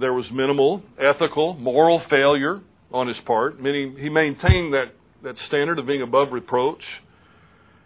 there 0.00 0.12
was 0.12 0.26
minimal 0.32 0.82
ethical, 1.00 1.54
moral 1.54 2.02
failure 2.10 2.60
on 2.92 3.06
his 3.06 3.16
part, 3.24 3.62
meaning 3.62 3.96
he 3.98 4.08
maintained 4.08 4.74
that, 4.74 4.92
that 5.22 5.36
standard 5.46 5.78
of 5.78 5.86
being 5.86 6.02
above 6.02 6.32
reproach, 6.32 6.82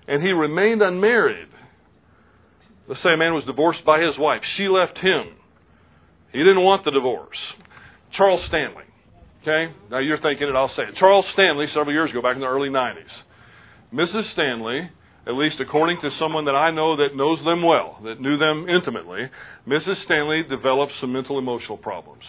and 0.09 0.23
he 0.23 0.31
remained 0.31 0.81
unmarried. 0.81 1.49
Let's 2.89 3.03
say 3.03 3.13
a 3.13 3.17
man 3.17 3.35
was 3.35 3.45
divorced 3.45 3.85
by 3.85 4.01
his 4.01 4.19
wife. 4.19 4.41
She 4.57 4.69
left 4.69 4.99
him. 4.99 5.37
He 6.33 6.39
didn't 6.39 6.63
want 6.63 6.85
the 6.87 6.91
divorce. 6.91 7.37
Charles 8.17 8.41
Stanley. 8.49 8.85
Okay? 9.43 9.73
Now 9.91 9.99
you're 9.99 10.21
thinking 10.21 10.49
it, 10.49 10.57
I'll 10.57 10.73
say 10.75 10.83
it. 10.83 10.97
Charles 10.97 11.27
Stanley, 11.35 11.67
several 11.69 11.93
years 11.93 12.11
ago, 12.11 12.23
back 12.23 12.37
in 12.37 12.41
the 12.41 12.47
early 12.47 12.71
90s. 12.71 13.05
Mrs. 13.93 14.33
Stanley, 14.33 14.91
at 15.27 15.35
least 15.35 15.57
according 15.61 16.01
to 16.03 16.11
someone 16.19 16.45
that 16.45 16.55
I 16.55 16.71
know 16.71 16.97
that 16.97 17.17
knows 17.17 17.39
them 17.45 17.63
well, 17.63 17.99
that 18.05 18.21
knew 18.21 18.37
them 18.37 18.69
intimately, 18.69 19.31
Mrs. 19.67 20.05
Stanley 20.05 20.43
developed 20.49 20.93
some 21.01 21.13
mental 21.13 21.39
emotional 21.39 21.79
problems. 21.79 22.23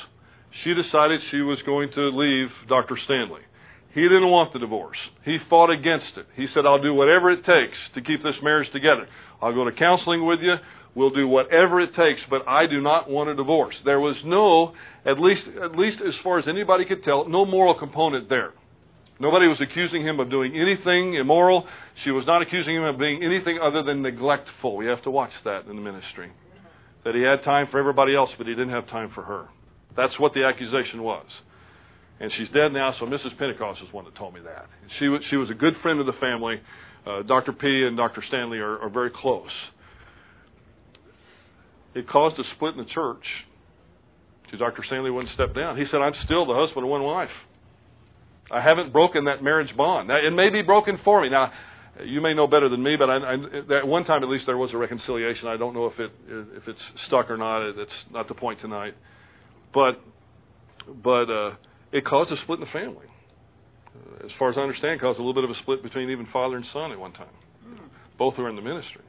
she 0.64 0.74
decided 0.74 1.20
she 1.32 1.42
was 1.42 1.60
going 1.66 1.92
to 1.92 2.10
leave 2.10 2.48
Dr. 2.70 2.98
Stanley. 3.04 3.42
He 3.94 4.02
didn't 4.02 4.30
want 4.30 4.52
the 4.52 4.60
divorce. 4.60 4.98
He 5.24 5.38
fought 5.50 5.70
against 5.70 6.18
it. 6.18 6.28
He 6.36 6.48
said, 6.54 6.66
I'll 6.66 6.82
do 6.82 6.94
whatever 6.94 7.32
it 7.32 7.46
takes 7.46 7.78
to 7.94 8.02
keep 8.02 8.24
this 8.24 8.36
marriage 8.44 8.70
together. 8.74 9.08
I'll 9.42 9.54
go 9.54 9.64
to 9.64 9.72
counseling 9.72 10.26
with 10.26 10.40
you. 10.42 10.56
We'll 10.96 11.12
do 11.12 11.28
whatever 11.28 11.80
it 11.82 11.96
takes, 11.96 12.22
but 12.30 12.48
I 12.48 12.68
do 12.68 12.82
not 12.82 13.10
want 13.10 13.30
a 13.30 13.36
divorce. 13.36 13.76
There 13.84 14.00
was 14.00 14.16
no, 14.26 14.74
at 15.06 15.20
least, 15.20 15.42
at 15.62 15.78
least 15.78 15.98
as 16.06 16.14
far 16.24 16.40
as 16.40 16.46
anybody 16.48 16.86
could 16.86 17.04
tell, 17.04 17.28
no 17.28 17.46
moral 17.46 17.74
component 17.74 18.30
there. 18.30 18.54
Nobody 19.20 19.48
was 19.48 19.58
accusing 19.62 20.06
him 20.06 20.20
of 20.20 20.30
doing 20.30 20.54
anything 20.56 21.16
immoral. 21.16 21.66
She 22.04 22.12
was 22.12 22.26
not 22.26 22.42
accusing 22.42 22.76
him 22.76 22.84
of 22.84 23.00
being 23.00 23.24
anything 23.24 23.60
other 23.62 23.82
than 23.82 24.02
neglectful. 24.02 24.76
We 24.76 24.88
have 24.88 25.02
to 25.04 25.12
watch 25.12 25.32
that 25.46 25.66
in 25.68 25.76
the 25.76 25.82
ministry. 25.82 26.32
That 27.06 27.16
he 27.16 27.22
had 27.22 27.44
time 27.44 27.68
for 27.72 27.80
everybody 27.80 28.16
else, 28.16 28.32
but 28.38 28.48
he 28.48 28.54
didn't 28.54 28.72
have 28.74 28.88
time 28.88 29.12
for 29.16 29.24
her. 29.24 29.48
That's 29.96 30.20
what 30.20 30.34
the 30.34 30.44
accusation 30.44 31.02
was. 31.04 31.26
And 32.20 32.32
she's 32.38 32.50
dead 32.50 32.74
now, 32.74 32.94
so 33.00 33.06
Mrs. 33.06 33.38
Pentecost 33.38 33.82
is 33.86 33.94
one 33.94 34.06
that 34.06 34.16
told 34.16 34.34
me 34.34 34.42
that. 34.42 34.66
She 35.00 35.08
was, 35.08 35.22
she 35.30 35.38
was 35.38 35.50
a 35.50 35.54
good 35.54 35.76
friend 35.82 36.00
of 36.00 36.06
the 36.06 36.14
family. 36.14 36.60
Uh, 37.06 37.22
Dr. 37.22 37.54
P 37.54 37.86
and 37.88 37.96
Dr. 37.96 38.24
Stanley 38.28 38.58
are, 38.58 38.80
are 38.80 38.90
very 38.90 39.12
close 39.12 39.52
it 41.96 42.10
caused 42.10 42.38
a 42.38 42.44
split 42.56 42.76
in 42.76 42.84
the 42.84 42.92
church. 42.92 43.24
Dr. 44.58 44.84
Stanley 44.88 45.12
wouldn't 45.12 45.34
step 45.34 45.54
down. 45.54 45.76
He 45.76 45.84
said, 45.92 45.98
I'm 45.98 46.14
still 46.24 46.46
the 46.46 46.54
husband 46.54 46.86
of 46.86 46.90
one 46.90 47.04
wife. 47.04 47.28
I 48.52 48.62
haven't 48.62 48.94
broken 48.94 49.26
that 49.26 49.44
marriage 49.44 49.76
bond. 49.76 50.08
Now, 50.08 50.18
it 50.18 50.32
may 50.32 50.50
be 50.50 50.62
broken 50.62 51.00
for 51.04 51.22
me. 51.22 51.30
Now, 51.30 51.52
you 52.04 52.22
may 52.22 52.34
know 52.34 52.48
better 52.48 52.70
than 52.70 52.84
me, 52.84 52.96
but 52.98 53.10
I, 53.10 53.18
I, 53.18 53.78
at 53.80 53.88
one 53.88 54.06
time 54.06 54.22
at 54.24 54.30
least 54.30 54.46
there 54.46 54.58
was 54.58 54.72
a 54.74 54.78
reconciliation. 54.78 55.48
I 55.48 55.58
don't 55.58 55.74
know 55.74 55.86
if 55.86 56.00
it 56.00 56.12
if 56.30 56.68
it's 56.68 56.80
stuck 57.08 57.30
or 57.30 57.38
not. 57.38 57.62
It's 57.70 57.92
not 58.12 58.28
the 58.28 58.34
point 58.34 58.60
tonight. 58.62 58.96
But 59.74 60.02
but 61.04 61.30
uh, 61.30 61.56
it 61.92 62.06
caused 62.06 62.32
a 62.32 62.36
split 62.44 62.60
in 62.60 62.66
the 62.66 62.72
family. 62.72 63.06
As 64.24 64.32
far 64.38 64.50
as 64.50 64.58
I 64.58 64.62
understand, 64.62 65.00
caused 65.00 65.20
a 65.20 65.22
little 65.22 65.34
bit 65.34 65.46
of 65.46 65.50
a 65.50 65.60
split 65.62 65.82
between 65.82 66.10
even 66.10 66.28
father 66.34 66.58
and 66.58 66.66
son 66.74 66.92
at 66.92 67.00
one 67.00 67.14
time. 67.14 67.28
Both 68.18 68.38
were 68.38 68.50
in 68.50 68.56
the 68.56 68.62
ministry. 68.62 69.02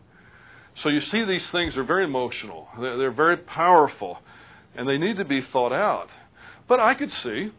So 0.83 0.91
you 0.91 1.01
see, 1.11 1.25
these 1.25 1.43
things 1.53 1.77
are 1.77 1.85
very 1.85 2.05
emotional. 2.05 2.69
They're, 2.79 2.99
they're 2.99 3.13
very 3.13 3.37
powerful, 3.37 4.19
and 4.77 4.89
they 4.89 4.99
need 4.99 5.17
to 5.17 5.25
be 5.25 5.41
thought 5.53 5.73
out. 5.73 6.09
But 6.69 6.81
I 6.81 6.95
could 6.95 7.09
see, 7.25 7.51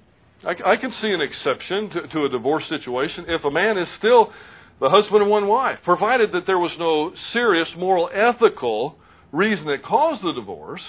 I, 0.45 0.73
I 0.73 0.75
can 0.77 0.93
see 1.01 1.09
an 1.09 1.21
exception 1.21 1.89
to, 1.89 2.07
to 2.07 2.25
a 2.25 2.29
divorce 2.29 2.63
situation 2.69 3.25
if 3.27 3.43
a 3.43 3.51
man 3.51 3.77
is 3.77 3.87
still 3.97 4.31
the 4.79 4.89
husband 4.89 5.23
of 5.23 5.27
one 5.27 5.47
wife, 5.47 5.79
provided 5.83 6.31
that 6.33 6.45
there 6.45 6.59
was 6.59 6.71
no 6.77 7.11
serious 7.33 7.67
moral, 7.77 8.09
ethical 8.13 8.97
reason 9.31 9.65
that 9.65 9.83
caused 9.83 10.23
the 10.23 10.33
divorce. 10.33 10.81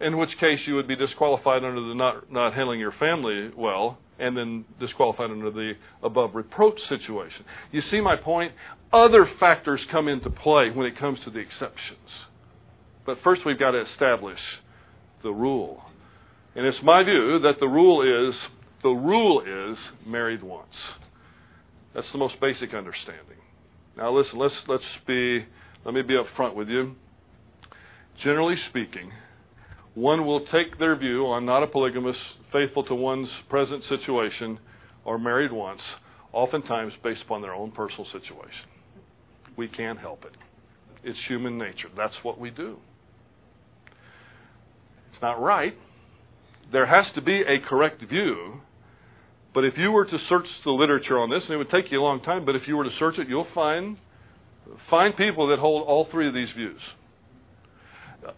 In 0.00 0.18
which 0.18 0.30
case, 0.40 0.60
you 0.66 0.74
would 0.74 0.88
be 0.88 0.96
disqualified 0.96 1.64
under 1.64 1.80
the 1.80 1.94
not 1.94 2.30
not 2.30 2.54
handling 2.54 2.80
your 2.80 2.92
family 2.92 3.50
well, 3.56 3.98
and 4.18 4.36
then 4.36 4.64
disqualified 4.78 5.30
under 5.30 5.50
the 5.50 5.72
above 6.02 6.34
reproach 6.34 6.78
situation. 6.88 7.44
You 7.72 7.82
see 7.90 8.00
my 8.00 8.16
point? 8.16 8.52
Other 8.92 9.28
factors 9.40 9.80
come 9.90 10.08
into 10.08 10.28
play 10.28 10.70
when 10.70 10.86
it 10.86 10.98
comes 10.98 11.18
to 11.24 11.30
the 11.30 11.38
exceptions. 11.38 12.10
But 13.06 13.18
first, 13.24 13.42
we've 13.46 13.58
got 13.58 13.70
to 13.70 13.84
establish 13.92 14.38
the 15.22 15.30
rule. 15.30 15.82
And 16.56 16.64
it's 16.64 16.78
my 16.82 17.04
view 17.04 17.38
that 17.40 17.60
the 17.60 17.68
rule 17.68 18.00
is 18.00 18.34
the 18.82 18.88
rule 18.88 19.42
is 19.42 19.76
married 20.06 20.42
once. 20.42 20.72
That's 21.94 22.06
the 22.12 22.18
most 22.18 22.40
basic 22.40 22.72
understanding. 22.72 23.36
Now 23.96 24.16
listen, 24.16 24.38
let's 24.38 24.54
let's 24.66 24.82
be 25.06 25.44
let 25.84 25.94
me 25.94 26.00
be 26.00 26.14
upfront 26.14 26.54
with 26.54 26.68
you. 26.68 26.94
Generally 28.24 28.56
speaking, 28.70 29.12
one 29.94 30.24
will 30.24 30.46
take 30.46 30.78
their 30.78 30.96
view 30.96 31.26
on 31.26 31.44
not 31.44 31.62
a 31.62 31.66
polygamous, 31.66 32.16
faithful 32.52 32.84
to 32.84 32.94
one's 32.94 33.28
present 33.50 33.82
situation, 33.90 34.58
or 35.04 35.18
married 35.18 35.52
once, 35.52 35.80
oftentimes 36.32 36.94
based 37.04 37.20
upon 37.22 37.42
their 37.42 37.54
own 37.54 37.70
personal 37.70 38.06
situation. 38.06 38.68
We 39.58 39.68
can't 39.68 39.98
help 39.98 40.24
it. 40.24 40.32
It's 41.04 41.18
human 41.28 41.58
nature. 41.58 41.88
That's 41.94 42.14
what 42.22 42.38
we 42.40 42.48
do. 42.48 42.78
It's 45.12 45.20
not 45.20 45.40
right. 45.40 45.74
There 46.72 46.86
has 46.86 47.06
to 47.14 47.20
be 47.20 47.42
a 47.42 47.60
correct 47.66 48.02
view. 48.02 48.60
But 49.54 49.64
if 49.64 49.74
you 49.78 49.90
were 49.90 50.04
to 50.04 50.18
search 50.28 50.46
the 50.64 50.70
literature 50.70 51.18
on 51.18 51.30
this, 51.30 51.42
and 51.44 51.54
it 51.54 51.56
would 51.56 51.70
take 51.70 51.90
you 51.90 52.00
a 52.00 52.04
long 52.04 52.22
time, 52.22 52.44
but 52.44 52.54
if 52.56 52.62
you 52.68 52.76
were 52.76 52.84
to 52.84 52.90
search 52.98 53.18
it, 53.18 53.28
you'll 53.28 53.48
find 53.54 53.96
find 54.90 55.16
people 55.16 55.48
that 55.48 55.58
hold 55.60 55.86
all 55.86 56.08
three 56.10 56.26
of 56.26 56.34
these 56.34 56.48
views 56.56 56.80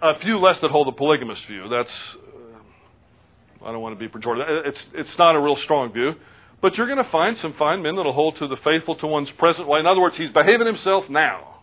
a 0.03 0.19
few 0.21 0.39
less 0.39 0.57
that 0.63 0.71
hold 0.71 0.87
the 0.87 0.93
polygamous 0.93 1.39
view. 1.49 1.69
That's 1.69 1.89
uh, 2.17 3.67
I 3.67 3.73
don't 3.73 3.81
want 3.81 3.99
to 3.99 4.09
be 4.09 4.13
pejorative. 4.13 4.67
It's 4.67 4.79
it's 4.95 5.19
not 5.19 5.35
a 5.35 5.41
real 5.41 5.57
strong 5.65 5.93
view, 5.93 6.13
but 6.61 6.75
you're 6.75 6.87
going 6.87 7.03
to 7.05 7.11
find 7.11 7.37
some 7.43 7.55
fine 7.59 7.83
men 7.83 7.97
that'll 7.97 8.13
hold 8.13 8.37
to 8.39 8.49
the 8.49 8.57
faithful 8.65 8.97
to 8.97 9.07
one's 9.07 9.29
present 9.39 9.67
way. 9.67 9.81
In 9.81 9.87
other 9.87 10.01
words, 10.01 10.17
he's 10.17 10.31
behaving 10.33 10.67
himself 10.67 11.05
now. 11.09 11.61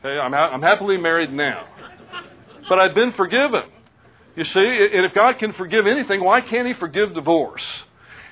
Okay, 0.00 0.18
I'm 0.18 0.32
ha- 0.32 0.50
I'm 0.52 0.62
happily 0.62 0.96
married 0.96 1.32
now, 1.32 1.66
but 2.68 2.78
I've 2.78 2.94
been 2.94 3.12
forgiven. 3.16 3.62
You 4.36 4.44
see, 4.44 4.88
and 4.94 5.04
if 5.04 5.14
God 5.14 5.36
can 5.38 5.52
forgive 5.52 5.86
anything, 5.86 6.24
why 6.24 6.40
can't 6.40 6.66
He 6.66 6.74
forgive 6.78 7.14
divorce? 7.14 7.62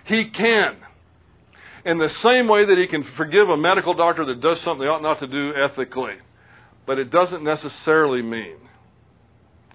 He 0.06 0.30
can. 0.36 0.76
In 1.84 1.98
the 1.98 2.08
same 2.22 2.48
way 2.48 2.64
that 2.64 2.76
He 2.76 2.86
can 2.86 3.04
forgive 3.16 3.48
a 3.48 3.56
medical 3.56 3.94
doctor 3.94 4.24
that 4.26 4.40
does 4.40 4.58
something 4.64 4.80
they 4.80 4.90
ought 4.90 5.02
not 5.02 5.20
to 5.20 5.26
do 5.26 5.52
ethically. 5.54 6.14
But 6.86 6.98
it 6.98 7.10
doesn't 7.10 7.44
necessarily 7.44 8.22
mean 8.22 8.56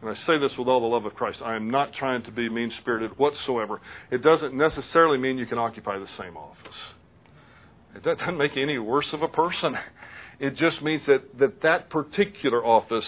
and 0.02 0.12
I 0.12 0.14
say 0.28 0.38
this 0.40 0.52
with 0.58 0.68
all 0.68 0.80
the 0.80 0.88
love 0.88 1.06
of 1.06 1.16
Christ, 1.16 1.40
I 1.44 1.56
am 1.56 1.72
not 1.72 1.92
trying 1.94 2.24
to 2.24 2.32
be 2.32 2.50
mean 2.50 2.72
spirited 2.82 3.18
whatsoever. 3.18 3.82
It 4.12 4.22
doesn't 4.22 4.54
necessarily 4.54 5.18
mean 5.18 5.38
you 5.38 5.48
can 5.48 5.58
occupy 5.58 5.98
the 5.98 6.08
same 6.20 6.38
office. 6.38 6.76
It 7.96 8.04
doesn't 8.04 8.38
make 8.38 8.56
you 8.56 8.62
any 8.62 8.78
worse 8.78 9.08
of 9.12 9.24
a 9.24 9.28
person. 9.28 9.76
It 10.40 10.56
just 10.56 10.84
means 10.84 11.02
that 11.08 11.40
that, 11.40 11.62
that 11.64 11.90
particular 11.90 12.64
office 12.64 13.06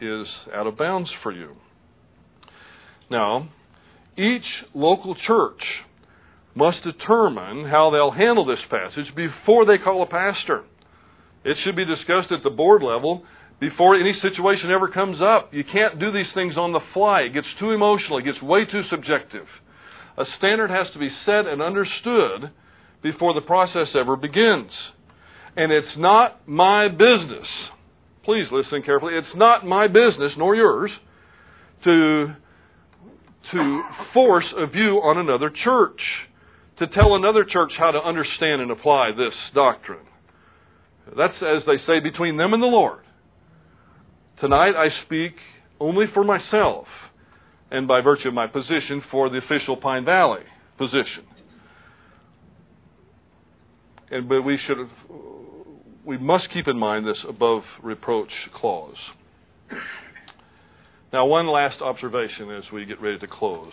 is 0.00 0.26
out 0.54 0.66
of 0.66 0.78
bounds 0.78 1.10
for 1.22 1.32
you. 1.32 1.54
Now, 3.10 3.48
each 4.16 4.44
local 4.74 5.14
church 5.26 5.60
must 6.54 6.82
determine 6.84 7.68
how 7.68 7.90
they'll 7.90 8.10
handle 8.10 8.44
this 8.44 8.60
passage 8.68 9.14
before 9.14 9.64
they 9.64 9.78
call 9.78 10.02
a 10.02 10.06
pastor. 10.06 10.64
It 11.44 11.56
should 11.64 11.76
be 11.76 11.84
discussed 11.84 12.30
at 12.30 12.42
the 12.42 12.50
board 12.50 12.82
level 12.82 13.24
before 13.58 13.94
any 13.94 14.14
situation 14.20 14.70
ever 14.70 14.88
comes 14.88 15.18
up. 15.20 15.54
You 15.54 15.64
can't 15.64 15.98
do 15.98 16.12
these 16.12 16.26
things 16.34 16.56
on 16.56 16.72
the 16.72 16.80
fly. 16.92 17.22
It 17.22 17.34
gets 17.34 17.46
too 17.58 17.70
emotional, 17.70 18.18
it 18.18 18.24
gets 18.24 18.42
way 18.42 18.64
too 18.64 18.82
subjective. 18.90 19.46
A 20.18 20.24
standard 20.38 20.70
has 20.70 20.88
to 20.92 20.98
be 20.98 21.10
set 21.24 21.46
and 21.46 21.62
understood 21.62 22.50
before 23.02 23.34
the 23.34 23.40
process 23.40 23.88
ever 23.94 24.16
begins. 24.16 24.70
And 25.56 25.72
it's 25.72 25.96
not 25.96 26.46
my 26.48 26.88
business. 26.88 27.46
Please 28.24 28.46
listen 28.52 28.82
carefully. 28.82 29.14
It's 29.14 29.34
not 29.36 29.66
my 29.66 29.88
business, 29.88 30.32
nor 30.36 30.54
yours, 30.54 30.90
to, 31.84 32.34
to 33.50 33.82
force 34.14 34.46
a 34.56 34.66
view 34.66 35.00
on 35.02 35.18
another 35.18 35.50
church, 35.50 36.00
to 36.78 36.86
tell 36.86 37.14
another 37.14 37.44
church 37.44 37.72
how 37.78 37.90
to 37.90 37.98
understand 37.98 38.62
and 38.62 38.70
apply 38.70 39.10
this 39.10 39.34
doctrine. 39.54 40.06
That's, 41.16 41.34
as 41.42 41.62
they 41.66 41.78
say, 41.86 42.00
between 42.00 42.36
them 42.36 42.54
and 42.54 42.62
the 42.62 42.66
Lord. 42.66 43.00
Tonight 44.40 44.74
I 44.76 44.88
speak 45.04 45.34
only 45.80 46.06
for 46.12 46.24
myself 46.24 46.86
and 47.70 47.88
by 47.88 48.00
virtue 48.00 48.28
of 48.28 48.34
my 48.34 48.46
position 48.46 49.02
for 49.10 49.28
the 49.28 49.38
official 49.38 49.76
Pine 49.76 50.04
Valley 50.04 50.42
position. 50.78 51.24
And 54.10 54.28
but 54.28 54.42
we 54.42 54.58
should 54.66 54.76
we 56.04 56.18
must 56.18 56.48
keep 56.52 56.68
in 56.68 56.78
mind 56.78 57.06
this 57.06 57.18
above 57.28 57.62
reproach 57.82 58.30
clause. 58.54 58.96
Now 61.12 61.26
one 61.26 61.46
last 61.46 61.82
observation 61.82 62.50
as 62.50 62.64
we 62.72 62.86
get 62.86 63.00
ready 63.00 63.18
to 63.18 63.26
close. 63.26 63.72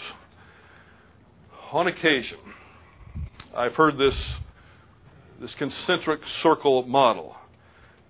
On 1.71 1.87
occasion, 1.87 2.37
I've 3.55 3.73
heard 3.73 3.97
this 3.97 4.13
this 5.39 5.51
concentric 5.57 6.19
circle 6.43 6.83
model 6.83 7.33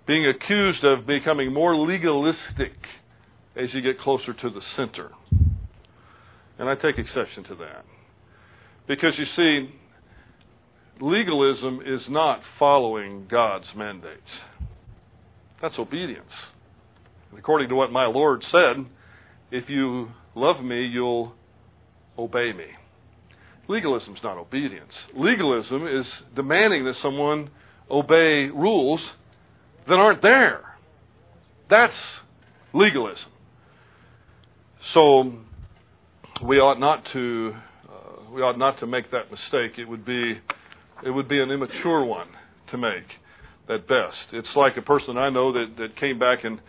being 0.08 0.26
accused 0.26 0.84
of 0.84 1.06
becoming 1.06 1.54
more 1.54 1.76
legalistic 1.78 2.74
as 3.56 3.72
you 3.72 3.82
get 3.82 4.00
closer 4.00 4.34
to 4.34 4.50
the 4.50 4.62
center. 4.76 5.12
And 6.58 6.68
I 6.68 6.74
take 6.74 6.98
exception 6.98 7.44
to 7.44 7.56
that. 7.56 7.86
Because 8.88 9.14
you 9.20 9.26
see, 9.36 9.70
legalism 11.00 11.82
is 11.86 12.02
not 12.10 12.42
following 12.58 13.28
God's 13.30 13.68
mandates. 13.76 14.22
That's 15.62 15.78
obedience. 15.78 16.32
According 17.38 17.70
to 17.70 17.76
what 17.76 17.92
my 17.92 18.08
Lord 18.08 18.44
said, 18.52 18.88
if 19.52 19.70
you 19.70 20.10
love 20.36 20.64
me, 20.64 20.86
you'll 20.86 21.34
obey 22.18 22.54
me. 22.54 22.66
Legalism 23.68 24.16
is 24.16 24.24
not 24.24 24.38
obedience. 24.38 24.92
Legalism 25.16 25.88
is 25.88 26.06
demanding 26.36 26.86
that 26.86 26.96
someone 27.02 27.50
obey 27.90 28.50
rules 28.54 29.00
that 29.88 29.96
aren't 29.96 30.22
there. 30.22 30.62
That's 31.70 31.94
legalism. 32.74 33.32
So 34.94 35.34
we 36.44 36.58
ought 36.58 36.80
not 36.80 37.04
to 37.14 37.54
uh, 37.88 38.32
we 38.34 38.42
ought 38.42 38.58
not 38.58 38.80
to 38.80 38.88
make 38.88 39.12
that 39.12 39.30
mistake. 39.32 39.78
It 39.78 39.88
would 39.88 40.06
be 40.06 40.40
it 41.06 41.12
would 41.12 41.28
be 41.28 41.42
an 41.42 41.52
immature 41.52 42.04
one 42.04 42.28
to 42.72 42.78
make 42.78 43.06
at 43.70 43.88
best. 43.88 44.34
It's 44.34 44.50
like 44.56 44.78
a 44.78 44.82
person 44.82 45.18
I 45.18 45.30
know 45.30 45.54
that, 45.54 45.76
that 45.78 45.96
came 45.98 46.18
back 46.18 46.44
and, 46.44 46.60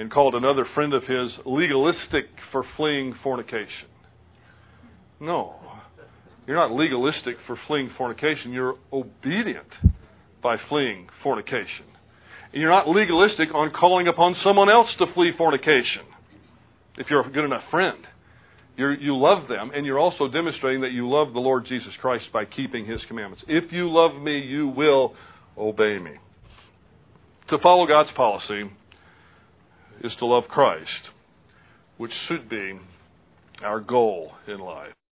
and 0.00 0.10
called 0.10 0.34
another 0.34 0.64
friend 0.74 0.94
of 0.94 1.02
his 1.02 1.30
legalistic 1.44 2.24
for 2.50 2.64
fleeing 2.78 3.14
fornication. 3.22 3.86
No. 5.20 5.56
You're 6.46 6.56
not 6.56 6.72
legalistic 6.72 7.36
for 7.46 7.58
fleeing 7.66 7.90
fornication. 7.98 8.50
You're 8.50 8.76
obedient 8.90 9.68
by 10.42 10.56
fleeing 10.70 11.08
fornication. 11.22 11.84
And 12.50 12.62
you're 12.62 12.70
not 12.70 12.88
legalistic 12.88 13.50
on 13.54 13.72
calling 13.72 14.08
upon 14.08 14.36
someone 14.42 14.70
else 14.70 14.88
to 15.00 15.06
flee 15.12 15.32
fornication 15.36 16.06
if 16.96 17.08
you're 17.10 17.20
a 17.20 17.30
good 17.30 17.44
enough 17.44 17.64
friend. 17.70 17.98
You're, 18.78 18.94
you 18.94 19.14
love 19.18 19.48
them, 19.48 19.70
and 19.74 19.84
you're 19.84 19.98
also 19.98 20.28
demonstrating 20.28 20.80
that 20.80 20.92
you 20.92 21.10
love 21.10 21.34
the 21.34 21.40
Lord 21.40 21.66
Jesus 21.66 21.92
Christ 22.00 22.24
by 22.32 22.46
keeping 22.46 22.86
His 22.86 23.00
commandments. 23.06 23.44
If 23.46 23.70
you 23.70 23.92
love 23.92 24.18
me, 24.18 24.38
you 24.38 24.68
will 24.68 25.14
obey 25.58 25.98
me. 25.98 26.12
To 27.50 27.58
follow 27.58 27.86
God's 27.86 28.10
policy 28.16 28.70
is 30.02 30.12
to 30.18 30.26
love 30.26 30.44
Christ, 30.48 31.10
which 31.98 32.12
should 32.26 32.48
be 32.48 32.78
our 33.62 33.80
goal 33.80 34.32
in 34.46 34.58
life. 34.58 34.92